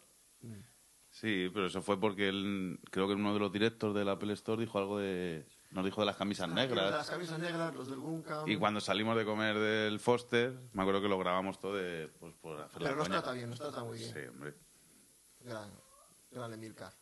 Sí, 1.09 1.49
pero 1.53 1.67
eso 1.67 1.81
fue 1.81 1.99
porque 1.99 2.29
él, 2.29 2.79
creo 2.89 3.07
que 3.07 3.13
en 3.13 3.19
uno 3.19 3.33
de 3.33 3.39
los 3.41 3.51
directos 3.51 3.93
del 3.93 4.07
Apple 4.07 4.31
Store 4.33 4.61
dijo 4.61 4.79
algo 4.79 4.97
de... 4.97 5.45
Nos 5.71 5.86
dijo 5.86 6.01
de 6.01 6.05
las 6.07 6.17
camisas 6.17 6.47
Los 6.49 6.55
de 6.55 6.62
Las 6.67 6.69
negras. 6.86 7.10
camisas 7.10 7.39
negras, 7.39 7.73
los 7.75 7.89
del 7.89 7.99
Guncam. 7.99 8.47
Y 8.49 8.57
cuando 8.57 8.81
salimos 8.81 9.15
de 9.17 9.23
comer 9.25 9.57
del 9.57 9.99
Foster, 9.99 10.60
me 10.73 10.81
acuerdo 10.81 11.01
que 11.01 11.07
lo 11.07 11.17
grabamos 11.17 11.60
todo 11.60 11.75
de, 11.75 12.10
pues, 12.19 12.34
por 12.36 12.60
hacer 12.60 12.81
la 12.81 12.89
Pero 12.89 12.95
nos 12.97 13.07
coña. 13.07 13.21
trata 13.21 13.31
bien, 13.34 13.49
nos 13.49 13.60
trata 13.60 13.84
muy 13.84 13.97
bien. 13.97 14.13
Sí, 14.13 14.19
hombre. 14.29 14.53
Gran, 15.39 15.69
gran 16.31 16.53
Emilcar. 16.53 16.93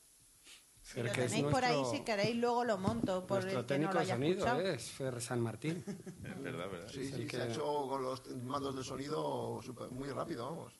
Si 0.82 1.04
lo 1.04 1.12
tenéis 1.12 1.44
por 1.46 1.64
ahí, 1.66 1.76
nuestro- 1.78 1.98
si 2.00 2.04
queréis, 2.04 2.36
luego 2.38 2.64
lo 2.64 2.78
monto 2.80 3.26
por 3.28 3.42
Nuestro 3.44 3.60
el 3.60 3.66
que 3.66 3.78
no 3.80 3.90
técnico 3.90 3.94
lo 3.94 4.00
de 4.00 4.06
haya 4.06 4.14
sonido 4.16 4.34
escuchado. 4.38 4.62
es 4.62 4.92
Fer 4.92 5.22
San 5.22 5.40
Martín. 5.42 5.84
Es 6.24 6.42
verdad, 6.42 6.70
verdad. 6.70 6.90
Sí, 6.92 7.12
sí, 7.12 7.26
que- 7.28 7.38
se 7.38 7.42
ha 7.44 7.48
hecho 7.48 7.64
con 7.88 8.02
los 8.04 8.28
mandos 8.44 8.76
de 8.76 8.84
sonido 8.84 9.60
súper- 9.64 9.90
muy 9.92 10.10
rápido, 10.10 10.46
vamos. 10.50 10.74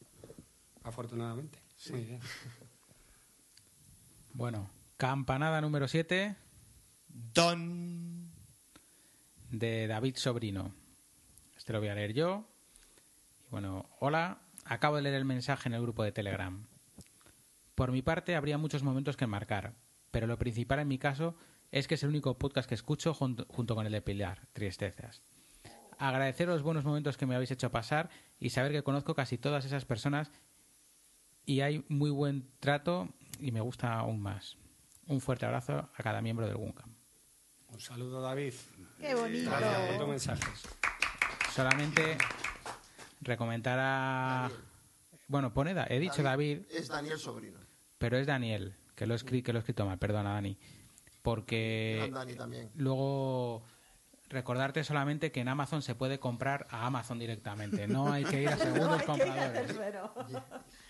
Afortunadamente. 0.84 1.60
Muy 1.90 2.04
bien. 2.06 2.20
Bueno, 4.34 4.70
campanada 4.98 5.60
número 5.60 5.88
7 5.88 6.36
Don. 7.10 8.32
de 9.50 9.88
David 9.88 10.16
Sobrino. 10.18 10.74
Este 11.58 11.74
lo 11.74 11.80
voy 11.80 11.90
a 11.90 11.96
leer 11.96 12.14
yo. 12.14 12.46
Y 13.46 13.50
bueno, 13.50 13.90
hola, 14.00 14.42
acabo 14.66 14.96
de 14.96 15.02
leer 15.02 15.16
el 15.16 15.26
mensaje 15.26 15.70
en 15.70 15.74
el 15.74 15.82
grupo 15.82 16.04
de 16.04 16.12
Telegram. 16.12 16.66
Por 17.76 17.92
mi 17.92 18.02
parte, 18.02 18.36
habría 18.36 18.58
muchos 18.58 18.84
momentos 18.84 19.18
que 19.18 19.28
marcar, 19.28 19.74
pero 20.12 20.28
lo 20.28 20.38
principal 20.38 20.80
en 20.80 20.88
mi 20.88 20.98
caso 20.98 21.36
es 21.72 21.88
que 21.88 21.96
es 21.96 22.04
el 22.04 22.10
único 22.10 22.38
podcast 22.38 22.68
que 22.68 22.76
escucho 22.76 23.14
junto, 23.14 23.46
con 23.48 23.86
el 23.86 23.92
de 23.92 24.02
Pilar, 24.02 24.48
Tristezas. 24.54 25.22
Agradecer 25.98 26.48
los 26.48 26.62
buenos 26.62 26.86
momentos 26.86 27.18
que 27.18 27.26
me 27.26 27.36
habéis 27.36 27.52
hecho 27.52 27.72
pasar 27.72 28.10
y 28.40 28.50
saber 28.50 28.72
que 28.72 28.84
conozco 28.84 29.16
casi 29.16 29.38
todas 29.38 29.66
esas 29.66 29.86
personas 29.86 30.32
y 31.46 31.62
hay 31.62 31.86
muy 31.90 32.10
buen 32.10 32.50
trato 32.60 33.10
y 33.40 33.52
me 33.52 33.62
gusta 33.62 33.94
aún 33.94 34.22
más. 34.22 34.58
Un 35.08 35.22
fuerte 35.22 35.46
abrazo 35.46 35.90
a 35.94 36.04
cada 36.04 36.22
miembro 36.22 36.46
del 36.48 36.58
Guncam. 36.58 36.99
Un 37.72 37.80
saludo, 37.80 38.22
David. 38.22 38.54
Qué 39.00 39.16
bonito. 39.16 39.50
Gracias 39.52 39.98
por 39.98 40.08
mensajes. 40.08 40.64
Solamente 41.54 42.18
recomendar 43.22 43.80
a... 43.82 44.52
Bueno, 45.28 45.54
pone, 45.54 45.74
Da- 45.74 45.88
he 45.90 46.00
dicho 46.00 46.24
David, 46.24 46.62
Es 46.72 46.88
Daniel 46.88 47.20
Sobrino. 47.20 47.60
pero 47.98 48.18
es 48.18 48.26
Daniel, 48.26 48.76
que 48.96 49.06
lo 49.06 49.14
he 49.14 49.18
escrito, 49.18 49.46
que 49.48 49.54
lo 49.54 49.60
he 49.60 49.62
escrito 49.62 49.86
mal, 49.86 49.98
perdona 50.00 50.34
Dani. 50.34 50.58
Porque 51.22 52.10
Dani 52.12 52.34
también. 52.34 52.72
luego 52.76 53.59
recordarte 54.30 54.84
solamente 54.84 55.32
que 55.32 55.42
en 55.42 55.48
Amazon 55.48 55.82
se 55.82 55.96
puede 55.96 56.20
comprar 56.20 56.68
a 56.70 56.86
Amazon 56.86 57.18
directamente, 57.20 57.88
no 57.88 58.12
hay 58.12 58.24
que 58.24 58.42
ir 58.44 58.50
a 58.50 58.58
segundos 58.58 59.02
compradores. 59.04 59.68
tercero. 59.68 60.14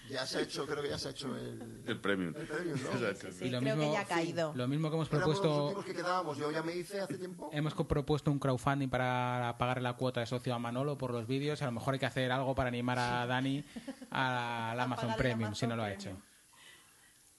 Ya 0.10 0.25
se 0.25 0.39
ha 0.39 0.41
hecho, 0.41 0.65
creo 0.65 0.82
que 0.82 0.89
ya 0.89 0.97
se 0.97 1.08
ha 1.10 1.12
hecho 1.12 1.36
el, 1.38 1.84
El 1.86 2.02
premium. 2.02 2.34
el 2.36 2.47
premium, 2.47 2.80
¿no? 2.82 2.91
Exacto. 3.08 3.32
Sí, 3.32 3.49
creo 3.49 3.78
que 3.78 3.91
ya 3.91 4.02
ha 4.02 4.06
caído. 4.06 4.54
lo 4.56 4.67
mismo 4.67 4.89
que 4.89 4.95
hemos 4.95 5.08
propuesto 5.08 5.65
últimos 5.67 5.86
que 5.86 5.93
quedábamos. 5.93 6.38
Yo 6.38 6.52
ya 6.52 6.63
me 6.63 6.75
hice 6.75 6.99
hace 6.99 7.17
tiempo. 7.17 7.49
hemos 7.54 7.73
propuesto 7.75 8.32
un 8.32 8.39
crowdfunding 8.39 8.89
para 8.89 9.56
pagar 9.60 9.82
la 9.84 9.93
cuota 9.93 10.19
de 10.21 10.25
socio 10.25 10.54
a 10.56 10.60
Manolo 10.60 10.97
por 10.97 11.12
los 11.12 11.28
vídeos 11.28 11.62
y 11.62 11.63
a 11.63 11.67
lo 11.67 11.73
mejor 11.73 11.93
hay 11.93 11.99
que 11.99 12.08
hacer 12.08 12.32
algo 12.32 12.56
para 12.56 12.69
animar 12.69 12.97
a 12.97 13.25
Dani 13.28 13.63
al 14.10 14.80
A 14.80 14.84
Amazon 14.84 15.06
pagar 15.10 15.10
el 15.12 15.17
Premium 15.17 15.54
si 15.54 15.65
Amazon 15.65 15.69
no 15.69 15.75
lo 15.75 15.84
ha 15.84 15.86
Premium. 15.95 16.15
hecho. 16.17 16.25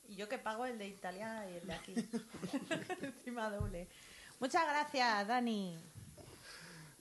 Y 0.08 0.14
yo 0.16 0.28
que 0.28 0.38
pago 0.38 0.64
el 0.64 0.78
de 0.78 0.86
Italia 0.88 1.44
y 1.50 1.56
el 1.56 1.66
de 1.66 1.72
aquí. 1.74 1.94
Encima 3.02 3.50
doble. 3.50 3.88
Muchas 4.38 4.64
gracias, 4.66 5.26
Dani. 5.28 5.76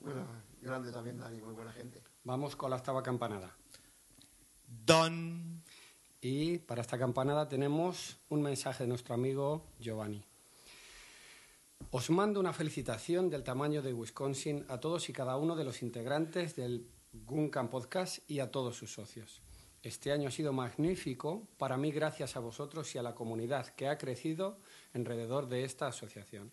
Bueno, 0.01 0.25
grande 0.61 0.91
también 0.91 1.17
Dani, 1.17 1.41
muy 1.41 1.53
buena 1.53 1.71
gente. 1.71 2.01
Vamos 2.23 2.55
con 2.55 2.69
la 2.69 2.77
octava 2.77 3.03
campanada. 3.03 3.55
Don. 4.67 5.63
Y 6.21 6.57
para 6.59 6.81
esta 6.81 6.97
campanada 6.97 7.47
tenemos 7.47 8.17
un 8.29 8.41
mensaje 8.41 8.83
de 8.83 8.89
nuestro 8.89 9.15
amigo 9.15 9.65
Giovanni. 9.79 10.23
Os 11.91 12.09
mando 12.09 12.39
una 12.39 12.53
felicitación 12.53 13.29
del 13.29 13.43
tamaño 13.43 13.81
de 13.81 13.93
Wisconsin 13.93 14.65
a 14.67 14.79
todos 14.79 15.09
y 15.09 15.13
cada 15.13 15.37
uno 15.37 15.55
de 15.55 15.63
los 15.63 15.81
integrantes 15.81 16.55
del 16.55 16.87
Guncam 17.13 17.69
Podcast 17.69 18.19
y 18.29 18.41
a 18.41 18.51
todos 18.51 18.75
sus 18.75 18.93
socios. 18.93 19.41
Este 19.81 20.11
año 20.11 20.27
ha 20.27 20.31
sido 20.31 20.51
magnífico 20.51 21.47
para 21.57 21.77
mí 21.77 21.91
gracias 21.91 22.35
a 22.35 22.41
vosotros 22.41 22.93
y 22.93 22.97
a 22.97 23.03
la 23.03 23.15
comunidad 23.15 23.67
que 23.69 23.87
ha 23.87 23.97
crecido 23.97 24.59
alrededor 24.93 25.47
de 25.47 25.63
esta 25.63 25.87
asociación. 25.87 26.51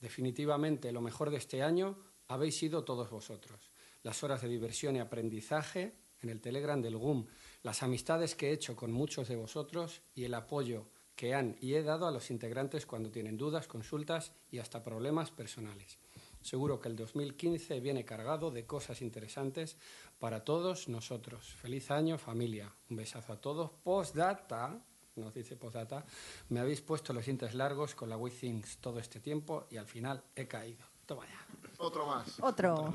Definitivamente 0.00 0.92
lo 0.92 1.00
mejor 1.00 1.30
de 1.30 1.38
este 1.38 1.62
año 1.62 1.96
habéis 2.28 2.56
sido 2.56 2.84
todos 2.84 3.10
vosotros. 3.10 3.70
Las 4.02 4.22
horas 4.22 4.42
de 4.42 4.48
diversión 4.48 4.96
y 4.96 5.00
aprendizaje 5.00 5.94
en 6.22 6.30
el 6.30 6.40
Telegram 6.40 6.80
del 6.80 6.96
GUM, 6.96 7.26
las 7.62 7.82
amistades 7.82 8.34
que 8.34 8.48
he 8.48 8.52
hecho 8.52 8.76
con 8.76 8.92
muchos 8.92 9.28
de 9.28 9.36
vosotros 9.36 10.02
y 10.14 10.24
el 10.24 10.34
apoyo 10.34 10.86
que 11.14 11.34
han 11.34 11.56
y 11.60 11.74
he 11.74 11.82
dado 11.82 12.06
a 12.06 12.10
los 12.10 12.30
integrantes 12.30 12.86
cuando 12.86 13.10
tienen 13.10 13.36
dudas, 13.36 13.66
consultas 13.66 14.32
y 14.50 14.58
hasta 14.58 14.84
problemas 14.84 15.30
personales. 15.30 15.98
Seguro 16.42 16.78
que 16.78 16.88
el 16.88 16.94
2015 16.94 17.80
viene 17.80 18.04
cargado 18.04 18.52
de 18.52 18.66
cosas 18.66 19.02
interesantes 19.02 19.76
para 20.20 20.44
todos 20.44 20.88
nosotros. 20.88 21.54
Feliz 21.54 21.90
año, 21.90 22.18
familia. 22.18 22.72
Un 22.88 22.98
besazo 22.98 23.32
a 23.32 23.40
todos. 23.40 23.72
Postdata, 23.82 24.80
nos 25.16 25.34
dice 25.34 25.56
Postdata, 25.56 26.04
me 26.50 26.60
habéis 26.60 26.82
puesto 26.82 27.12
los 27.12 27.24
dientes 27.24 27.54
largos 27.54 27.94
con 27.94 28.08
la 28.08 28.16
WeThings 28.16 28.78
todo 28.78 29.00
este 29.00 29.18
tiempo 29.18 29.66
y 29.70 29.76
al 29.78 29.86
final 29.86 30.22
he 30.36 30.46
caído. 30.46 30.95
Toma 31.06 31.24
ya. 31.26 31.46
Otro 31.78 32.06
más. 32.06 32.38
Otro. 32.40 32.92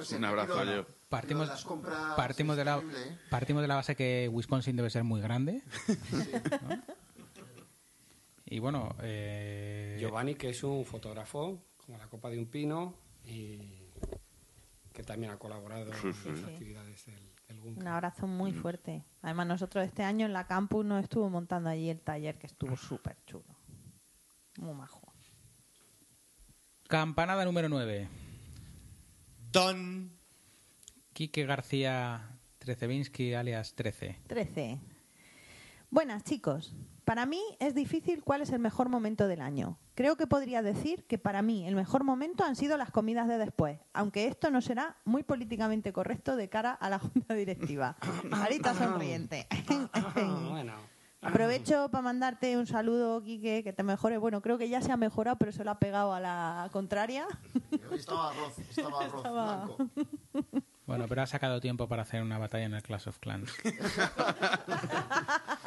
Sé, 0.00 0.16
Un 0.16 0.24
abrazo, 0.24 0.64
yo. 0.64 0.86
Partimos, 1.08 1.48
las 1.48 1.64
compras 1.64 2.14
partimos, 2.16 2.56
de 2.56 2.64
la, 2.64 2.78
¿eh? 2.78 3.18
partimos 3.30 3.62
de 3.62 3.68
la 3.68 3.74
base 3.76 3.96
que 3.96 4.28
Wisconsin 4.32 4.76
debe 4.76 4.90
ser 4.90 5.02
muy 5.04 5.20
grande. 5.20 5.62
¿no? 6.68 6.82
Y 8.46 8.58
bueno, 8.58 8.94
eh, 9.00 9.96
Giovanni, 10.00 10.34
que 10.34 10.50
es 10.50 10.62
un 10.62 10.84
fotógrafo, 10.84 11.62
como 11.84 11.98
la 11.98 12.06
copa 12.08 12.30
de 12.30 12.38
un 12.38 12.46
pino, 12.46 12.94
y 13.24 13.88
que 14.92 15.02
también 15.02 15.32
ha 15.32 15.38
colaborado 15.38 15.92
Sí, 15.94 16.12
sí. 16.12 16.28
en 16.28 16.42
las 16.42 16.50
actividades 16.50 17.06
del, 17.06 17.32
del. 17.48 17.60
Un 17.78 17.86
abrazo 17.86 18.26
muy 18.26 18.52
fuerte. 18.52 19.04
Además, 19.22 19.46
nosotros 19.46 19.84
este 19.84 20.02
año 20.02 20.26
en 20.26 20.32
la 20.32 20.46
campus 20.46 20.84
nos 20.84 21.02
estuvo 21.02 21.28
montando 21.30 21.70
allí 21.70 21.88
el 21.90 22.00
taller 22.00 22.38
que 22.38 22.46
estuvo 22.48 22.76
súper 22.76 23.16
chulo. 23.24 23.56
Muy 24.58 24.74
majo. 24.74 24.99
Campanada 26.90 27.44
número 27.44 27.68
9. 27.68 28.08
Don. 29.52 30.10
Quique 31.12 31.46
García 31.46 32.36
Trecevinsky, 32.58 33.32
alias 33.34 33.74
13. 33.74 34.18
13. 34.26 34.80
Buenas, 35.90 36.24
chicos. 36.24 36.74
Para 37.04 37.26
mí 37.26 37.40
es 37.60 37.76
difícil 37.76 38.24
cuál 38.24 38.42
es 38.42 38.50
el 38.50 38.58
mejor 38.58 38.88
momento 38.88 39.28
del 39.28 39.40
año. 39.40 39.78
Creo 39.94 40.16
que 40.16 40.26
podría 40.26 40.62
decir 40.62 41.04
que 41.04 41.16
para 41.16 41.42
mí 41.42 41.64
el 41.68 41.76
mejor 41.76 42.02
momento 42.02 42.42
han 42.42 42.56
sido 42.56 42.76
las 42.76 42.90
comidas 42.90 43.28
de 43.28 43.38
después, 43.38 43.78
aunque 43.92 44.26
esto 44.26 44.50
no 44.50 44.60
será 44.60 44.96
muy 45.04 45.22
políticamente 45.22 45.92
correcto 45.92 46.34
de 46.34 46.48
cara 46.48 46.72
a 46.72 46.90
la 46.90 46.98
junta 46.98 47.34
directiva. 47.34 47.96
Marita 48.28 48.74
sonriente. 48.74 49.46
Ah, 49.92 50.48
bueno, 50.50 50.72
Aprovecho 51.22 51.88
para 51.92 52.02
mandarte 52.02 52.56
un 52.56 52.66
saludo, 52.66 53.22
Quique, 53.22 53.62
que 53.62 53.72
te 53.72 53.82
mejores. 53.82 54.18
Bueno, 54.20 54.40
creo 54.40 54.58
que 54.58 54.68
ya 54.68 54.80
se 54.82 54.92
ha 54.92 54.96
mejorado, 54.96 55.36
pero 55.36 55.52
se 55.52 55.64
lo 55.64 55.70
ha 55.70 55.78
pegado 55.78 56.12
a 56.14 56.20
la 56.20 56.68
contraria. 56.72 57.26
Hoy 57.90 57.98
estaba 57.98 58.30
arroz, 58.30 58.58
estaba 58.58 59.04
arroz 59.04 59.16
Estaba- 59.16 59.64
blanco. 59.66 59.88
Bueno, 60.86 61.06
pero 61.08 61.22
ha 61.22 61.26
sacado 61.28 61.60
tiempo 61.60 61.86
para 61.86 62.02
hacer 62.02 62.20
una 62.20 62.36
batalla 62.36 62.64
en 62.64 62.74
el 62.74 62.82
Clash 62.82 63.06
of 63.08 63.18
Clans. 63.20 63.48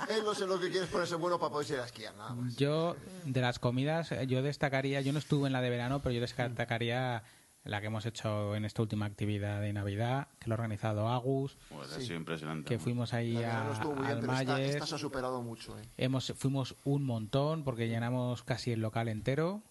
Él 0.10 0.22
no 0.26 0.36
sé 0.36 0.46
lo 0.46 0.60
que 0.60 0.70
quiere 0.70 0.84
es 0.86 0.92
ponerse 0.92 1.16
bueno 1.16 1.40
para 1.40 1.50
poder 1.50 1.72
ir 1.72 1.80
a 1.80 1.86
esquiar, 1.86 2.14
nada 2.16 2.34
más. 2.36 2.58
Yo, 2.58 2.98
de 3.24 3.40
las 3.40 3.58
comidas, 3.58 4.12
eh, 4.12 4.28
yo 4.28 4.42
destacaría, 4.44 5.00
yo 5.00 5.14
no 5.14 5.20
estuve 5.20 5.48
en 5.48 5.54
la 5.54 5.62
de 5.62 5.70
verano, 5.70 6.02
pero 6.02 6.12
yo 6.14 6.20
destacaría 6.20 7.24
la 7.64 7.80
que 7.80 7.88
hemos 7.88 8.06
hecho 8.06 8.56
en 8.56 8.66
esta 8.66 8.82
última 8.82 9.06
actividad 9.06 9.62
de 9.62 9.72
Navidad, 9.72 10.28
que 10.40 10.50
lo 10.50 10.54
ha 10.54 10.58
organizado 10.58 11.08
Agus, 11.08 11.58
Pues 11.70 11.94
ha 11.94 12.02
sido 12.02 12.16
impresionante. 12.16 12.68
que 12.68 12.80
fuimos 12.80 13.14
ahí 13.14 13.38
a, 13.38 13.40
verano 13.40 13.74
estuvo 13.74 13.96
muy 13.96 14.06
bien, 14.06 14.18
al 14.18 14.20
pero 14.20 14.34
esta, 14.34 14.62
esta 14.62 14.86
se 14.86 14.96
ha 14.96 14.98
superado 14.98 15.42
mucho, 15.42 15.80
¿eh? 15.80 15.84
Hemos, 15.98 16.34
fuimos 16.36 16.76
un 16.84 17.06
montón 17.06 17.64
porque 17.64 17.88
llenamos 17.88 18.44
casi 18.44 18.72
el 18.72 18.82
local 18.82 19.08
entero 19.08 19.64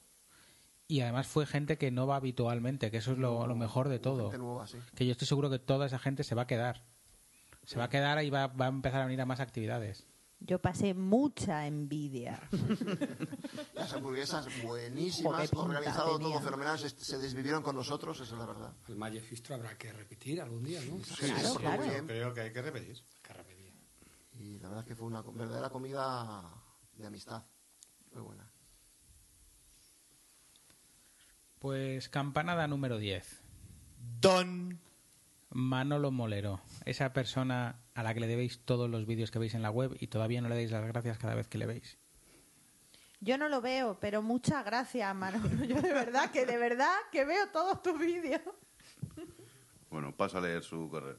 y 0.88 1.00
además 1.00 1.26
fue 1.26 1.46
gente 1.46 1.78
que 1.78 1.90
no 1.90 2.06
va 2.06 2.16
habitualmente, 2.16 2.90
que 2.90 2.98
eso 2.98 3.12
es 3.12 3.18
lo, 3.18 3.46
lo 3.46 3.56
mejor 3.56 3.88
de 3.88 3.98
todo. 3.98 4.30
Gente 4.30 4.38
nueva, 4.38 4.66
sí. 4.66 4.78
Que 4.94 5.06
yo 5.06 5.12
estoy 5.12 5.26
seguro 5.26 5.50
que 5.50 5.58
toda 5.58 5.86
esa 5.86 5.98
gente 5.98 6.24
se 6.24 6.34
va 6.34 6.42
a 6.42 6.46
quedar. 6.46 6.84
Se 7.64 7.78
va 7.78 7.84
a 7.84 7.88
quedar 7.88 8.22
y 8.24 8.30
va, 8.30 8.48
va 8.48 8.66
a 8.66 8.68
empezar 8.68 9.02
a 9.02 9.04
venir 9.04 9.20
a 9.20 9.26
más 9.26 9.40
actividades. 9.40 10.06
Yo 10.44 10.60
pasé 10.60 10.92
mucha 10.94 11.66
envidia. 11.66 12.40
Las 13.74 13.92
hamburguesas 13.92 14.46
buenísimas, 14.62 15.52
organizado 15.52 16.18
todo 16.18 16.40
fenomenal, 16.40 16.78
se, 16.78 16.90
se 16.90 17.18
desvivieron 17.18 17.62
con 17.62 17.76
nosotros, 17.76 18.20
esa 18.20 18.32
es 18.34 18.38
la 18.38 18.46
verdad. 18.46 18.72
El 18.88 18.96
Magefistro 18.96 19.54
habrá 19.54 19.76
que 19.78 19.92
repetir 19.92 20.40
algún 20.40 20.64
día, 20.64 20.80
¿no? 20.84 21.02
Sí, 21.04 21.14
Claro, 21.26 21.48
sí, 21.48 21.56
claro. 21.58 21.82
muy 21.82 21.90
bien. 21.90 22.06
Creo 22.06 22.34
que 22.34 22.40
hay 22.40 22.52
que 22.52 22.62
repetir. 22.62 22.96
Que 23.22 23.32
repetir. 23.32 23.72
Y 24.38 24.58
la 24.58 24.68
verdad 24.68 24.84
es 24.84 24.88
que 24.88 24.96
fue 24.96 25.06
una 25.06 25.22
verdadera 25.22 25.70
comida 25.70 26.42
de 26.96 27.06
amistad. 27.06 27.44
Muy 28.12 28.22
buena. 28.22 28.50
Pues 31.58 32.08
campanada 32.08 32.66
número 32.66 32.98
10. 32.98 33.42
Don. 34.20 34.80
Manolo 35.54 36.10
Molero, 36.10 36.60
esa 36.86 37.12
persona 37.12 37.82
a 37.94 38.02
la 38.02 38.14
que 38.14 38.20
le 38.20 38.26
debéis 38.26 38.64
todos 38.64 38.88
los 38.88 39.06
vídeos 39.06 39.30
que 39.30 39.38
veis 39.38 39.54
en 39.54 39.62
la 39.62 39.70
web 39.70 39.96
y 40.00 40.06
todavía 40.06 40.40
no 40.40 40.48
le 40.48 40.54
dais 40.54 40.70
las 40.70 40.86
gracias 40.86 41.18
cada 41.18 41.34
vez 41.34 41.46
que 41.46 41.58
le 41.58 41.66
veis. 41.66 41.98
Yo 43.20 43.38
no 43.38 43.48
lo 43.48 43.60
veo, 43.60 43.98
pero 44.00 44.22
muchas 44.22 44.64
gracias, 44.64 45.14
Manolo. 45.14 45.48
Yo 45.64 45.80
de 45.80 45.92
verdad, 45.92 46.30
que 46.30 46.46
de 46.46 46.56
verdad, 46.56 46.96
que 47.12 47.24
veo 47.24 47.48
todos 47.52 47.82
tus 47.82 47.98
vídeos. 47.98 48.40
Bueno, 49.90 50.16
paso 50.16 50.38
a 50.38 50.40
leer 50.40 50.62
su 50.62 50.88
correo. 50.88 51.18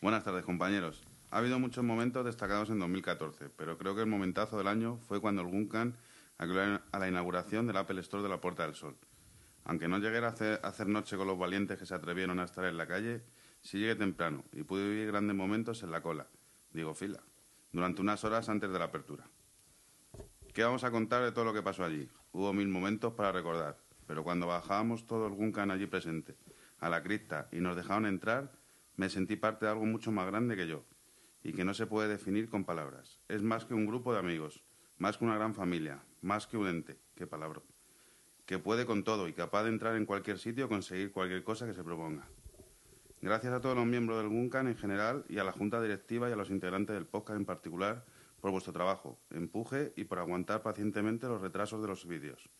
Buenas 0.00 0.24
tardes, 0.24 0.44
compañeros. 0.44 1.04
Ha 1.30 1.38
habido 1.38 1.58
muchos 1.60 1.84
momentos 1.84 2.24
destacados 2.24 2.68
en 2.68 2.80
2014, 2.80 3.48
pero 3.56 3.78
creo 3.78 3.94
que 3.94 4.02
el 4.02 4.08
momentazo 4.08 4.58
del 4.58 4.66
año 4.66 4.98
fue 4.98 5.20
cuando 5.20 5.40
el 5.42 5.48
Guncan 5.48 5.96
acudió 6.36 6.82
a 6.90 6.98
la 6.98 7.08
inauguración 7.08 7.66
del 7.66 7.76
Apple 7.76 8.00
Store 8.00 8.22
de 8.22 8.28
la 8.28 8.40
Puerta 8.40 8.64
del 8.64 8.74
Sol. 8.74 8.98
Aunque 9.64 9.86
no 9.86 9.98
llegué 9.98 10.18
a 10.18 10.28
hacer, 10.28 10.60
a 10.62 10.68
hacer 10.68 10.88
noche 10.88 11.16
con 11.16 11.28
los 11.28 11.38
valientes 11.38 11.78
que 11.78 11.86
se 11.86 11.94
atrevieron 11.94 12.40
a 12.40 12.44
estar 12.44 12.64
en 12.64 12.76
la 12.76 12.86
calle, 12.86 13.22
sí 13.62 13.78
llegué 13.78 13.94
temprano 13.94 14.44
y 14.52 14.64
pude 14.64 14.88
vivir 14.88 15.06
grandes 15.06 15.36
momentos 15.36 15.82
en 15.82 15.90
la 15.90 16.02
cola, 16.02 16.28
digo 16.72 16.94
fila, 16.94 17.22
durante 17.72 18.02
unas 18.02 18.22
horas 18.24 18.48
antes 18.48 18.70
de 18.70 18.78
la 18.78 18.86
apertura. 18.86 19.28
¿Qué 20.52 20.62
vamos 20.62 20.84
a 20.84 20.90
contar 20.90 21.22
de 21.22 21.32
todo 21.32 21.46
lo 21.46 21.54
que 21.54 21.62
pasó 21.62 21.84
allí? 21.84 22.08
Hubo 22.32 22.52
mil 22.52 22.68
momentos 22.68 23.14
para 23.14 23.32
recordar, 23.32 23.78
pero 24.06 24.24
cuando 24.24 24.46
bajábamos 24.46 25.06
todo 25.06 25.26
el 25.26 25.32
Guncan 25.32 25.70
allí 25.70 25.86
presente, 25.86 26.36
a 26.78 26.90
la 26.90 27.02
cripta, 27.02 27.48
y 27.52 27.60
nos 27.60 27.76
dejaron 27.76 28.04
entrar, 28.06 28.52
me 28.96 29.08
sentí 29.08 29.36
parte 29.36 29.64
de 29.64 29.72
algo 29.72 29.86
mucho 29.86 30.12
más 30.12 30.26
grande 30.26 30.56
que 30.56 30.66
yo, 30.66 30.84
y 31.42 31.52
que 31.52 31.64
no 31.64 31.72
se 31.72 31.86
puede 31.86 32.08
definir 32.08 32.50
con 32.50 32.64
palabras. 32.64 33.20
Es 33.28 33.42
más 33.42 33.64
que 33.64 33.74
un 33.74 33.86
grupo 33.86 34.12
de 34.12 34.18
amigos, 34.18 34.62
más 34.98 35.16
que 35.16 35.24
una 35.24 35.36
gran 35.36 35.54
familia, 35.54 36.04
más 36.20 36.46
que 36.46 36.56
un 36.56 36.66
ente, 36.66 36.98
qué 37.14 37.26
palabra, 37.26 37.62
que 38.44 38.58
puede 38.58 38.84
con 38.84 39.04
todo 39.04 39.28
y 39.28 39.32
capaz 39.32 39.62
de 39.62 39.70
entrar 39.70 39.96
en 39.96 40.04
cualquier 40.04 40.38
sitio 40.38 40.66
o 40.66 40.68
conseguir 40.68 41.12
cualquier 41.12 41.44
cosa 41.44 41.66
que 41.66 41.74
se 41.74 41.84
proponga. 41.84 42.28
Gracias 43.22 43.52
a 43.52 43.60
todos 43.60 43.76
los 43.76 43.86
miembros 43.86 44.18
del 44.18 44.28
Guncan 44.28 44.66
en 44.66 44.76
general 44.76 45.24
y 45.28 45.38
a 45.38 45.44
la 45.44 45.52
Junta 45.52 45.80
Directiva 45.80 46.28
y 46.28 46.32
a 46.32 46.36
los 46.36 46.50
integrantes 46.50 46.94
del 46.94 47.06
podcast 47.06 47.38
en 47.38 47.46
particular 47.46 48.04
por 48.40 48.50
vuestro 48.50 48.72
trabajo, 48.72 49.16
empuje 49.30 49.92
y 49.94 50.02
por 50.02 50.18
aguantar 50.18 50.60
pacientemente 50.60 51.28
los 51.28 51.40
retrasos 51.40 51.80
de 51.80 51.86
los 51.86 52.04
vídeos. 52.04 52.50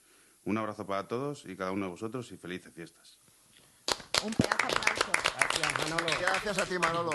Un 0.44 0.58
abrazo 0.58 0.86
para 0.86 1.08
todos 1.08 1.44
y 1.46 1.56
cada 1.56 1.72
uno 1.72 1.86
de 1.86 1.90
vosotros 1.90 2.30
y 2.30 2.36
felices 2.36 2.72
fiestas. 2.72 3.18
Un 4.24 4.32
pedazo 4.34 4.68
de 4.68 4.74
aplauso. 4.74 5.12
Gracias, 5.36 5.78
Manolo. 5.78 6.06
Gracias 6.20 6.58
a 6.58 6.66
ti, 6.66 6.78
Manolo. 6.78 7.10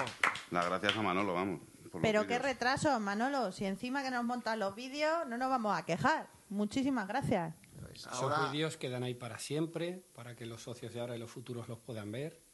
Las 0.52 0.66
gracias 0.66 0.98
a 0.98 1.02
Manolo, 1.02 1.34
vamos. 1.34 1.62
por 1.90 2.02
Pero 2.02 2.28
qué 2.28 2.40
retraso, 2.40 3.00
Manolo. 3.00 3.54
Si 3.54 3.64
encima 3.64 4.04
que 4.04 4.12
nos 4.12 4.26
montan 4.26 4.60
los 4.60 4.76
vídeos, 4.76 5.26
no 5.26 5.38
nos 5.38 5.50
vamos 5.50 5.78
a 5.78 5.86
quejar. 5.86 6.28
Muchísimas 6.50 7.08
gracias. 7.08 7.56
Esos 7.94 8.12
Ahora, 8.12 8.52
vídeos 8.52 8.76
quedan 8.76 9.04
ahí 9.04 9.14
para 9.14 9.40
siempre, 9.40 10.04
para 10.14 10.36
que 10.36 10.46
los 10.46 10.62
socios 10.64 10.94
de 10.94 11.00
ahora 11.00 11.16
y 11.16 11.20
los 11.20 11.32
futuros 11.32 11.70
los 11.70 11.80
puedan 11.80 12.12
ver. 12.12 12.46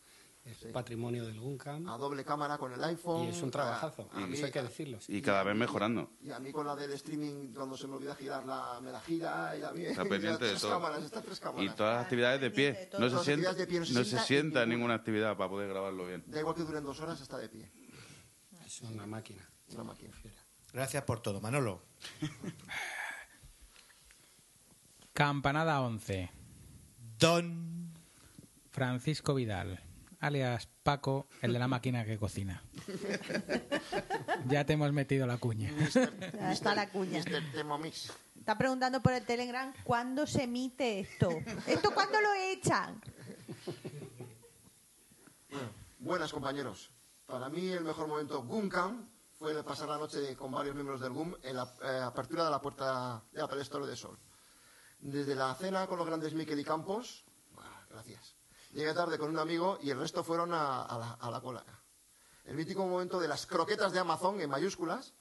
Es 0.45 0.57
patrimonio 0.73 1.25
del 1.25 1.39
Guncam. 1.39 1.87
a 1.87 1.97
doble 1.97 2.25
cámara 2.25 2.57
con 2.57 2.73
el 2.73 2.83
iPhone. 2.83 3.27
Y 3.27 3.29
es 3.29 3.41
un 3.41 3.49
trabajazo, 3.49 4.09
A, 4.11 4.23
a 4.23 4.27
mí, 4.27 4.35
eso 4.35 4.45
hay 4.45 4.51
que 4.51 4.61
decirlo. 4.61 4.99
sí. 4.99 5.15
Y 5.15 5.21
cada 5.21 5.41
vez 5.43 5.55
mejorando. 5.55 6.11
y 6.21 6.31
a 6.31 6.39
mí 6.39 6.51
con 6.51 6.67
la 6.67 6.75
del 6.75 6.91
streaming, 6.91 7.53
cuando 7.53 7.77
se 7.77 7.87
me 7.87 7.95
olvida 7.95 8.13
girarla, 8.13 8.79
me 8.81 8.91
la 8.91 8.99
gira. 8.99 9.55
Y 9.57 9.63
a 9.63 9.71
mí, 9.71 9.85
Está 9.85 10.05
y 10.05 10.09
pendiente 10.09 10.43
de 10.43 10.49
tres 10.51 10.61
todo. 10.61 10.71
cámaras, 10.71 11.03
estas 11.03 11.23
tres 11.23 11.37
Y 11.37 11.41
cámaras. 11.41 11.75
todas 11.77 11.95
las 11.95 12.03
actividades 12.03 12.41
de 12.41 12.51
pie. 12.51 12.71
No 12.73 12.77
se 12.77 12.87
Todas 12.89 13.11
las 13.13 13.23
sienta, 13.23 13.49
actividades 13.51 13.57
de 13.57 13.67
pie, 13.67 13.79
no 13.79 13.85
se 13.85 13.93
no 13.93 13.99
se 14.03 14.09
sienta 14.09 14.25
sienta 14.25 14.59
en 14.59 14.63
en 14.63 14.69
ninguna 14.77 14.93
actividad 14.95 15.37
para 15.37 15.49
poder 15.49 15.69
grabarlo 15.69 16.05
bien. 16.07 16.23
Da 16.27 16.39
igual 16.41 16.55
que 16.55 16.63
duren 16.63 16.83
dos 16.83 16.99
horas, 16.99 17.21
está 17.21 17.37
de 17.37 17.47
pie. 17.47 17.71
Es 18.65 18.81
una 18.81 19.05
máquina. 19.05 19.47
Una 19.73 19.83
máquina. 19.85 20.11
Gracias 20.73 21.03
por 21.03 21.21
todo, 21.21 21.39
Manolo. 21.39 21.83
Campanada 25.13 25.79
11. 25.81 26.29
Don. 27.19 27.93
Francisco 28.71 29.35
Vidal, 29.35 29.79
alias 30.23 30.69
Paco, 30.83 31.27
el 31.41 31.53
de 31.53 31.59
la 31.59 31.67
máquina 31.75 32.05
que 32.05 32.17
cocina. 32.17 32.63
ya 34.47 34.65
te 34.65 34.73
hemos 34.73 34.91
metido 34.93 35.27
la 35.27 35.37
cuña. 35.37 35.71
Ya 36.33 36.51
está 36.51 36.73
la 36.73 36.89
cuña. 36.89 37.19
Está 37.19 38.57
preguntando 38.57 39.01
por 39.01 39.13
el 39.13 39.25
Telegram 39.25 39.73
cuándo 39.83 40.25
se 40.25 40.43
emite 40.43 41.01
esto. 41.01 41.29
¿Esto 41.67 41.93
cuándo 41.93 42.19
lo 42.21 42.33
echan? 42.33 43.01
Bueno, 45.49 45.69
buenas 45.99 46.31
compañeros. 46.31 46.91
Para 47.25 47.49
mí 47.49 47.69
el 47.69 47.83
mejor 47.83 48.07
momento 48.07 48.43
GUMCAM 48.43 49.09
fue 49.31 49.51
el 49.51 49.63
pasar 49.63 49.89
la 49.89 49.97
noche 49.97 50.35
con 50.35 50.51
varios 50.51 50.75
miembros 50.75 51.01
del 51.01 51.11
GUM 51.11 51.35
en 51.43 51.55
la 51.55 51.73
eh, 51.83 51.99
apertura 52.03 52.45
de 52.45 52.51
la 52.51 52.61
puerta 52.61 53.23
de 53.31 53.41
Apple 53.41 53.61
Store 53.61 53.85
de 53.85 53.95
Sol. 53.95 54.17
Desde 54.99 55.35
la 55.35 55.53
cena 55.55 55.85
con 55.87 55.97
los 55.97 56.07
grandes 56.07 56.33
Miquel 56.33 56.59
y 56.59 56.63
Campos, 56.63 57.25
gracias. 57.89 58.35
Llegué 58.73 58.93
tarde 58.93 59.17
con 59.19 59.29
un 59.29 59.37
amigo 59.39 59.77
y 59.81 59.91
el 59.91 59.99
resto 59.99 60.23
fueron 60.23 60.51
a, 60.53 60.87
la, 60.89 61.17
a 61.19 61.29
la 61.31 61.41
cola. 61.41 61.63
El 62.45 62.55
mítico 62.55 62.85
momento 62.85 63.19
de 63.19 63.27
las 63.27 63.45
croquetas 63.45 63.93
de 63.93 63.99
Amazon 63.99 64.41
en 64.41 64.49
mayúsculas, 64.49 65.13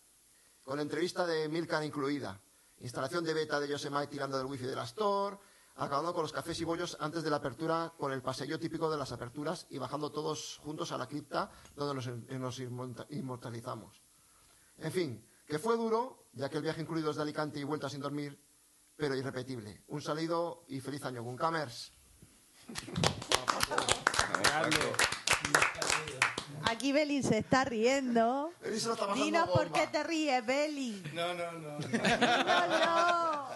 con 0.62 0.80
entrevista 0.80 1.26
de 1.26 1.48
Milkan 1.48 1.84
incluida. 1.84 2.40
Instalación 2.78 3.24
de 3.24 3.34
beta 3.34 3.61
de 3.61 3.68
Yosemite 3.68 4.07
tirando 4.09 4.38
del 4.38 4.46
wifi 4.46 4.64
de 4.64 4.74
la 4.74 4.84
Store, 4.84 5.36
acabando 5.76 6.12
con 6.14 6.22
los 6.22 6.32
cafés 6.32 6.59
y 6.61 6.64
bollos 6.64 6.96
antes 6.98 7.22
de 7.22 7.30
la 7.30 7.36
apertura 7.36 7.92
con 7.98 8.12
el 8.12 8.22
paseo 8.22 8.59
típico 8.59 8.90
de 8.90 8.96
las 8.96 9.12
aperturas 9.12 9.66
y 9.70 9.78
bajando 9.78 10.11
todos 10.11 10.59
juntos 10.62 10.90
a 10.92 10.98
la 10.98 11.07
cripta 11.07 11.50
donde 11.76 11.94
nos, 11.94 12.07
nos 12.40 12.59
inmorta- 12.59 13.07
inmortalizamos. 13.11 14.03
En 14.78 14.90
fin, 14.92 15.28
que 15.46 15.59
fue 15.59 15.76
duro, 15.76 16.24
ya 16.32 16.48
que 16.48 16.57
el 16.57 16.62
viaje 16.62 16.80
incluido 16.80 17.11
es 17.11 17.16
de 17.16 17.22
Alicante 17.22 17.61
y 17.61 17.64
vuelta 17.64 17.88
sin 17.88 18.00
dormir, 18.00 18.42
pero 18.96 19.14
irrepetible. 19.14 19.84
Un 19.88 20.00
saludo 20.03 20.64
y 20.68 20.80
feliz 20.80 21.05
año, 21.05 21.22
Guncamers. 21.22 21.92
Aquí 26.64 26.92
Beli 26.92 27.22
se 27.22 27.38
está 27.38 27.64
riendo. 27.64 28.52
Dinos 29.14 29.48
por 29.50 29.70
qué 29.72 29.86
te 29.88 30.02
ríes, 30.02 30.44
Beli. 30.46 31.02
No, 31.12 31.34
no, 31.34 31.52
no. 31.52 31.78
Dínoslo. 31.78 33.46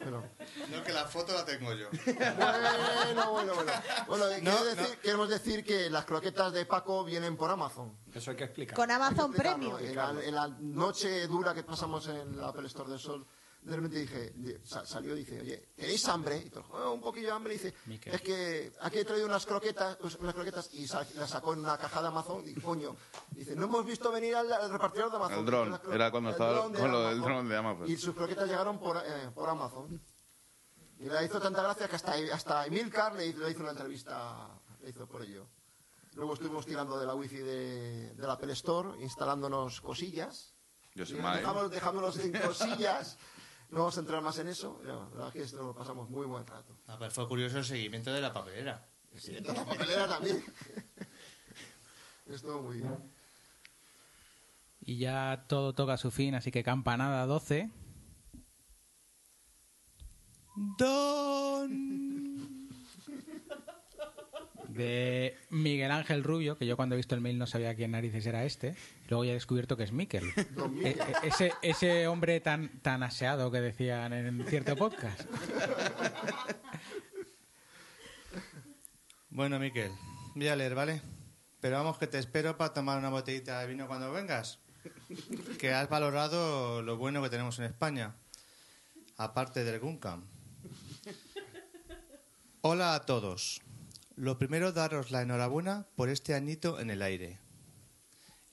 Bueno, 0.00 0.24
No, 0.70 0.82
que 0.82 0.92
la 0.92 1.04
foto 1.06 1.32
la 1.32 1.44
tengo 1.44 1.72
yo. 1.72 1.88
bueno, 1.90 3.30
bueno. 3.30 3.52
Bueno, 3.54 3.72
Bueno, 4.08 4.24
No, 4.26 4.50
quiero 4.50 4.64
decir- 4.64 4.90
no. 4.96 5.00
queremos 5.00 5.28
decir 5.28 5.64
que 5.64 5.88
las 5.88 6.04
croquetas 6.04 6.52
de 6.52 6.66
Paco 6.66 7.04
vienen 7.04 7.36
por 7.36 7.50
Amazon. 7.50 7.96
Eso 8.12 8.32
hay 8.32 8.36
que 8.36 8.44
explicar. 8.44 8.76
Con 8.76 8.90
Amazon. 8.90 9.32
Premium. 9.32 9.78
En 9.78 9.94
la, 9.96 10.10
en 10.22 10.34
la 10.34 10.48
noche 10.60 11.26
dura 11.28 11.54
que 11.54 11.62
pasamos 11.62 12.08
en 12.08 12.36
la 12.36 12.48
Apple 12.48 12.66
Store 12.66 12.90
del 12.90 12.98
Sol, 12.98 13.24
de 13.62 13.76
repente 13.76 13.98
dije, 14.00 14.32
di- 14.34 14.56
sa- 14.64 14.84
salió 14.84 15.14
y 15.16 15.20
dice, 15.20 15.40
oye, 15.40 15.68
¿tenéis 15.76 16.06
hambre? 16.08 16.36
Y 16.44 16.50
todos, 16.50 16.66
"Oh, 16.70 16.90
un 16.92 17.00
poquillo 17.00 17.28
de 17.28 17.32
hambre. 17.32 17.54
Y 17.54 17.58
dice, 17.58 17.74
Miquel. 17.86 18.12
es 18.14 18.20
que 18.20 18.72
aquí 18.80 18.98
he 18.98 19.04
traído 19.04 19.26
unas 19.26 19.46
croquetas, 19.46 19.96
pues, 19.98 20.16
unas 20.16 20.34
croquetas 20.34 20.68
y 20.74 20.86
las 21.14 21.30
sacó 21.30 21.52
en 21.52 21.60
una 21.60 21.78
caja 21.78 22.02
de 22.02 22.08
Amazon. 22.08 22.42
Y 22.46 22.54
coño, 22.54 22.96
dice, 23.30 23.54
no 23.54 23.66
hemos 23.66 23.86
visto 23.86 24.10
venir 24.10 24.34
al, 24.34 24.52
al 24.52 24.70
repartidor 24.70 25.10
de 25.10 25.16
Amazon. 25.16 25.38
El 25.38 25.46
dron. 25.46 25.80
Era 25.92 26.10
cuando 26.10 26.30
el 26.30 26.34
estaba 26.34 26.62
con 26.62 26.90
lo 26.90 27.02
del 27.08 27.20
dron 27.20 27.48
de 27.48 27.56
Amazon. 27.56 27.88
Y 27.88 27.96
sus 27.96 28.14
croquetas 28.14 28.48
llegaron 28.48 28.78
por, 28.80 28.96
eh, 28.96 29.30
por 29.34 29.48
Amazon. 29.48 30.00
Y 30.98 31.04
le 31.08 31.24
hizo 31.24 31.40
tanta 31.40 31.62
gracia 31.62 31.88
que 31.88 31.96
hasta, 31.96 32.14
hasta 32.32 32.66
Emilcar 32.66 33.14
le, 33.14 33.26
hizo- 33.26 33.40
le 33.40 33.50
hizo 33.50 33.60
una 33.60 33.70
entrevista, 33.70 34.48
le 34.82 34.90
hizo 34.90 35.06
por 35.06 35.22
ello. 35.22 35.48
Luego 36.14 36.34
estuvimos 36.34 36.66
tirando 36.66 36.98
de 36.98 37.06
la 37.06 37.14
wifi 37.14 37.38
de, 37.38 38.12
de 38.14 38.26
la 38.26 38.34
Apple 38.34 38.52
Store, 38.52 39.00
instalándonos 39.02 39.80
cosillas. 39.80 40.54
Yo 40.94 41.06
soy 41.06 41.16
dejamos- 41.18 41.70
Dejándonos 41.70 42.18
en 42.18 42.32
cosillas. 42.32 43.18
No 43.72 43.78
vamos 43.78 43.96
a 43.96 44.00
entrar 44.00 44.22
más 44.22 44.38
en 44.38 44.48
eso. 44.48 44.78
pero 44.82 45.00
La 45.00 45.08
verdad 45.08 45.28
es 45.28 45.32
que 45.32 45.42
esto 45.42 45.62
lo 45.62 45.74
pasamos 45.74 46.10
muy 46.10 46.26
buen 46.26 46.46
rato. 46.46 46.76
Ah, 46.86 46.96
pero 46.98 47.10
fue 47.10 47.26
curioso 47.26 47.56
el 47.56 47.64
seguimiento 47.64 48.12
de 48.12 48.20
la 48.20 48.30
papelera. 48.30 48.86
Sí, 49.16 49.32
de 49.32 49.40
la 49.40 49.64
papelera 49.64 50.06
también. 50.06 50.44
Estuvo 52.26 52.60
muy 52.60 52.76
bien. 52.76 52.98
Y 54.82 54.98
ya 54.98 55.46
todo 55.48 55.72
toca 55.72 55.96
su 55.96 56.10
fin, 56.10 56.34
así 56.34 56.50
que 56.50 56.62
campanada 56.62 57.24
12. 57.24 57.70
Don. 60.76 62.31
De 64.74 65.36
Miguel 65.50 65.90
Ángel 65.90 66.24
Rubio, 66.24 66.56
que 66.56 66.66
yo 66.66 66.76
cuando 66.76 66.94
he 66.94 66.96
visto 66.96 67.14
el 67.14 67.20
mail 67.20 67.38
no 67.38 67.46
sabía 67.46 67.74
quién 67.74 67.90
narices 67.92 68.24
era 68.26 68.44
este. 68.44 68.74
Luego 69.08 69.24
ya 69.24 69.30
he 69.32 69.34
descubierto 69.34 69.76
que 69.76 69.84
es 69.84 69.92
Miquel. 69.92 70.24
Don 70.54 70.72
E- 70.78 70.88
Miquel. 70.88 71.00
e- 71.22 71.28
ese, 71.28 71.52
ese 71.62 72.06
hombre 72.06 72.40
tan, 72.40 72.80
tan 72.80 73.02
aseado 73.02 73.50
que 73.50 73.60
decían 73.60 74.12
en 74.12 74.44
cierto 74.46 74.76
podcast. 74.76 75.20
Bueno, 79.34 79.58
Miquel, 79.58 79.90
voy 80.34 80.48
a 80.48 80.56
leer, 80.56 80.74
¿vale? 80.74 81.00
Pero 81.60 81.76
vamos, 81.78 81.96
que 81.96 82.06
te 82.06 82.18
espero 82.18 82.58
para 82.58 82.74
tomar 82.74 82.98
una 82.98 83.08
botellita 83.08 83.60
de 83.60 83.66
vino 83.66 83.86
cuando 83.86 84.12
vengas. 84.12 84.58
Que 85.58 85.72
has 85.72 85.88
valorado 85.88 86.82
lo 86.82 86.96
bueno 86.98 87.22
que 87.22 87.30
tenemos 87.30 87.58
en 87.58 87.64
España, 87.64 88.14
aparte 89.16 89.64
del 89.64 89.80
Guncam. 89.80 90.24
Hola 92.60 92.94
a 92.94 93.00
todos. 93.06 93.62
Lo 94.16 94.38
primero, 94.38 94.72
daros 94.72 95.10
la 95.10 95.22
enhorabuena 95.22 95.88
por 95.96 96.10
este 96.10 96.34
añito 96.34 96.80
en 96.80 96.90
el 96.90 97.00
aire. 97.00 97.40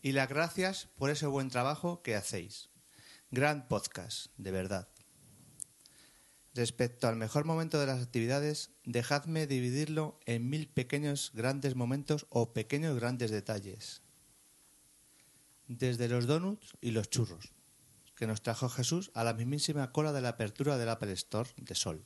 Y 0.01 0.13
las 0.13 0.29
gracias 0.29 0.87
por 0.97 1.09
ese 1.09 1.27
buen 1.27 1.49
trabajo 1.49 2.01
que 2.01 2.15
hacéis. 2.15 2.69
Gran 3.29 3.67
podcast, 3.67 4.27
de 4.37 4.51
verdad. 4.51 4.87
Respecto 6.55 7.07
al 7.07 7.17
mejor 7.17 7.43
momento 7.45 7.79
de 7.79 7.87
las 7.87 8.01
actividades, 8.01 8.71
dejadme 8.85 9.47
dividirlo 9.47 10.19
en 10.25 10.49
mil 10.49 10.67
pequeños 10.67 11.31
grandes 11.33 11.75
momentos 11.75 12.25
o 12.29 12.53
pequeños 12.53 12.97
grandes 12.97 13.29
detalles. 13.29 14.01
Desde 15.67 16.07
los 16.07 16.25
donuts 16.25 16.77
y 16.79 16.91
los 16.91 17.09
churros, 17.09 17.53
que 18.15 18.27
nos 18.27 18.41
trajo 18.41 18.69
Jesús 18.69 19.11
a 19.13 19.23
la 19.25 19.33
mismísima 19.33 19.91
cola 19.91 20.13
de 20.13 20.21
la 20.21 20.29
apertura 20.29 20.77
del 20.77 20.89
Apple 20.89 21.11
Store 21.11 21.49
de 21.57 21.75
Sol, 21.75 22.05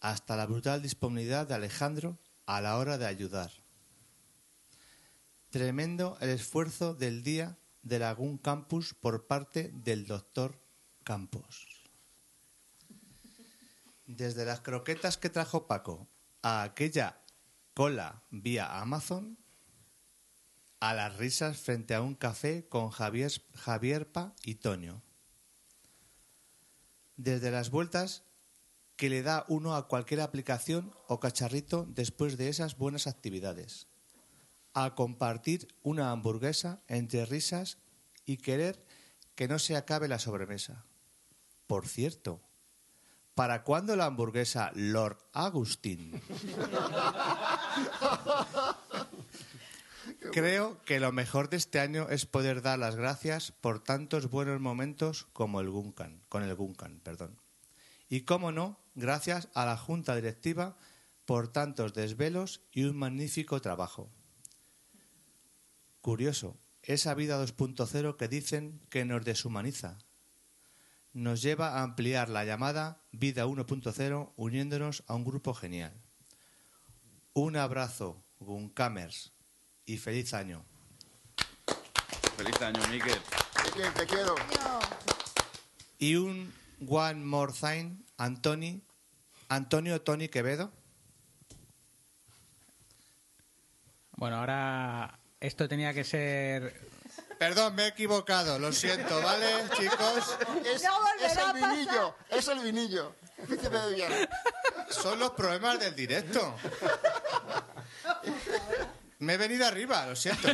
hasta 0.00 0.36
la 0.36 0.46
brutal 0.46 0.82
disponibilidad 0.82 1.46
de 1.46 1.54
Alejandro 1.54 2.18
a 2.46 2.60
la 2.60 2.76
hora 2.78 2.98
de 2.98 3.06
ayudar. 3.06 3.50
Tremendo 5.50 6.16
el 6.20 6.30
esfuerzo 6.30 6.94
del 6.94 7.22
día 7.22 7.58
de 7.82 7.98
Lagún 7.98 8.38
Campus 8.38 8.94
por 8.94 9.26
parte 9.26 9.70
del 9.72 10.06
doctor 10.06 10.60
Campos. 11.04 11.66
Desde 14.06 14.44
las 14.44 14.60
croquetas 14.60 15.18
que 15.18 15.30
trajo 15.30 15.66
Paco 15.66 16.08
a 16.42 16.62
aquella 16.62 17.20
cola 17.74 18.22
vía 18.30 18.80
Amazon, 18.80 19.38
a 20.80 20.94
las 20.94 21.16
risas 21.16 21.58
frente 21.58 21.94
a 21.94 22.02
un 22.02 22.14
café 22.14 22.68
con 22.68 22.90
Javier, 22.90 23.32
Javierpa 23.54 24.34
y 24.44 24.56
Toño. 24.56 25.02
Desde 27.16 27.50
las 27.50 27.70
vueltas 27.70 28.27
que 28.98 29.08
le 29.08 29.22
da 29.22 29.46
uno 29.46 29.76
a 29.76 29.86
cualquier 29.86 30.20
aplicación 30.20 30.92
o 31.06 31.20
cacharrito 31.20 31.86
después 31.88 32.36
de 32.36 32.48
esas 32.48 32.76
buenas 32.76 33.06
actividades. 33.06 33.86
A 34.74 34.96
compartir 34.96 35.68
una 35.84 36.10
hamburguesa 36.10 36.82
entre 36.88 37.24
risas 37.24 37.78
y 38.26 38.38
querer 38.38 38.84
que 39.36 39.46
no 39.46 39.60
se 39.60 39.76
acabe 39.76 40.08
la 40.08 40.18
sobremesa. 40.18 40.84
Por 41.68 41.86
cierto, 41.86 42.40
¿para 43.36 43.62
cuándo 43.62 43.94
la 43.94 44.06
hamburguesa 44.06 44.72
Lord 44.74 45.18
Agustín? 45.32 46.20
Creo 50.32 50.82
que 50.82 50.98
lo 50.98 51.12
mejor 51.12 51.50
de 51.50 51.56
este 51.56 51.78
año 51.78 52.08
es 52.10 52.26
poder 52.26 52.62
dar 52.62 52.80
las 52.80 52.96
gracias 52.96 53.52
por 53.52 53.78
tantos 53.78 54.28
buenos 54.28 54.60
momentos 54.60 55.28
como 55.32 55.60
el 55.60 55.70
Guncan, 55.70 56.20
con 56.28 56.42
el 56.42 56.56
Guncan, 56.56 56.98
perdón. 56.98 57.38
Y 58.08 58.22
cómo 58.22 58.52
no, 58.52 58.78
gracias 58.98 59.48
a 59.54 59.64
la 59.64 59.76
junta 59.76 60.14
directiva 60.16 60.76
por 61.24 61.48
tantos 61.48 61.94
desvelos 61.94 62.62
y 62.72 62.84
un 62.84 62.98
magnífico 62.98 63.60
trabajo. 63.60 64.10
Curioso, 66.00 66.58
esa 66.82 67.14
vida 67.14 67.42
2.0 67.42 68.16
que 68.16 68.28
dicen 68.28 68.80
que 68.90 69.04
nos 69.04 69.24
deshumaniza. 69.24 69.98
Nos 71.12 71.42
lleva 71.42 71.74
a 71.74 71.82
ampliar 71.82 72.28
la 72.28 72.44
llamada 72.44 73.02
vida 73.12 73.46
1.0 73.46 74.32
uniéndonos 74.36 75.04
a 75.06 75.14
un 75.14 75.24
grupo 75.24 75.54
genial. 75.54 75.92
Un 77.34 77.56
abrazo, 77.56 78.24
Guncamers, 78.40 79.32
y 79.86 79.96
feliz 79.96 80.34
año. 80.34 80.64
Feliz 82.36 82.60
año, 82.62 82.80
Miquel. 82.90 83.18
Miquel, 83.64 83.92
te 83.94 84.06
quiero. 84.06 84.34
Y 85.98 86.16
un 86.16 86.52
One 86.86 87.24
More 87.24 87.52
Thing, 87.52 88.04
Antoni, 88.16 88.87
Antonio 89.48 90.02
Tony 90.02 90.28
Quevedo. 90.28 90.72
Bueno, 94.12 94.36
ahora 94.36 95.18
esto 95.40 95.68
tenía 95.68 95.94
que 95.94 96.04
ser 96.04 96.88
Perdón, 97.38 97.74
me 97.76 97.84
he 97.84 97.88
equivocado, 97.88 98.58
lo 98.58 98.72
siento, 98.72 99.22
¿vale, 99.22 99.46
chicos? 99.76 100.36
Es, 100.64 100.82
el 101.36 101.52
vinillo, 101.54 102.16
es 102.28 102.48
el 102.48 102.58
vinillo. 102.58 103.14
Son 104.90 105.20
los 105.20 105.30
problemas 105.30 105.78
del 105.78 105.94
directo. 105.94 106.56
Me 109.20 109.34
he 109.34 109.36
venido 109.36 109.66
arriba, 109.66 110.06
lo 110.06 110.16
siento. 110.16 110.48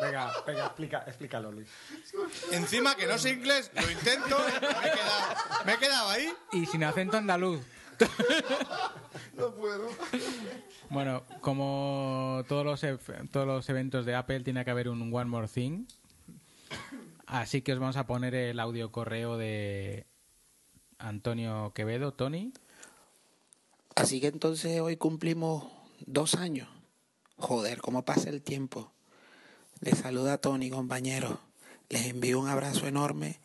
Venga, 0.00 0.32
venga, 0.46 0.66
explica, 0.66 1.04
explícalo, 1.06 1.52
Luis. 1.52 1.68
Encima 2.52 2.94
que 2.94 3.06
no 3.06 3.18
sé 3.18 3.30
inglés, 3.30 3.70
lo 3.74 3.90
intento, 3.90 4.36
me 4.38 4.88
he 4.88 4.92
quedado, 4.92 5.34
me 5.66 5.72
he 5.72 5.78
quedado 5.78 6.08
ahí. 6.10 6.32
y 6.52 6.66
sin 6.66 6.84
acento 6.84 7.16
andaluz. 7.16 7.60
No 9.34 9.54
puedo. 9.54 9.88
Bueno, 10.88 11.22
como 11.40 12.44
todos 12.48 12.64
los, 12.64 12.80
todos 13.30 13.46
los 13.46 13.68
eventos 13.68 14.06
de 14.06 14.14
Apple, 14.14 14.40
tiene 14.40 14.64
que 14.64 14.70
haber 14.70 14.88
un 14.88 15.14
One 15.14 15.30
More 15.30 15.48
Thing. 15.48 15.86
Así 17.26 17.62
que 17.62 17.72
os 17.72 17.78
vamos 17.78 17.96
a 17.96 18.06
poner 18.06 18.34
el 18.34 18.58
audio 18.58 18.90
correo 18.90 19.36
de 19.36 20.06
Antonio 20.98 21.72
Quevedo, 21.74 22.12
Tony. 22.12 22.52
Así 23.94 24.20
que 24.20 24.28
entonces 24.28 24.80
hoy 24.80 24.96
cumplimos 24.96 25.66
dos 26.06 26.34
años. 26.34 26.68
Joder, 27.36 27.80
cómo 27.80 28.04
pasa 28.04 28.30
el 28.30 28.42
tiempo. 28.42 28.92
Les 29.82 29.98
saluda 29.98 30.36
Tony, 30.36 30.68
compañeros. 30.68 31.38
Les 31.88 32.04
envío 32.04 32.38
un 32.38 32.48
abrazo 32.48 32.86
enorme 32.86 33.40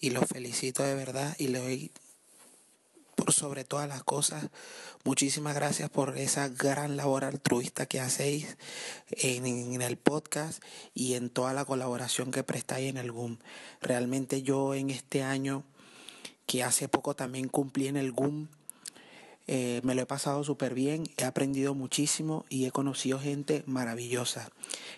y 0.00 0.10
los 0.10 0.24
felicito 0.24 0.82
de 0.82 0.94
verdad 0.94 1.36
y 1.38 1.48
les 1.48 1.60
doy 1.60 1.92
por 3.14 3.34
sobre 3.34 3.64
todas 3.64 3.86
las 3.86 4.02
cosas. 4.02 4.46
Muchísimas 5.04 5.54
gracias 5.54 5.90
por 5.90 6.16
esa 6.16 6.48
gran 6.48 6.96
labor 6.96 7.26
altruista 7.26 7.84
que 7.84 8.00
hacéis 8.00 8.56
en, 9.10 9.44
en 9.44 9.82
el 9.82 9.98
podcast 9.98 10.62
y 10.94 11.14
en 11.14 11.28
toda 11.28 11.52
la 11.52 11.66
colaboración 11.66 12.30
que 12.30 12.42
prestáis 12.42 12.88
en 12.88 12.96
el 12.96 13.12
GUM. 13.12 13.36
Realmente 13.82 14.40
yo 14.40 14.74
en 14.74 14.88
este 14.88 15.22
año, 15.22 15.64
que 16.46 16.64
hace 16.64 16.88
poco 16.88 17.14
también 17.14 17.48
cumplí 17.48 17.88
en 17.88 17.98
el 17.98 18.10
GUM, 18.10 18.48
eh, 19.46 19.80
me 19.84 19.94
lo 19.94 20.02
he 20.02 20.06
pasado 20.06 20.42
súper 20.42 20.74
bien, 20.74 21.04
he 21.18 21.24
aprendido 21.24 21.74
muchísimo 21.74 22.46
y 22.48 22.64
he 22.64 22.70
conocido 22.70 23.18
gente 23.18 23.62
maravillosa. 23.66 24.50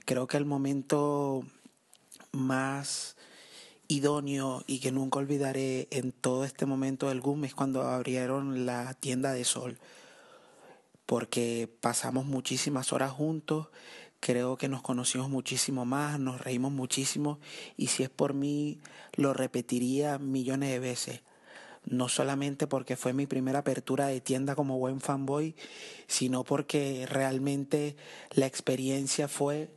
Creo 0.05 0.26
que 0.26 0.36
el 0.36 0.44
momento 0.44 1.44
más 2.30 3.16
idóneo 3.88 4.62
y 4.66 4.78
que 4.80 4.92
nunca 4.92 5.18
olvidaré 5.18 5.88
en 5.90 6.12
todo 6.12 6.44
este 6.44 6.66
momento 6.66 7.09
del 7.09 7.20
GUM 7.20 7.44
es 7.44 7.55
cuando 7.55 7.82
abrieron 7.82 8.66
la 8.66 8.94
tienda 8.94 9.32
de 9.32 9.44
sol, 9.44 9.78
porque 11.07 11.68
pasamos 11.80 12.24
muchísimas 12.26 12.92
horas 12.92 13.11
juntos, 13.12 13.68
creo 14.20 14.57
que 14.57 14.68
nos 14.68 14.82
conocimos 14.82 15.28
muchísimo 15.28 15.84
más, 15.84 16.18
nos 16.20 16.40
reímos 16.40 16.72
muchísimo 16.72 17.38
y 17.76 17.88
si 17.88 18.03
es 18.03 18.11
por 18.11 18.34
mí 18.34 18.78
lo 19.14 19.32
repetiría 19.32 20.18
millones 20.18 20.70
de 20.70 20.78
veces 20.78 21.20
no 21.87 22.09
solamente 22.09 22.66
porque 22.66 22.97
fue 22.97 23.12
mi 23.12 23.26
primera 23.26 23.61
apertura 23.61 24.09
de 24.09 24.20
tienda 24.20 24.55
como 24.57 24.78
buen 24.78 25.01
fanboy, 25.01 25.55
sino 26.09 26.45
porque 26.45 27.07
realmente 27.09 27.97
la 28.32 28.47
experiencia 28.47 29.28
fue 29.28 29.70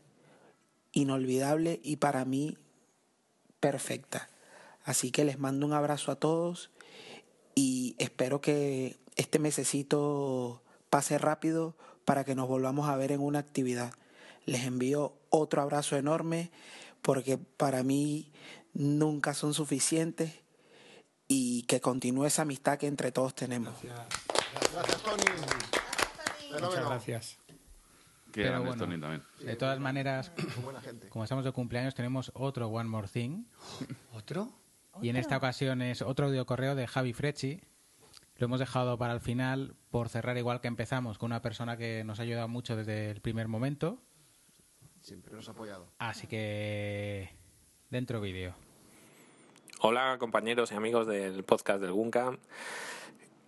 inolvidable 0.92 1.80
y 1.84 1.98
para 1.98 2.26
mí 2.26 2.58
perfecta. 3.60 4.30
Así 4.84 5.12
que 5.12 5.24
les 5.24 5.38
mando 5.38 5.66
un 5.68 5.74
abrazo 5.74 6.12
a 6.12 6.16
todos 6.16 6.72
y 7.54 7.96
espero 8.00 8.42
que 8.42 8.98
este 9.16 9.38
mesecito 9.38 10.64
pase 10.90 11.20
rápido 11.20 11.76
para 12.06 12.24
que 12.24 12.34
nos 12.34 12.48
volvamos 12.48 12.90
a 12.90 12.96
ver 12.96 13.12
en 13.12 13.22
una 13.22 13.40
actividad. 13.40 13.94
Les 14.46 14.64
envío 14.64 15.14
otro 15.30 15.62
abrazo 15.62 15.96
enorme 15.96 16.50
porque 17.04 17.38
para 17.38 17.84
mí 17.84 18.32
nunca 18.74 19.36
son 19.36 19.54
suficientes 19.54 20.32
y 21.32 21.62
que 21.64 21.80
continúe 21.80 22.26
esa 22.26 22.42
amistad 22.42 22.78
que 22.78 22.88
entre 22.88 23.12
todos 23.14 23.36
tenemos. 23.36 23.76
Gracias, 23.84 25.04
Tony. 25.04 25.24
Muchas 26.52 26.86
gracias. 26.86 27.38
Que 28.34 28.44
Pero 28.44 28.60
bueno, 28.60 28.74
Stony 28.74 29.00
también. 29.00 29.24
de 29.40 29.56
todas 29.56 29.80
maneras, 29.80 30.32
Son 30.36 30.64
buena 30.64 30.82
gente. 30.82 31.08
como 31.10 31.24
estamos 31.24 31.46
de 31.46 31.52
cumpleaños, 31.52 31.96
tenemos 31.96 32.32
otro 32.34 32.68
One 32.68 32.90
More 32.90 33.08
Thing. 33.08 33.46
¿Otro? 34.14 34.50
Y 35.02 35.10
en 35.10 35.16
esta 35.16 35.38
ocasión 35.38 35.82
es 35.82 36.02
otro 36.02 36.26
audio 36.28 36.46
correo 36.46 36.76
de 36.76 36.88
Javi 36.88 37.14
Frecci. 37.14 37.62
Lo 38.38 38.46
hemos 38.46 38.60
dejado 38.60 38.98
para 38.98 39.14
el 39.14 39.20
final 39.20 39.76
por 39.92 40.10
cerrar 40.10 40.38
igual 40.38 40.62
que 40.62 40.68
empezamos 40.68 41.18
con 41.18 41.28
una 41.28 41.42
persona 41.42 41.78
que 41.78 42.04
nos 42.04 42.20
ha 42.20 42.24
ayudado 42.24 42.48
mucho 42.48 42.76
desde 42.76 43.12
el 43.12 43.22
primer 43.22 43.48
momento. 43.48 44.02
Siempre 45.02 45.34
nos 45.34 45.48
ha 45.48 45.52
apoyado. 45.52 45.92
Así 46.00 46.26
que 46.28 47.30
dentro 47.90 48.20
vídeo. 48.20 48.56
Hola 49.80 50.18
compañeros 50.20 50.72
y 50.72 50.76
amigos 50.76 51.08
del 51.08 51.44
podcast 51.44 51.82
del 51.82 51.94
Guncam. 51.94 52.38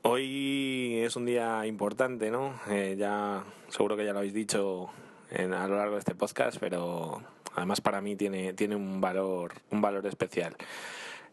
Hoy 0.04 1.00
es 1.04 1.16
un 1.16 1.26
día 1.26 1.66
importante, 1.66 2.32
¿no? 2.32 2.54
Eh, 2.70 2.96
ya 2.98 3.44
seguro 3.70 3.98
que 3.98 4.06
ya 4.06 4.14
lo 4.14 4.20
habéis 4.20 4.34
dicho 4.34 4.90
en- 5.30 5.54
a 5.54 5.68
lo 5.68 5.76
largo 5.78 5.96
de 5.96 6.00
este 6.00 6.16
podcast, 6.16 6.58
pero 6.60 7.22
además 7.56 7.82
para 7.82 8.02
mí 8.02 8.16
tiene, 8.16 8.54
tiene 8.54 8.76
un 8.76 9.02
valor 9.02 9.54
un 9.72 9.82
valor 9.82 10.06
especial. 10.08 10.56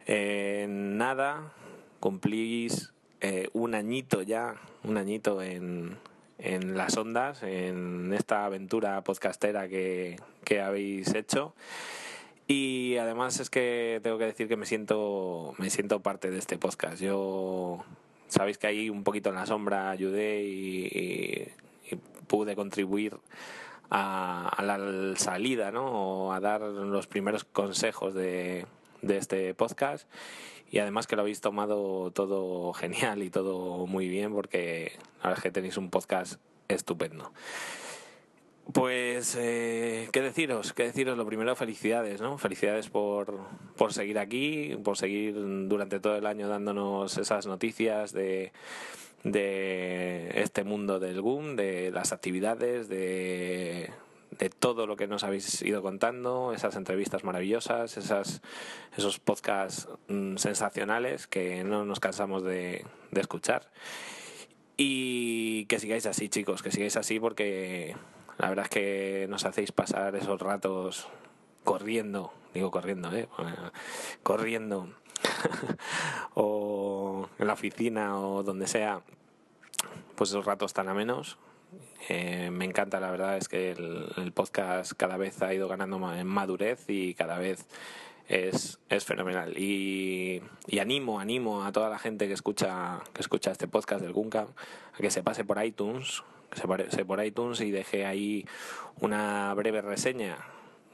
Eh, 0.06 0.66
nada, 0.68 1.52
cumplís 2.00 2.92
eh, 3.20 3.48
un 3.52 3.74
añito 3.74 4.22
ya, 4.22 4.56
un 4.84 4.96
añito 4.96 5.42
en, 5.42 5.96
en 6.38 6.76
las 6.76 6.96
ondas, 6.96 7.42
en 7.42 8.12
esta 8.14 8.44
aventura 8.44 9.00
podcastera 9.02 9.68
que, 9.68 10.16
que 10.44 10.60
habéis 10.60 11.14
hecho. 11.14 11.54
Y 12.50 12.96
además 12.96 13.40
es 13.40 13.50
que 13.50 14.00
tengo 14.02 14.16
que 14.16 14.24
decir 14.24 14.48
que 14.48 14.56
me 14.56 14.64
siento, 14.64 15.54
me 15.58 15.68
siento 15.68 16.00
parte 16.00 16.30
de 16.30 16.38
este 16.38 16.56
podcast. 16.56 16.98
Yo 16.98 17.84
sabéis 18.28 18.56
que 18.56 18.66
ahí 18.66 18.88
un 18.88 19.04
poquito 19.04 19.28
en 19.28 19.34
la 19.34 19.44
sombra 19.44 19.90
ayudé 19.90 20.42
y, 20.44 21.52
pude 22.26 22.56
contribuir 22.56 23.16
a, 23.90 24.48
a 24.48 24.62
la 24.62 25.16
salida, 25.16 25.70
¿no? 25.70 26.26
O 26.26 26.32
a 26.32 26.40
dar 26.40 26.62
los 26.62 27.06
primeros 27.06 27.44
consejos 27.44 28.14
de, 28.14 28.66
de 29.02 29.16
este 29.18 29.52
podcast. 29.54 30.08
Y 30.70 30.78
además 30.78 31.06
que 31.06 31.16
lo 31.16 31.22
habéis 31.22 31.42
tomado 31.42 32.10
todo 32.12 32.72
genial 32.72 33.22
y 33.22 33.30
todo 33.30 33.86
muy 33.86 34.08
bien 34.08 34.32
porque 34.32 34.92
la 35.18 35.30
verdad 35.30 35.38
es 35.38 35.42
que 35.42 35.50
tenéis 35.50 35.76
un 35.76 35.90
podcast 35.90 36.40
estupendo. 36.68 37.30
Pues, 38.72 39.34
eh, 39.38 40.10
¿qué 40.12 40.20
deciros? 40.20 40.74
¿Qué 40.74 40.84
deciros? 40.84 41.16
Lo 41.16 41.24
primero, 41.24 41.56
felicidades, 41.56 42.20
¿no? 42.20 42.36
Felicidades 42.36 42.90
por, 42.90 43.38
por 43.76 43.94
seguir 43.94 44.18
aquí, 44.18 44.76
por 44.84 44.98
seguir 44.98 45.34
durante 45.68 46.00
todo 46.00 46.16
el 46.16 46.26
año 46.26 46.48
dándonos 46.48 47.16
esas 47.16 47.46
noticias 47.46 48.12
de, 48.12 48.52
de 49.24 50.30
este 50.34 50.64
mundo 50.64 51.00
del 51.00 51.22
GUM, 51.22 51.56
de 51.56 51.90
las 51.90 52.12
actividades, 52.12 52.90
de, 52.90 53.90
de 54.38 54.50
todo 54.50 54.86
lo 54.86 54.96
que 54.96 55.06
nos 55.06 55.24
habéis 55.24 55.62
ido 55.62 55.80
contando, 55.80 56.52
esas 56.52 56.76
entrevistas 56.76 57.24
maravillosas, 57.24 57.96
esas, 57.96 58.42
esos 58.98 59.18
podcasts 59.18 59.88
mm, 60.08 60.36
sensacionales 60.36 61.26
que 61.26 61.64
no 61.64 61.86
nos 61.86 62.00
cansamos 62.00 62.44
de, 62.44 62.84
de 63.12 63.20
escuchar. 63.22 63.70
Y 64.76 65.64
que 65.66 65.78
sigáis 65.80 66.04
así, 66.04 66.28
chicos, 66.28 66.62
que 66.62 66.70
sigáis 66.70 66.98
así 66.98 67.18
porque 67.18 67.96
la 68.38 68.48
verdad 68.48 68.64
es 68.64 68.70
que 68.70 69.26
nos 69.28 69.44
hacéis 69.44 69.72
pasar 69.72 70.14
esos 70.14 70.40
ratos 70.40 71.08
corriendo, 71.64 72.32
digo 72.54 72.70
corriendo, 72.70 73.14
¿eh? 73.14 73.28
corriendo, 74.22 74.88
o 76.34 77.28
en 77.38 77.46
la 77.46 77.52
oficina 77.52 78.18
o 78.18 78.42
donde 78.42 78.66
sea, 78.66 79.02
pues 80.14 80.30
esos 80.30 80.44
ratos 80.44 80.72
tan 80.72 80.88
amenos. 80.88 81.38
Eh, 82.08 82.50
me 82.50 82.64
encanta, 82.64 83.00
la 83.00 83.10
verdad 83.10 83.36
es 83.36 83.48
que 83.48 83.72
el, 83.72 84.32
podcast 84.32 84.92
cada 84.96 85.16
vez 85.16 85.42
ha 85.42 85.52
ido 85.52 85.68
ganando 85.68 86.14
en 86.14 86.26
madurez 86.26 86.84
y 86.88 87.14
cada 87.14 87.38
vez 87.38 87.66
es, 88.28 88.78
es 88.88 89.04
fenomenal. 89.04 89.58
Y, 89.58 90.42
animo, 90.80 91.20
animo 91.20 91.64
a 91.64 91.72
toda 91.72 91.90
la 91.90 91.98
gente 91.98 92.28
que 92.28 92.34
escucha, 92.34 93.00
que 93.12 93.20
escucha 93.20 93.50
este 93.50 93.68
podcast 93.68 94.00
del 94.00 94.12
Guncam 94.12 94.48
a 94.94 94.96
que 94.98 95.10
se 95.10 95.22
pase 95.22 95.44
por 95.44 95.62
iTunes, 95.62 96.22
se 96.52 97.04
por 97.04 97.24
iTunes 97.24 97.60
y 97.60 97.70
deje 97.70 98.06
ahí 98.06 98.46
una 99.00 99.52
breve 99.54 99.82
reseña, 99.82 100.38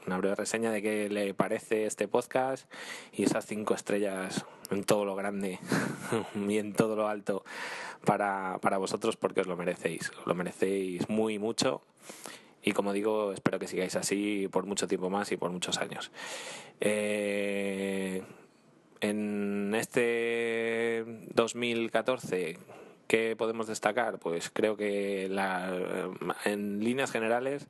una 0.05 0.17
breve 0.17 0.35
reseña 0.35 0.71
de 0.71 0.81
qué 0.81 1.09
le 1.09 1.33
parece 1.33 1.85
este 1.85 2.07
podcast 2.07 2.71
y 3.13 3.23
esas 3.23 3.45
cinco 3.45 3.73
estrellas 3.73 4.45
en 4.71 4.83
todo 4.83 5.05
lo 5.05 5.15
grande 5.15 5.59
y 6.35 6.57
en 6.57 6.73
todo 6.73 6.95
lo 6.95 7.07
alto 7.07 7.43
para, 8.03 8.59
para 8.61 8.77
vosotros 8.77 9.15
porque 9.17 9.41
os 9.41 9.47
lo 9.47 9.57
merecéis, 9.57 10.11
lo 10.25 10.35
merecéis 10.35 11.09
muy 11.09 11.39
mucho 11.39 11.81
y 12.65 12.71
como 12.71 12.93
digo, 12.93 13.31
espero 13.31 13.59
que 13.59 13.67
sigáis 13.67 13.95
así 13.95 14.47
por 14.51 14.65
mucho 14.65 14.87
tiempo 14.87 15.11
más 15.11 15.31
y 15.31 15.37
por 15.37 15.51
muchos 15.51 15.77
años. 15.77 16.11
Eh, 16.81 18.23
en 19.01 19.75
este 19.75 21.05
2014, 21.35 22.57
¿qué 23.07 23.35
podemos 23.37 23.67
destacar? 23.67 24.19
Pues 24.19 24.49
creo 24.49 24.75
que 24.77 25.27
la, 25.29 25.71
en 26.45 26.83
líneas 26.83 27.11
generales, 27.11 27.67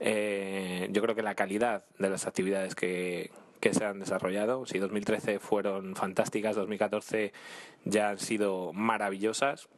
eh, 0.00 0.88
yo 0.90 1.02
creo 1.02 1.14
que 1.14 1.22
la 1.22 1.34
calidad 1.34 1.84
de 1.98 2.10
las 2.10 2.26
actividades 2.26 2.74
que, 2.74 3.30
que 3.60 3.74
se 3.74 3.84
han 3.84 3.98
desarrollado, 4.00 4.64
si 4.66 4.78
2013 4.78 5.38
fueron 5.38 5.96
fantásticas, 5.96 6.56
2014 6.56 7.32
ya 7.84 8.10
han 8.10 8.18
sido 8.18 8.72
maravillosas 8.72 9.68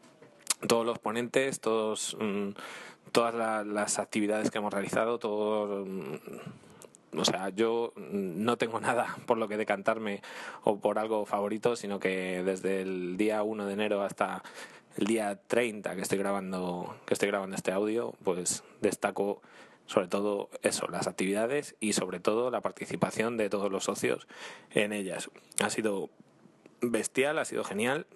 todos 0.67 0.85
los 0.85 0.99
ponentes, 0.99 1.61
todos, 1.61 2.17
mm, 2.21 2.51
todas 3.13 3.35
la- 3.35 3.65
las 3.65 3.99
actividades 3.99 4.51
que 4.51 4.59
hemos 4.59 4.73
realizado, 4.73 5.19
todo, 5.19 5.87
mm, 5.87 7.19
o 7.19 7.25
sea, 7.25 7.49
yo 7.49 7.93
mm, 7.97 8.45
no 8.45 8.59
tengo 8.59 8.79
nada 8.81 9.17
por 9.27 9.39
lo 9.39 9.49
que 9.49 9.57
decantarme 9.57 10.21
o 10.65 10.79
por 10.79 10.99
algo 10.99 11.25
favorito, 11.25 11.77
sino 11.77 11.99
que 11.99 12.43
desde 12.45 12.83
el 12.83 13.17
día 13.17 13.43
1 13.43 13.65
de 13.67 13.73
enero 13.73 14.03
hasta 14.03 14.43
el 15.01 15.07
día 15.07 15.41
30 15.47 15.97
que 15.97 16.03
estoy 16.03 16.19
grabando, 16.19 16.95
que 17.07 17.15
estoy 17.15 17.29
grabando 17.29 17.57
este 17.57 17.73
audio, 17.73 18.15
pues 18.23 18.63
destaco 18.83 19.41
sobre 19.87 20.07
todo 20.07 20.51
eso, 20.63 20.87
las 20.89 21.07
actividades 21.07 21.75
y 21.81 21.95
sobre 21.95 22.21
todo 22.21 22.51
la 22.51 22.61
participación 22.61 23.37
de 23.37 23.49
todos 23.49 23.73
los 23.73 23.85
socios 23.85 24.29
en 24.71 24.93
ellas. 24.93 25.31
Ha 25.61 25.71
sido 25.71 26.11
bestial, 26.83 27.39
ha 27.39 27.45
sido 27.45 27.65
genial 27.65 28.07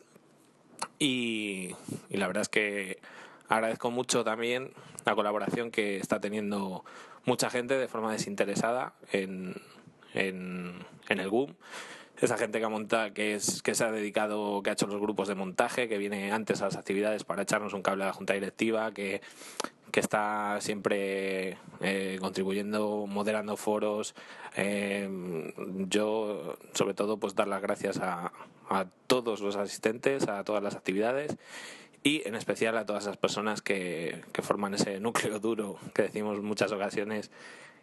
y, 0.99 1.74
la 2.11 2.26
verdad 2.26 2.43
es 2.43 2.49
que 2.49 2.99
agradezco 3.49 3.91
mucho 3.91 4.22
también 4.22 4.70
la 5.07 5.14
colaboración 5.14 5.70
que 5.70 5.97
está 5.97 6.20
teniendo 6.20 6.85
mucha 7.24 7.49
gente 7.49 7.78
de 7.78 7.89
forma 7.89 8.12
desinteresada 8.12 8.93
en, 9.11 9.55
en, 10.12 10.85
en 11.09 11.18
el 11.18 11.30
GUM. 11.30 11.55
Esa 12.20 12.36
gente 12.38 12.58
que 12.58 12.64
ha 12.64 12.68
montado, 12.68 13.12
que 13.12 13.34
es, 13.34 13.62
que 13.62 13.74
se 13.74 13.84
ha 13.84 13.90
dedicado, 13.90 14.62
que 14.62 14.70
ha 14.70 14.72
hecho 14.74 14.86
los 14.86 15.00
grupos 15.00 15.28
de 15.28 15.34
montaje, 15.34 15.88
que 15.88 15.98
viene 15.98 16.32
antes 16.32 16.62
a 16.62 16.66
las 16.66 16.76
actividades 16.76 17.24
para 17.24 17.42
echarnos 17.42 17.74
un 17.74 17.82
cable 17.82 18.04
a 18.04 18.08
la 18.08 18.12
junta 18.12 18.34
directiva, 18.34 18.92
que, 18.92 19.20
que 19.90 20.00
está 20.00 20.60
siempre 20.60 21.58
eh, 21.80 22.18
contribuyendo, 22.20 23.06
moderando 23.06 23.56
foros. 23.56 24.14
Eh, 24.56 25.52
yo, 25.88 26.56
sobre 26.72 26.94
todo, 26.94 27.18
pues 27.18 27.34
dar 27.34 27.48
las 27.48 27.62
gracias 27.62 27.98
a, 27.98 28.32
a 28.68 28.86
todos 29.06 29.40
los 29.40 29.56
asistentes, 29.56 30.28
a 30.28 30.44
todas 30.44 30.62
las 30.62 30.76
actividades 30.76 31.36
y 32.04 32.26
en 32.28 32.34
especial 32.34 32.76
a 32.76 32.86
todas 32.86 33.04
esas 33.04 33.16
personas 33.16 33.62
que, 33.62 34.22
que 34.32 34.42
forman 34.42 34.74
ese 34.74 35.00
núcleo 35.00 35.40
duro 35.40 35.78
que 35.94 36.02
decimos 36.02 36.40
muchas 36.42 36.70
ocasiones 36.70 37.30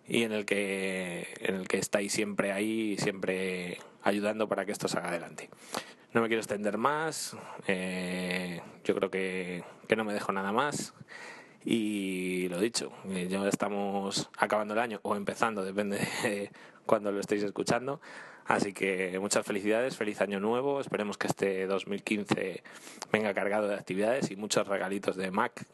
y 0.08 0.24
en 0.24 0.32
el 0.32 0.46
que 0.46 1.28
en 1.40 1.56
el 1.56 1.68
que 1.68 1.80
estáis 1.80 2.14
siempre 2.14 2.52
ahí 2.52 2.98
siempre 2.98 3.80
ayudando 4.04 4.48
para 4.48 4.66
que 4.66 4.72
esto 4.72 4.88
salga 4.88 5.10
adelante 5.10 5.50
no 6.14 6.22
me 6.22 6.28
quiero 6.28 6.42
extender 6.42 6.78
más 6.78 7.36
eh, 7.68 8.62
yo 8.84 8.96
creo 8.96 9.10
que, 9.10 9.64
que 9.88 9.96
no 9.96 10.04
me 10.04 10.14
dejo 10.14 10.32
nada 10.32 10.52
más 10.52 10.94
y 11.64 12.48
lo 12.50 12.60
dicho 12.60 12.92
eh, 13.10 13.28
ya 13.30 13.48
estamos 13.48 14.30
acabando 14.38 14.74
el 14.74 14.80
año 14.80 15.00
o 15.04 15.16
empezando 15.16 15.64
depende 15.64 16.00
de 16.24 16.52
cuando 16.86 17.12
lo 17.12 17.20
estéis 17.20 17.44
escuchando 17.44 18.02
Así 18.52 18.74
que 18.74 19.18
muchas 19.20 19.46
felicidades, 19.46 19.96
feliz 19.96 20.20
año 20.20 20.40
nuevo. 20.40 20.82
Esperemos 20.82 21.18
que 21.18 21.28
este 21.28 21.68
2015 21.68 22.64
venga 23.12 23.34
cargado 23.34 23.68
de 23.68 23.76
actividades 23.76 24.32
y 24.32 24.36
muchos 24.36 24.68
regalitos 24.68 25.16
de 25.16 25.32
Mac. 25.32 25.66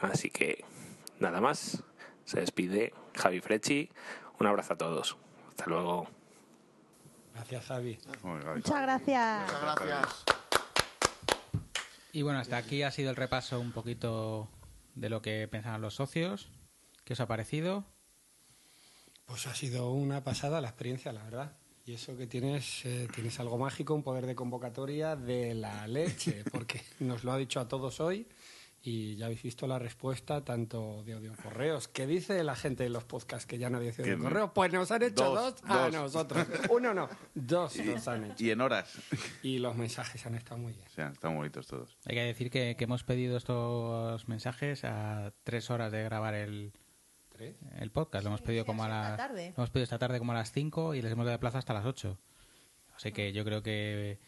Así 0.00 0.30
que 0.30 0.64
nada 1.20 1.40
más. 1.40 1.82
Se 2.24 2.40
despide 2.40 2.92
Javi 3.16 3.40
Frecci. 3.40 3.90
Un 4.38 4.46
abrazo 4.46 4.74
a 4.74 4.78
todos. 4.78 5.16
Hasta 5.50 5.66
luego. 5.66 6.17
Gracias, 7.38 7.66
Javi. 7.66 7.98
Muchas 8.24 8.82
gracias. 8.82 9.42
Muchas 9.42 9.62
gracias. 9.62 10.24
Y 12.12 12.22
bueno, 12.22 12.40
hasta 12.40 12.56
aquí 12.56 12.82
ha 12.82 12.90
sido 12.90 13.10
el 13.10 13.16
repaso 13.16 13.60
un 13.60 13.70
poquito 13.70 14.48
de 14.96 15.08
lo 15.08 15.22
que 15.22 15.46
pensaban 15.46 15.80
los 15.80 15.94
socios. 15.94 16.50
¿Qué 17.04 17.12
os 17.12 17.20
ha 17.20 17.28
parecido? 17.28 17.84
Pues 19.26 19.46
ha 19.46 19.54
sido 19.54 19.92
una 19.92 20.24
pasada 20.24 20.60
la 20.60 20.68
experiencia, 20.68 21.12
la 21.12 21.22
verdad. 21.22 21.52
Y 21.86 21.94
eso 21.94 22.16
que 22.16 22.26
tienes, 22.26 22.84
eh, 22.84 23.06
tienes 23.14 23.38
algo 23.38 23.56
mágico, 23.56 23.94
un 23.94 24.02
poder 24.02 24.26
de 24.26 24.34
convocatoria 24.34 25.14
de 25.14 25.54
la 25.54 25.86
leche, 25.86 26.42
porque 26.52 26.82
nos 26.98 27.22
lo 27.22 27.30
ha 27.30 27.38
dicho 27.38 27.60
a 27.60 27.68
todos 27.68 28.00
hoy 28.00 28.26
Y 28.80 29.16
ya 29.16 29.26
habéis 29.26 29.42
visto 29.42 29.66
la 29.66 29.78
respuesta 29.78 30.44
tanto 30.44 31.02
de 31.04 31.14
audio 31.14 31.34
correos. 31.42 31.88
¿Qué 31.88 32.06
dice 32.06 32.42
la 32.44 32.54
gente 32.54 32.84
de 32.84 32.90
los 32.90 33.04
podcasts 33.04 33.44
que 33.44 33.58
ya 33.58 33.68
nadie 33.68 33.90
hace 33.90 34.02
Que 34.04 34.12
audio 34.12 34.22
correo? 34.24 34.54
Pues 34.54 34.72
nos 34.72 34.90
han 34.92 35.02
hecho 35.02 35.24
dos, 35.24 35.60
dos, 35.60 35.70
a 35.70 35.84
dos. 35.84 35.92
nosotros. 35.92 36.46
Uno 36.70 36.94
no, 36.94 37.08
dos 37.34 37.76
nos 37.84 38.06
han 38.06 38.24
hecho. 38.30 38.44
Y 38.44 38.50
en 38.50 38.60
horas. 38.60 38.96
Y 39.42 39.58
los 39.58 39.76
mensajes 39.76 40.24
han 40.26 40.36
estado 40.36 40.58
muy 40.58 40.72
bien. 40.72 40.86
O 40.86 40.90
sea, 40.90 41.08
están 41.08 41.34
bonitos 41.34 41.66
todos. 41.66 41.96
Hay 42.06 42.14
que 42.14 42.22
decir 42.22 42.50
que, 42.50 42.76
que 42.76 42.84
hemos 42.84 43.02
pedido 43.02 43.36
estos 43.36 44.28
mensajes 44.28 44.84
a 44.84 45.32
tres 45.42 45.70
horas 45.70 45.90
de 45.90 46.04
grabar 46.04 46.34
el, 46.34 46.72
¿Tres? 47.30 47.56
el 47.80 47.90
podcast. 47.90 48.22
Lo 48.22 48.28
hemos 48.28 48.42
pedido 48.42 48.64
como 48.64 48.84
a 48.84 48.86
esta 48.86 49.08
las 49.08 49.16
tarde. 49.16 49.48
lo 49.48 49.62
hemos 49.62 49.70
pedido 49.70 49.84
esta 49.84 49.98
tarde 49.98 50.18
como 50.20 50.32
a 50.32 50.36
las 50.36 50.52
5 50.52 50.94
y 50.94 51.02
les 51.02 51.10
hemos 51.12 51.26
dado 51.26 51.40
plazo 51.40 51.58
hasta 51.58 51.74
las 51.74 51.84
8. 51.84 52.16
Así 52.94 53.12
que 53.12 53.32
yo 53.32 53.44
creo 53.44 53.62
que 53.62 54.18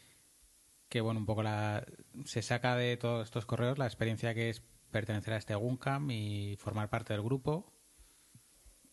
que 0.91 1.01
bueno, 1.01 1.21
un 1.21 1.27
poco 1.27 1.43
la 1.43 1.87
se 2.27 2.43
saca 2.43 2.77
de 2.77 2.99
todos 2.99 3.25
estos 3.25 3.47
correos 3.47 3.79
la 3.79 3.87
experiencia 3.87 4.35
que 4.35 4.51
es 4.51 4.63
pertenecer 4.91 5.33
a 5.35 5.37
este 5.39 5.55
Guncam 5.55 6.11
y 6.11 6.57
formar 6.57 6.91
parte 6.91 7.15
del 7.15 7.23
grupo. 7.23 7.73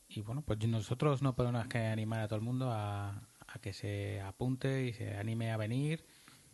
Y 0.08 0.22
bueno, 0.22 0.44
pues 0.44 0.66
nosotros 0.66 1.22
no 1.22 1.36
podemos 1.36 1.60
más 1.60 1.68
que 1.68 1.80
animar 1.80 2.22
a 2.22 2.28
todo 2.28 2.38
el 2.38 2.46
mundo 2.46 2.72
a, 2.72 3.10
a 3.48 3.60
que 3.60 3.74
se 3.74 4.22
apunte 4.22 4.86
y 4.86 4.94
se 4.94 5.18
anime 5.18 5.52
a 5.52 5.58
venir 5.58 6.06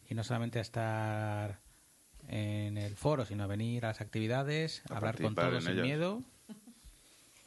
y 0.09 0.15
no 0.15 0.23
solamente 0.23 0.59
a 0.59 0.61
estar 0.63 1.59
en 2.29 2.77
el 2.77 2.95
foro, 2.95 3.25
sino 3.25 3.43
a 3.43 3.47
venir 3.47 3.85
a 3.85 3.89
las 3.89 4.01
actividades, 4.01 4.81
A 4.89 4.97
hablar 4.97 5.21
con 5.21 5.35
todos 5.35 5.53
en 5.55 5.61
sin 5.61 5.71
ellas. 5.73 5.85
miedo. 5.85 6.23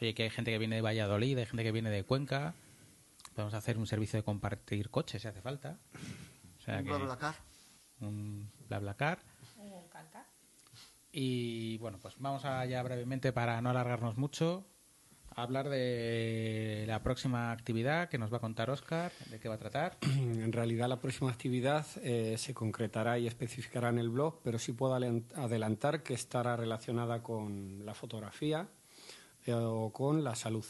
Oye, 0.01 0.15
que 0.15 0.25
hay 0.25 0.31
gente 0.31 0.51
que 0.51 0.59
viene 0.59 0.77
de 0.77 0.83
Valladolid, 0.83 1.39
hay 1.39 1.47
gente 1.47 1.65
que 1.65 1.73
viene 1.73 1.89
de 1.89 2.05
Cuenca. 2.05 2.55
Podemos 3.35 3.55
hacer 3.55 3.79
un 3.79 3.87
servicio 3.87 4.19
de 4.19 4.23
compartir 4.23 4.91
coches 4.91 5.23
si 5.23 5.29
hace 5.29 5.41
falta. 5.41 5.79
O 6.59 6.63
sea 6.63 6.83
Un 8.01 8.51
BlaBlaCar. 8.69 9.19
un 9.57 9.89
BlaBlaCar. 9.89 10.27
Y 11.13 11.79
bueno, 11.79 11.99
pues 12.01 12.15
vamos 12.19 12.45
a 12.45 12.67
ya 12.67 12.83
brevemente, 12.83 13.33
para 13.33 13.63
no 13.63 13.71
alargarnos 13.71 14.19
mucho, 14.19 14.67
a 15.35 15.43
hablar 15.43 15.69
de 15.69 16.85
la 16.87 17.03
próxima 17.03 17.53
actividad 17.53 18.09
que 18.09 18.19
nos 18.19 18.33
va 18.33 18.39
a 18.39 18.41
contar 18.41 18.71
Oscar, 18.71 19.13
de 19.31 19.41
qué 19.41 19.49
va 19.49 19.55
a 19.55 19.59
tratar. 19.59 19.97
En 20.07 20.53
realidad 20.53 20.89
la 20.89 21.01
próxima 21.01 21.31
actividad 21.31 21.87
eh, 22.03 22.37
se 22.39 22.55
concretará 22.55 23.19
y 23.19 23.27
especificará 23.27 23.89
en 23.89 23.99
el 23.99 24.11
blog, 24.11 24.41
pero 24.43 24.59
sí 24.59 24.73
puedo 24.73 24.95
adelantar 24.95 26.03
que 26.03 26.15
estará 26.15 26.57
relacionada 26.57 27.23
con 27.23 27.85
la 27.85 27.95
fotografía 27.95 28.69
eh, 29.45 29.55
o 29.55 29.93
con 29.93 30.23
la 30.23 30.35
salud. 30.35 30.67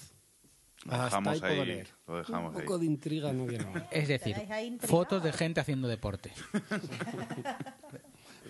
Lo 0.85 1.03
dejamos 1.05 1.33
ahí 1.35 1.41
puedo 1.41 1.61
ahí, 1.63 1.67
leer. 1.67 1.89
lo 2.07 2.17
dejamos 2.19 2.55
Un 2.55 2.61
ahí. 2.61 2.67
poco 2.67 2.79
de 2.79 2.87
intriga 2.87 3.33
no 3.33 3.47
viene 3.47 3.65
mal. 3.67 3.89
Es 3.91 4.09
decir, 4.09 4.37
ahí 4.51 4.79
fotos 4.81 5.23
de 5.23 5.33
gente 5.33 5.61
haciendo 5.61 5.89
deporte. 5.89 6.33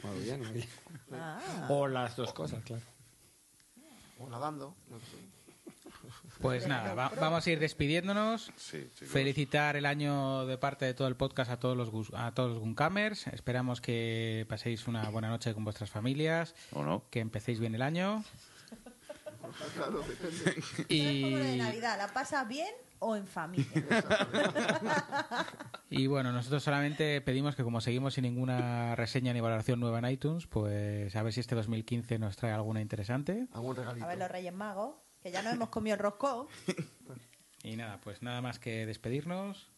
Muy 0.02 0.20
bien, 0.22 0.40
muy 0.40 0.52
bien. 0.52 0.68
Ah. 1.12 1.66
O 1.68 1.86
las 1.88 2.16
dos 2.16 2.32
cosas, 2.32 2.62
claro. 2.64 2.82
O 4.18 4.28
nadando. 4.28 4.74
no 4.88 4.98
sé. 5.00 5.16
Pues 6.40 6.68
nada, 6.68 6.94
va- 6.94 7.12
vamos 7.18 7.44
a 7.46 7.50
ir 7.50 7.58
despidiéndonos. 7.58 8.52
Sí. 8.56 8.88
Felicitar 8.94 9.76
el 9.76 9.86
año 9.86 10.46
de 10.46 10.58
parte 10.58 10.84
de 10.84 10.94
todo 10.94 11.08
el 11.08 11.16
podcast 11.16 11.50
a 11.50 11.58
todos 11.58 11.76
los 11.76 11.90
gus- 11.90 12.12
a 12.14 12.32
todos 12.32 12.50
los 12.50 12.58
Guncamers. 12.60 13.26
Esperamos 13.28 13.80
que 13.80 14.46
paséis 14.48 14.86
una 14.86 15.08
buena 15.08 15.28
noche 15.28 15.54
con 15.54 15.64
vuestras 15.64 15.90
familias, 15.90 16.54
¿O 16.72 16.84
no? 16.84 17.04
que 17.10 17.20
empecéis 17.20 17.58
bien 17.58 17.74
el 17.74 17.82
año. 17.82 18.22
Claro, 19.74 20.02
depende. 20.02 20.62
Y, 20.88 21.00
Es 21.00 21.24
como 21.24 21.38
lo 21.38 21.44
de 21.44 21.56
Navidad, 21.56 21.98
¿la 21.98 22.08
pasas 22.08 22.46
bien 22.48 22.72
o 22.98 23.16
en 23.16 23.26
familia? 23.26 23.66
y 25.90 26.06
bueno, 26.06 26.32
nosotros 26.32 26.62
solamente 26.62 27.20
pedimos 27.20 27.56
que 27.56 27.64
como 27.64 27.80
seguimos 27.80 28.14
sin 28.14 28.22
ninguna 28.22 28.94
reseña 28.96 29.32
ni 29.32 29.40
valoración 29.40 29.80
nueva 29.80 29.98
en 29.98 30.06
iTunes, 30.06 30.46
pues 30.46 31.14
a 31.14 31.22
ver 31.22 31.32
si 31.32 31.40
este 31.40 31.54
2015 31.54 32.18
nos 32.18 32.36
trae 32.36 32.52
alguna 32.52 32.80
interesante. 32.80 33.46
Algún 33.52 33.76
regalito. 33.76 34.04
A 34.04 34.08
ver 34.08 34.18
los 34.18 34.30
Reyes 34.30 34.54
Magos, 34.54 34.96
que 35.22 35.30
ya 35.30 35.42
no 35.42 35.50
hemos 35.50 35.68
comido 35.68 35.94
el 35.94 36.00
roscón. 36.00 36.46
Y 37.62 37.76
nada, 37.76 38.00
pues 38.00 38.22
nada 38.22 38.40
más 38.40 38.60
que 38.60 38.86
despedirnos. 38.86 39.68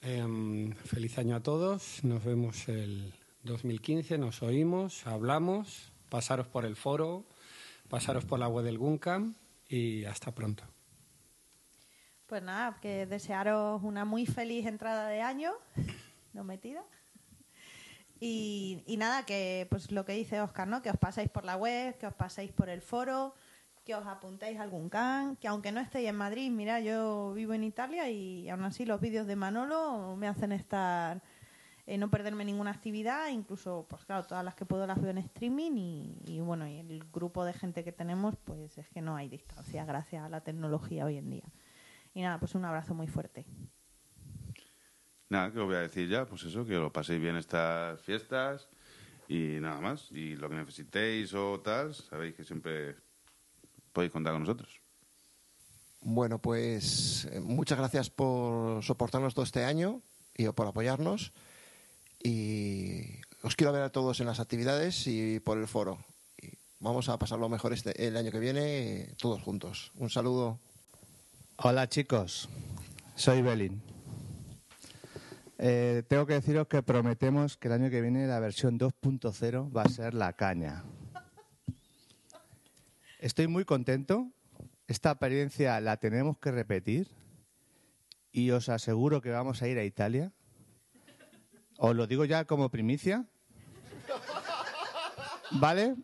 Em, 0.00 0.72
feliz 0.72 1.18
año 1.18 1.36
a 1.36 1.42
todos. 1.42 2.02
Nos 2.04 2.24
vemos 2.24 2.68
el 2.68 3.12
2015, 3.42 4.18
nos 4.18 4.42
oímos, 4.42 5.06
hablamos. 5.06 5.92
Pasaros 6.08 6.46
por 6.46 6.64
el 6.64 6.76
foro, 6.76 7.26
pasaros 7.88 8.24
por 8.24 8.38
la 8.38 8.48
web 8.48 8.64
del 8.64 8.78
Guncam 8.78 9.34
y 9.68 10.04
hasta 10.04 10.32
pronto. 10.32 10.64
Pues 12.26 12.42
nada, 12.42 12.78
que 12.80 13.06
desearos 13.06 13.82
una 13.82 14.04
muy 14.04 14.26
feliz 14.26 14.66
entrada 14.66 15.08
de 15.08 15.22
año, 15.22 15.52
no 16.32 16.44
metida. 16.44 16.82
Y, 18.18 18.82
y 18.86 18.96
nada, 18.96 19.24
que 19.24 19.66
pues 19.70 19.92
lo 19.92 20.04
que 20.04 20.14
dice 20.14 20.40
Oscar, 20.40 20.66
¿no? 20.66 20.82
Que 20.82 20.90
os 20.90 20.96
paséis 20.96 21.28
por 21.28 21.44
la 21.44 21.56
web, 21.56 21.96
que 21.98 22.06
os 22.06 22.14
paséis 22.14 22.50
por 22.50 22.68
el 22.68 22.80
foro, 22.80 23.34
que 23.84 23.94
os 23.94 24.06
apuntéis 24.06 24.58
a 24.58 24.62
algún 24.62 24.88
can, 24.88 25.36
que 25.36 25.46
aunque 25.46 25.70
no 25.70 25.80
estéis 25.80 26.08
en 26.08 26.16
Madrid, 26.16 26.50
mira, 26.50 26.80
yo 26.80 27.32
vivo 27.34 27.54
en 27.54 27.62
Italia 27.62 28.10
y 28.10 28.48
aún 28.48 28.64
así 28.64 28.84
los 28.84 29.00
vídeos 29.00 29.28
de 29.28 29.36
Manolo 29.36 30.16
me 30.16 30.26
hacen 30.26 30.50
estar, 30.50 31.22
eh, 31.86 31.98
no 31.98 32.10
perderme 32.10 32.44
ninguna 32.44 32.70
actividad, 32.72 33.28
incluso, 33.28 33.86
pues 33.88 34.04
claro, 34.04 34.26
todas 34.26 34.44
las 34.44 34.54
que 34.54 34.66
puedo 34.66 34.86
las 34.86 35.00
veo 35.00 35.10
en 35.10 35.18
streaming 35.18 35.72
y, 35.76 36.18
y 36.26 36.40
bueno, 36.40 36.66
y 36.66 36.78
el 36.78 37.04
grupo 37.12 37.44
de 37.44 37.52
gente 37.52 37.84
que 37.84 37.92
tenemos, 37.92 38.34
pues 38.44 38.76
es 38.78 38.88
que 38.88 39.00
no 39.00 39.16
hay 39.16 39.28
distancia 39.28 39.84
gracias 39.84 40.24
a 40.24 40.28
la 40.28 40.40
tecnología 40.40 41.04
hoy 41.04 41.16
en 41.16 41.30
día. 41.30 41.44
Y 42.14 42.22
nada, 42.22 42.38
pues 42.38 42.54
un 42.54 42.64
abrazo 42.64 42.94
muy 42.94 43.06
fuerte. 43.06 43.44
Nada, 45.28 45.52
que 45.52 45.58
os 45.58 45.66
voy 45.66 45.76
a 45.76 45.80
decir 45.80 46.08
ya, 46.08 46.24
pues 46.24 46.44
eso, 46.44 46.64
que 46.64 46.74
lo 46.74 46.92
paséis 46.92 47.20
bien 47.20 47.36
estas 47.36 48.00
fiestas 48.00 48.68
y 49.28 49.58
nada 49.60 49.80
más. 49.80 50.10
Y 50.12 50.36
lo 50.36 50.48
que 50.48 50.56
necesitéis 50.56 51.34
o 51.34 51.60
tal, 51.60 51.94
sabéis 51.94 52.34
que 52.34 52.44
siempre 52.44 52.96
podéis 53.92 54.12
contar 54.12 54.32
con 54.32 54.42
nosotros. 54.42 54.80
Bueno, 56.00 56.38
pues 56.40 57.26
eh, 57.32 57.40
muchas 57.40 57.78
gracias 57.78 58.10
por 58.10 58.82
soportarnos 58.84 59.34
todo 59.34 59.44
este 59.44 59.64
año 59.64 60.00
y 60.36 60.48
por 60.48 60.68
apoyarnos. 60.68 61.32
Y 62.26 63.20
os 63.42 63.54
quiero 63.54 63.72
ver 63.72 63.82
a 63.82 63.90
todos 63.90 64.18
en 64.18 64.26
las 64.26 64.40
actividades 64.40 65.06
y 65.06 65.38
por 65.38 65.58
el 65.58 65.68
foro. 65.68 66.04
Y 66.42 66.48
vamos 66.80 67.08
a 67.08 67.16
pasarlo 67.20 67.48
mejor 67.48 67.72
este, 67.72 68.04
el 68.04 68.16
año 68.16 68.32
que 68.32 68.40
viene 68.40 69.14
todos 69.16 69.40
juntos. 69.40 69.92
Un 69.94 70.10
saludo. 70.10 70.58
Hola 71.58 71.88
chicos, 71.88 72.48
soy 73.14 73.42
Belin. 73.42 73.80
Eh, 75.58 76.02
tengo 76.08 76.26
que 76.26 76.34
deciros 76.34 76.66
que 76.66 76.82
prometemos 76.82 77.56
que 77.56 77.68
el 77.68 77.74
año 77.74 77.90
que 77.90 78.00
viene 78.00 78.26
la 78.26 78.40
versión 78.40 78.76
2.0 78.76 79.74
va 79.74 79.82
a 79.82 79.88
ser 79.88 80.12
la 80.12 80.32
caña. 80.32 80.82
Estoy 83.20 83.46
muy 83.46 83.64
contento. 83.64 84.32
Esta 84.88 85.12
experiencia 85.12 85.80
la 85.80 85.98
tenemos 85.98 86.38
que 86.38 86.50
repetir 86.50 87.06
y 88.32 88.50
os 88.50 88.68
aseguro 88.68 89.20
que 89.20 89.30
vamos 89.30 89.62
a 89.62 89.68
ir 89.68 89.78
a 89.78 89.84
Italia. 89.84 90.32
Os 91.78 91.94
lo 91.94 92.06
digo 92.06 92.24
ya 92.24 92.44
como 92.44 92.70
primicia. 92.70 93.26
¿Vale? 95.52 95.94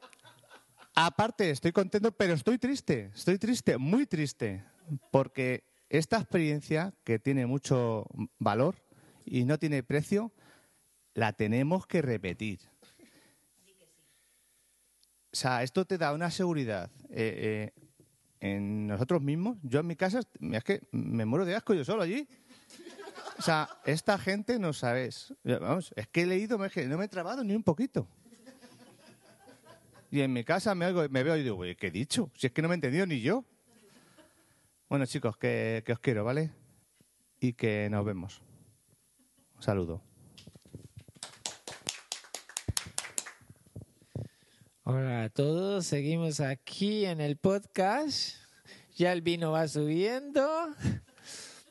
Aparte, 0.94 1.50
estoy 1.50 1.72
contento, 1.72 2.12
pero 2.12 2.34
estoy 2.34 2.58
triste. 2.58 3.10
Estoy 3.14 3.38
triste, 3.38 3.78
muy 3.78 4.06
triste. 4.06 4.64
Porque 5.10 5.64
esta 5.88 6.18
experiencia, 6.18 6.92
que 7.04 7.18
tiene 7.18 7.46
mucho 7.46 8.06
valor 8.38 8.76
y 9.24 9.44
no 9.44 9.58
tiene 9.58 9.82
precio, 9.82 10.32
la 11.14 11.32
tenemos 11.32 11.86
que 11.86 12.02
repetir. 12.02 12.60
O 15.32 15.36
sea, 15.36 15.62
esto 15.62 15.86
te 15.86 15.96
da 15.96 16.12
una 16.12 16.30
seguridad 16.30 16.90
eh, 17.08 17.72
eh, 17.74 17.82
en 18.40 18.86
nosotros 18.86 19.22
mismos. 19.22 19.56
Yo 19.62 19.80
en 19.80 19.86
mi 19.86 19.96
casa, 19.96 20.20
es 20.40 20.64
que 20.64 20.82
me 20.92 21.24
muero 21.24 21.46
de 21.46 21.56
asco 21.56 21.72
yo 21.72 21.84
solo 21.84 22.02
allí. 22.02 22.28
O 23.38 23.42
sea, 23.42 23.68
esta 23.84 24.18
gente 24.18 24.58
no 24.58 24.72
sabes. 24.72 25.34
Vamos, 25.44 25.92
es 25.96 26.06
que 26.08 26.22
he 26.22 26.26
leído, 26.26 26.58
no 26.58 26.98
me 26.98 27.04
he 27.04 27.08
trabado 27.08 27.42
ni 27.42 27.54
un 27.54 27.62
poquito. 27.62 28.06
Y 30.10 30.20
en 30.20 30.32
mi 30.32 30.44
casa 30.44 30.74
me, 30.74 30.86
oigo- 30.86 31.08
veo 31.08 31.36
y 31.36 31.42
digo, 31.42 31.56
"Uy, 31.56 31.74
¿qué 31.74 31.86
he 31.86 31.90
dicho? 31.90 32.30
Si 32.36 32.46
es 32.46 32.52
que 32.52 32.60
no 32.60 32.68
me 32.68 32.74
he 32.74 32.76
entendido 32.76 33.06
ni 33.06 33.20
yo. 33.20 33.44
Bueno, 34.88 35.06
chicos, 35.06 35.38
que, 35.38 35.82
que 35.86 35.92
os 35.94 35.98
quiero, 36.00 36.22
¿vale? 36.24 36.50
Y 37.40 37.54
que 37.54 37.88
nos 37.90 38.04
vemos. 38.04 38.42
Un 39.56 39.62
saludo. 39.62 40.02
Hola 44.84 45.24
a 45.24 45.28
todos, 45.30 45.86
seguimos 45.86 46.40
aquí 46.40 47.06
en 47.06 47.20
el 47.20 47.36
podcast. 47.38 48.36
Ya 48.96 49.12
el 49.12 49.22
vino 49.22 49.52
va 49.52 49.66
subiendo. 49.68 50.46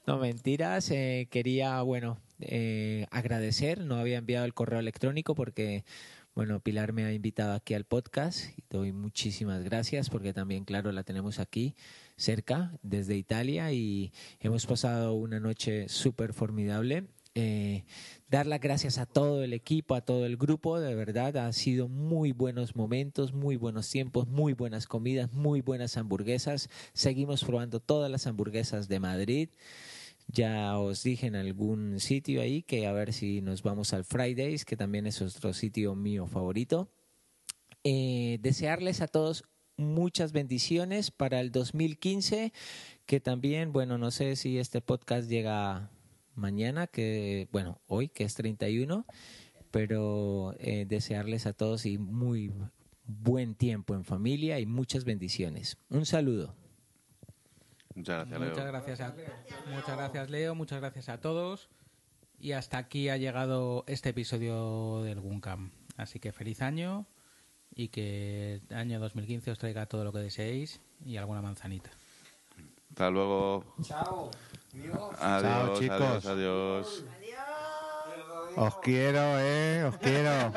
No 0.08 0.18
mentiras, 0.18 0.90
eh, 0.92 1.28
quería, 1.30 1.82
bueno, 1.84 2.20
eh, 2.40 3.06
agradecer. 3.12 3.82
No 3.86 3.96
había 3.98 4.18
enviado 4.18 4.46
el 4.46 4.54
correo 4.54 4.80
electrónico 4.80 5.36
porque, 5.36 5.86
bueno, 6.34 6.60
Pilar 6.60 6.92
me 6.92 7.06
ha 7.06 7.14
invitado 7.14 7.54
aquí 7.54 7.76
al 7.76 7.86
podcast 7.86 8.58
y 8.58 8.64
doy 8.70 8.92
muchísimas 8.94 9.64
gracias 9.64 10.10
porque 10.10 10.34
también, 10.34 10.66
claro, 10.66 10.92
la 10.92 11.04
tenemos 11.04 11.40
aquí 11.40 11.76
cerca, 12.18 12.74
desde 12.82 13.16
Italia 13.16 13.72
y 13.74 14.12
hemos 14.40 14.66
pasado 14.66 15.14
una 15.14 15.40
noche 15.40 15.88
súper 15.88 16.34
formidable. 16.34 17.06
eh, 17.34 17.86
dar 18.30 18.46
las 18.46 18.60
gracias 18.60 18.98
a 18.98 19.06
todo 19.06 19.44
el 19.44 19.54
equipo, 19.54 19.96
a 19.96 20.02
todo 20.02 20.26
el 20.26 20.36
grupo, 20.36 20.80
de 20.82 20.96
verdad, 20.96 21.38
ha 21.38 21.54
sido 21.54 21.88
muy 21.88 22.34
buenos 22.34 22.76
momentos, 22.76 23.34
muy 23.34 23.56
buenos 23.56 23.90
tiempos, 23.90 24.28
muy 24.28 24.52
buenas 24.54 24.86
comidas, 24.88 25.32
muy 25.32 25.62
buenas 25.62 25.96
hamburguesas. 25.96 26.70
Seguimos 26.94 27.44
probando 27.46 27.80
todas 27.80 28.12
las 28.12 28.28
hamburguesas 28.28 28.90
de 28.90 29.00
Madrid. 29.00 29.50
Ya 30.32 30.78
os 30.80 31.04
dije 31.04 31.28
en 31.28 31.36
algún 31.36 32.00
sitio 32.00 32.42
ahí 32.42 32.64
que 32.64 32.88
a 32.88 32.94
ver 32.94 33.12
si 33.12 33.42
nos 33.42 33.64
vamos 33.64 33.94
al 33.94 34.06
Fridays, 34.06 34.64
que 34.64 34.78
también 34.78 35.06
es 35.06 35.22
otro 35.22 35.54
sitio 35.54 35.94
mío 35.96 36.26
favorito. 36.26 36.90
Eh, 37.84 38.38
desearles 38.42 39.02
a 39.02 39.08
todos 39.08 39.44
muchas 39.76 40.32
bendiciones 40.32 41.12
para 41.12 41.42
el 41.42 41.52
2015, 41.52 42.54
que 43.06 43.20
también, 43.20 43.74
bueno, 43.74 43.98
no 43.98 44.12
sé 44.12 44.36
si 44.36 44.58
este 44.58 44.80
podcast 44.80 45.30
llega 45.30 45.92
mañana, 46.36 46.88
que, 46.88 47.50
bueno, 47.52 47.82
hoy, 47.88 48.08
que 48.08 48.24
es 48.24 48.36
31, 48.36 49.06
pero 49.72 50.56
eh, 50.60 50.86
desearles 50.88 51.46
a 51.46 51.54
todos 51.54 51.86
y 51.86 51.98
muy 51.98 52.54
buen 53.04 53.56
tiempo 53.56 53.96
en 53.96 54.06
familia 54.06 54.60
y 54.60 54.66
muchas 54.66 55.04
bendiciones. 55.04 55.78
Un 55.90 56.06
saludo. 56.06 56.61
Muchas 57.96 58.28
gracias, 58.28 58.40
Leo. 58.40 58.50
Muchas 58.50 58.66
gracias, 58.68 59.02
a, 59.02 59.14
muchas 59.74 59.98
gracias, 59.98 60.30
Leo. 60.30 60.56
Muchas 60.56 60.80
gracias 60.80 61.10
a 61.10 61.20
todos. 61.20 61.70
Y 62.40 62.54
hasta 62.54 62.78
aquí 62.78 63.10
ha 63.10 63.18
llegado 63.18 63.84
este 63.88 64.10
episodio 64.10 65.04
del 65.04 65.20
Guncam. 65.20 65.72
Así 65.98 66.20
que 66.20 66.32
feliz 66.32 66.62
año 66.62 67.06
y 67.76 67.90
que 67.90 68.62
el 68.70 68.76
año 68.76 69.00
2015 69.00 69.52
os 69.52 69.60
traiga 69.60 69.86
todo 69.86 70.04
lo 70.04 70.12
que 70.12 70.20
deseéis 70.20 70.82
y 71.06 71.18
alguna 71.18 71.42
manzanita. 71.42 71.92
Hasta 72.90 73.10
luego. 73.10 73.64
Chao. 73.84 74.32
Adiós, 75.20 75.80
chicos. 75.80 76.26
adiós, 76.26 76.26
adiós. 76.26 77.06
Os 78.56 78.78
quiero, 78.80 79.40
eh, 79.40 79.86
os 79.86 79.98
quiero. 79.98 80.52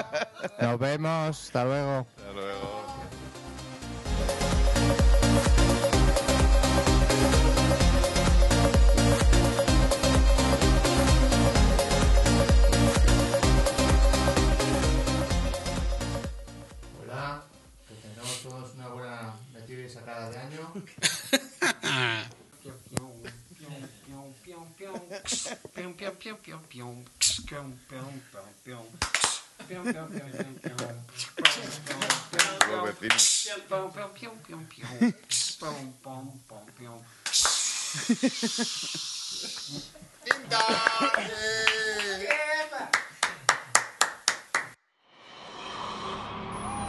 Nos 0.60 0.78
vemos, 0.78 1.46
hasta 1.46 1.64
luego. 1.64 2.06
Hasta 2.16 2.32
luego. 2.32 2.69
Los 32.70 32.84
vecinos. 32.84 33.48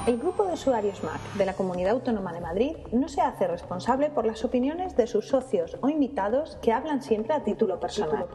El 0.08 0.18
grupo 0.18 0.46
de 0.46 0.54
usuarios 0.54 1.04
Mac 1.04 1.22
de 1.38 1.46
la 1.46 1.54
Comunidad 1.54 1.92
Autónoma 1.92 2.34
de 2.34 2.42
Madrid 2.42 2.76
no 2.92 3.08
se 3.08 3.22
hace 3.22 3.48
responsable 3.48 4.10
por 4.10 4.26
las 4.26 4.44
opiniones 4.44 4.96
de 4.98 5.06
sus 5.06 5.28
socios 5.28 5.78
o 5.82 5.90
invitados 5.90 6.58
que 6.62 6.72
hablan 6.72 7.04
siempre 7.04 7.34
a 7.34 7.44
título 7.44 7.80
personal. 7.80 8.28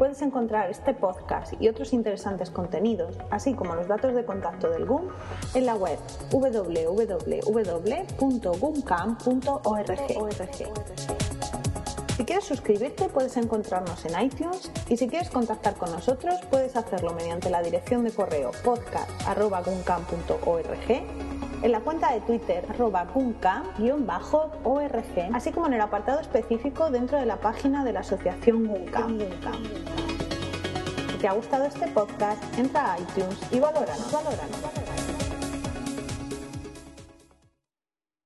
Puedes 0.00 0.20
encontrar 0.22 0.70
este 0.70 0.94
podcast 0.94 1.52
y 1.60 1.68
otros 1.68 1.92
interesantes 1.92 2.50
contenidos, 2.50 3.18
así 3.28 3.52
como 3.52 3.74
los 3.74 3.86
datos 3.86 4.14
de 4.14 4.24
contacto 4.24 4.70
del 4.70 4.86
GUM, 4.86 5.10
en 5.52 5.66
la 5.66 5.74
web 5.74 5.98
www.gumcam.org. 6.30 7.36
Si 12.16 12.24
quieres 12.24 12.44
suscribirte 12.44 13.10
puedes 13.10 13.36
encontrarnos 13.36 14.02
en 14.06 14.24
iTunes 14.24 14.72
y 14.88 14.96
si 14.96 15.06
quieres 15.06 15.28
contactar 15.28 15.74
con 15.74 15.92
nosotros 15.92 16.36
puedes 16.50 16.76
hacerlo 16.76 17.12
mediante 17.12 17.50
la 17.50 17.60
dirección 17.60 18.02
de 18.02 18.10
correo 18.10 18.52
podcast.guncam.org 18.64 21.29
en 21.62 21.72
la 21.72 21.80
cuenta 21.80 22.12
de 22.12 22.20
Twitter 22.20 22.64
arroba 22.70 23.06
guncam-org 23.12 24.94
así 25.34 25.52
como 25.52 25.66
en 25.66 25.74
el 25.74 25.80
apartado 25.80 26.20
específico 26.20 26.90
dentro 26.90 27.18
de 27.18 27.26
la 27.26 27.36
página 27.36 27.84
de 27.84 27.92
la 27.92 28.00
asociación 28.00 28.66
Guncam. 28.66 29.18
Si 31.10 31.16
te 31.18 31.28
ha 31.28 31.32
gustado 31.32 31.64
este 31.64 31.86
podcast, 31.88 32.42
entra 32.58 32.94
a 32.94 32.98
iTunes 32.98 33.38
y 33.50 33.60
valóranos, 33.60 34.10
valóranos. 34.10 34.79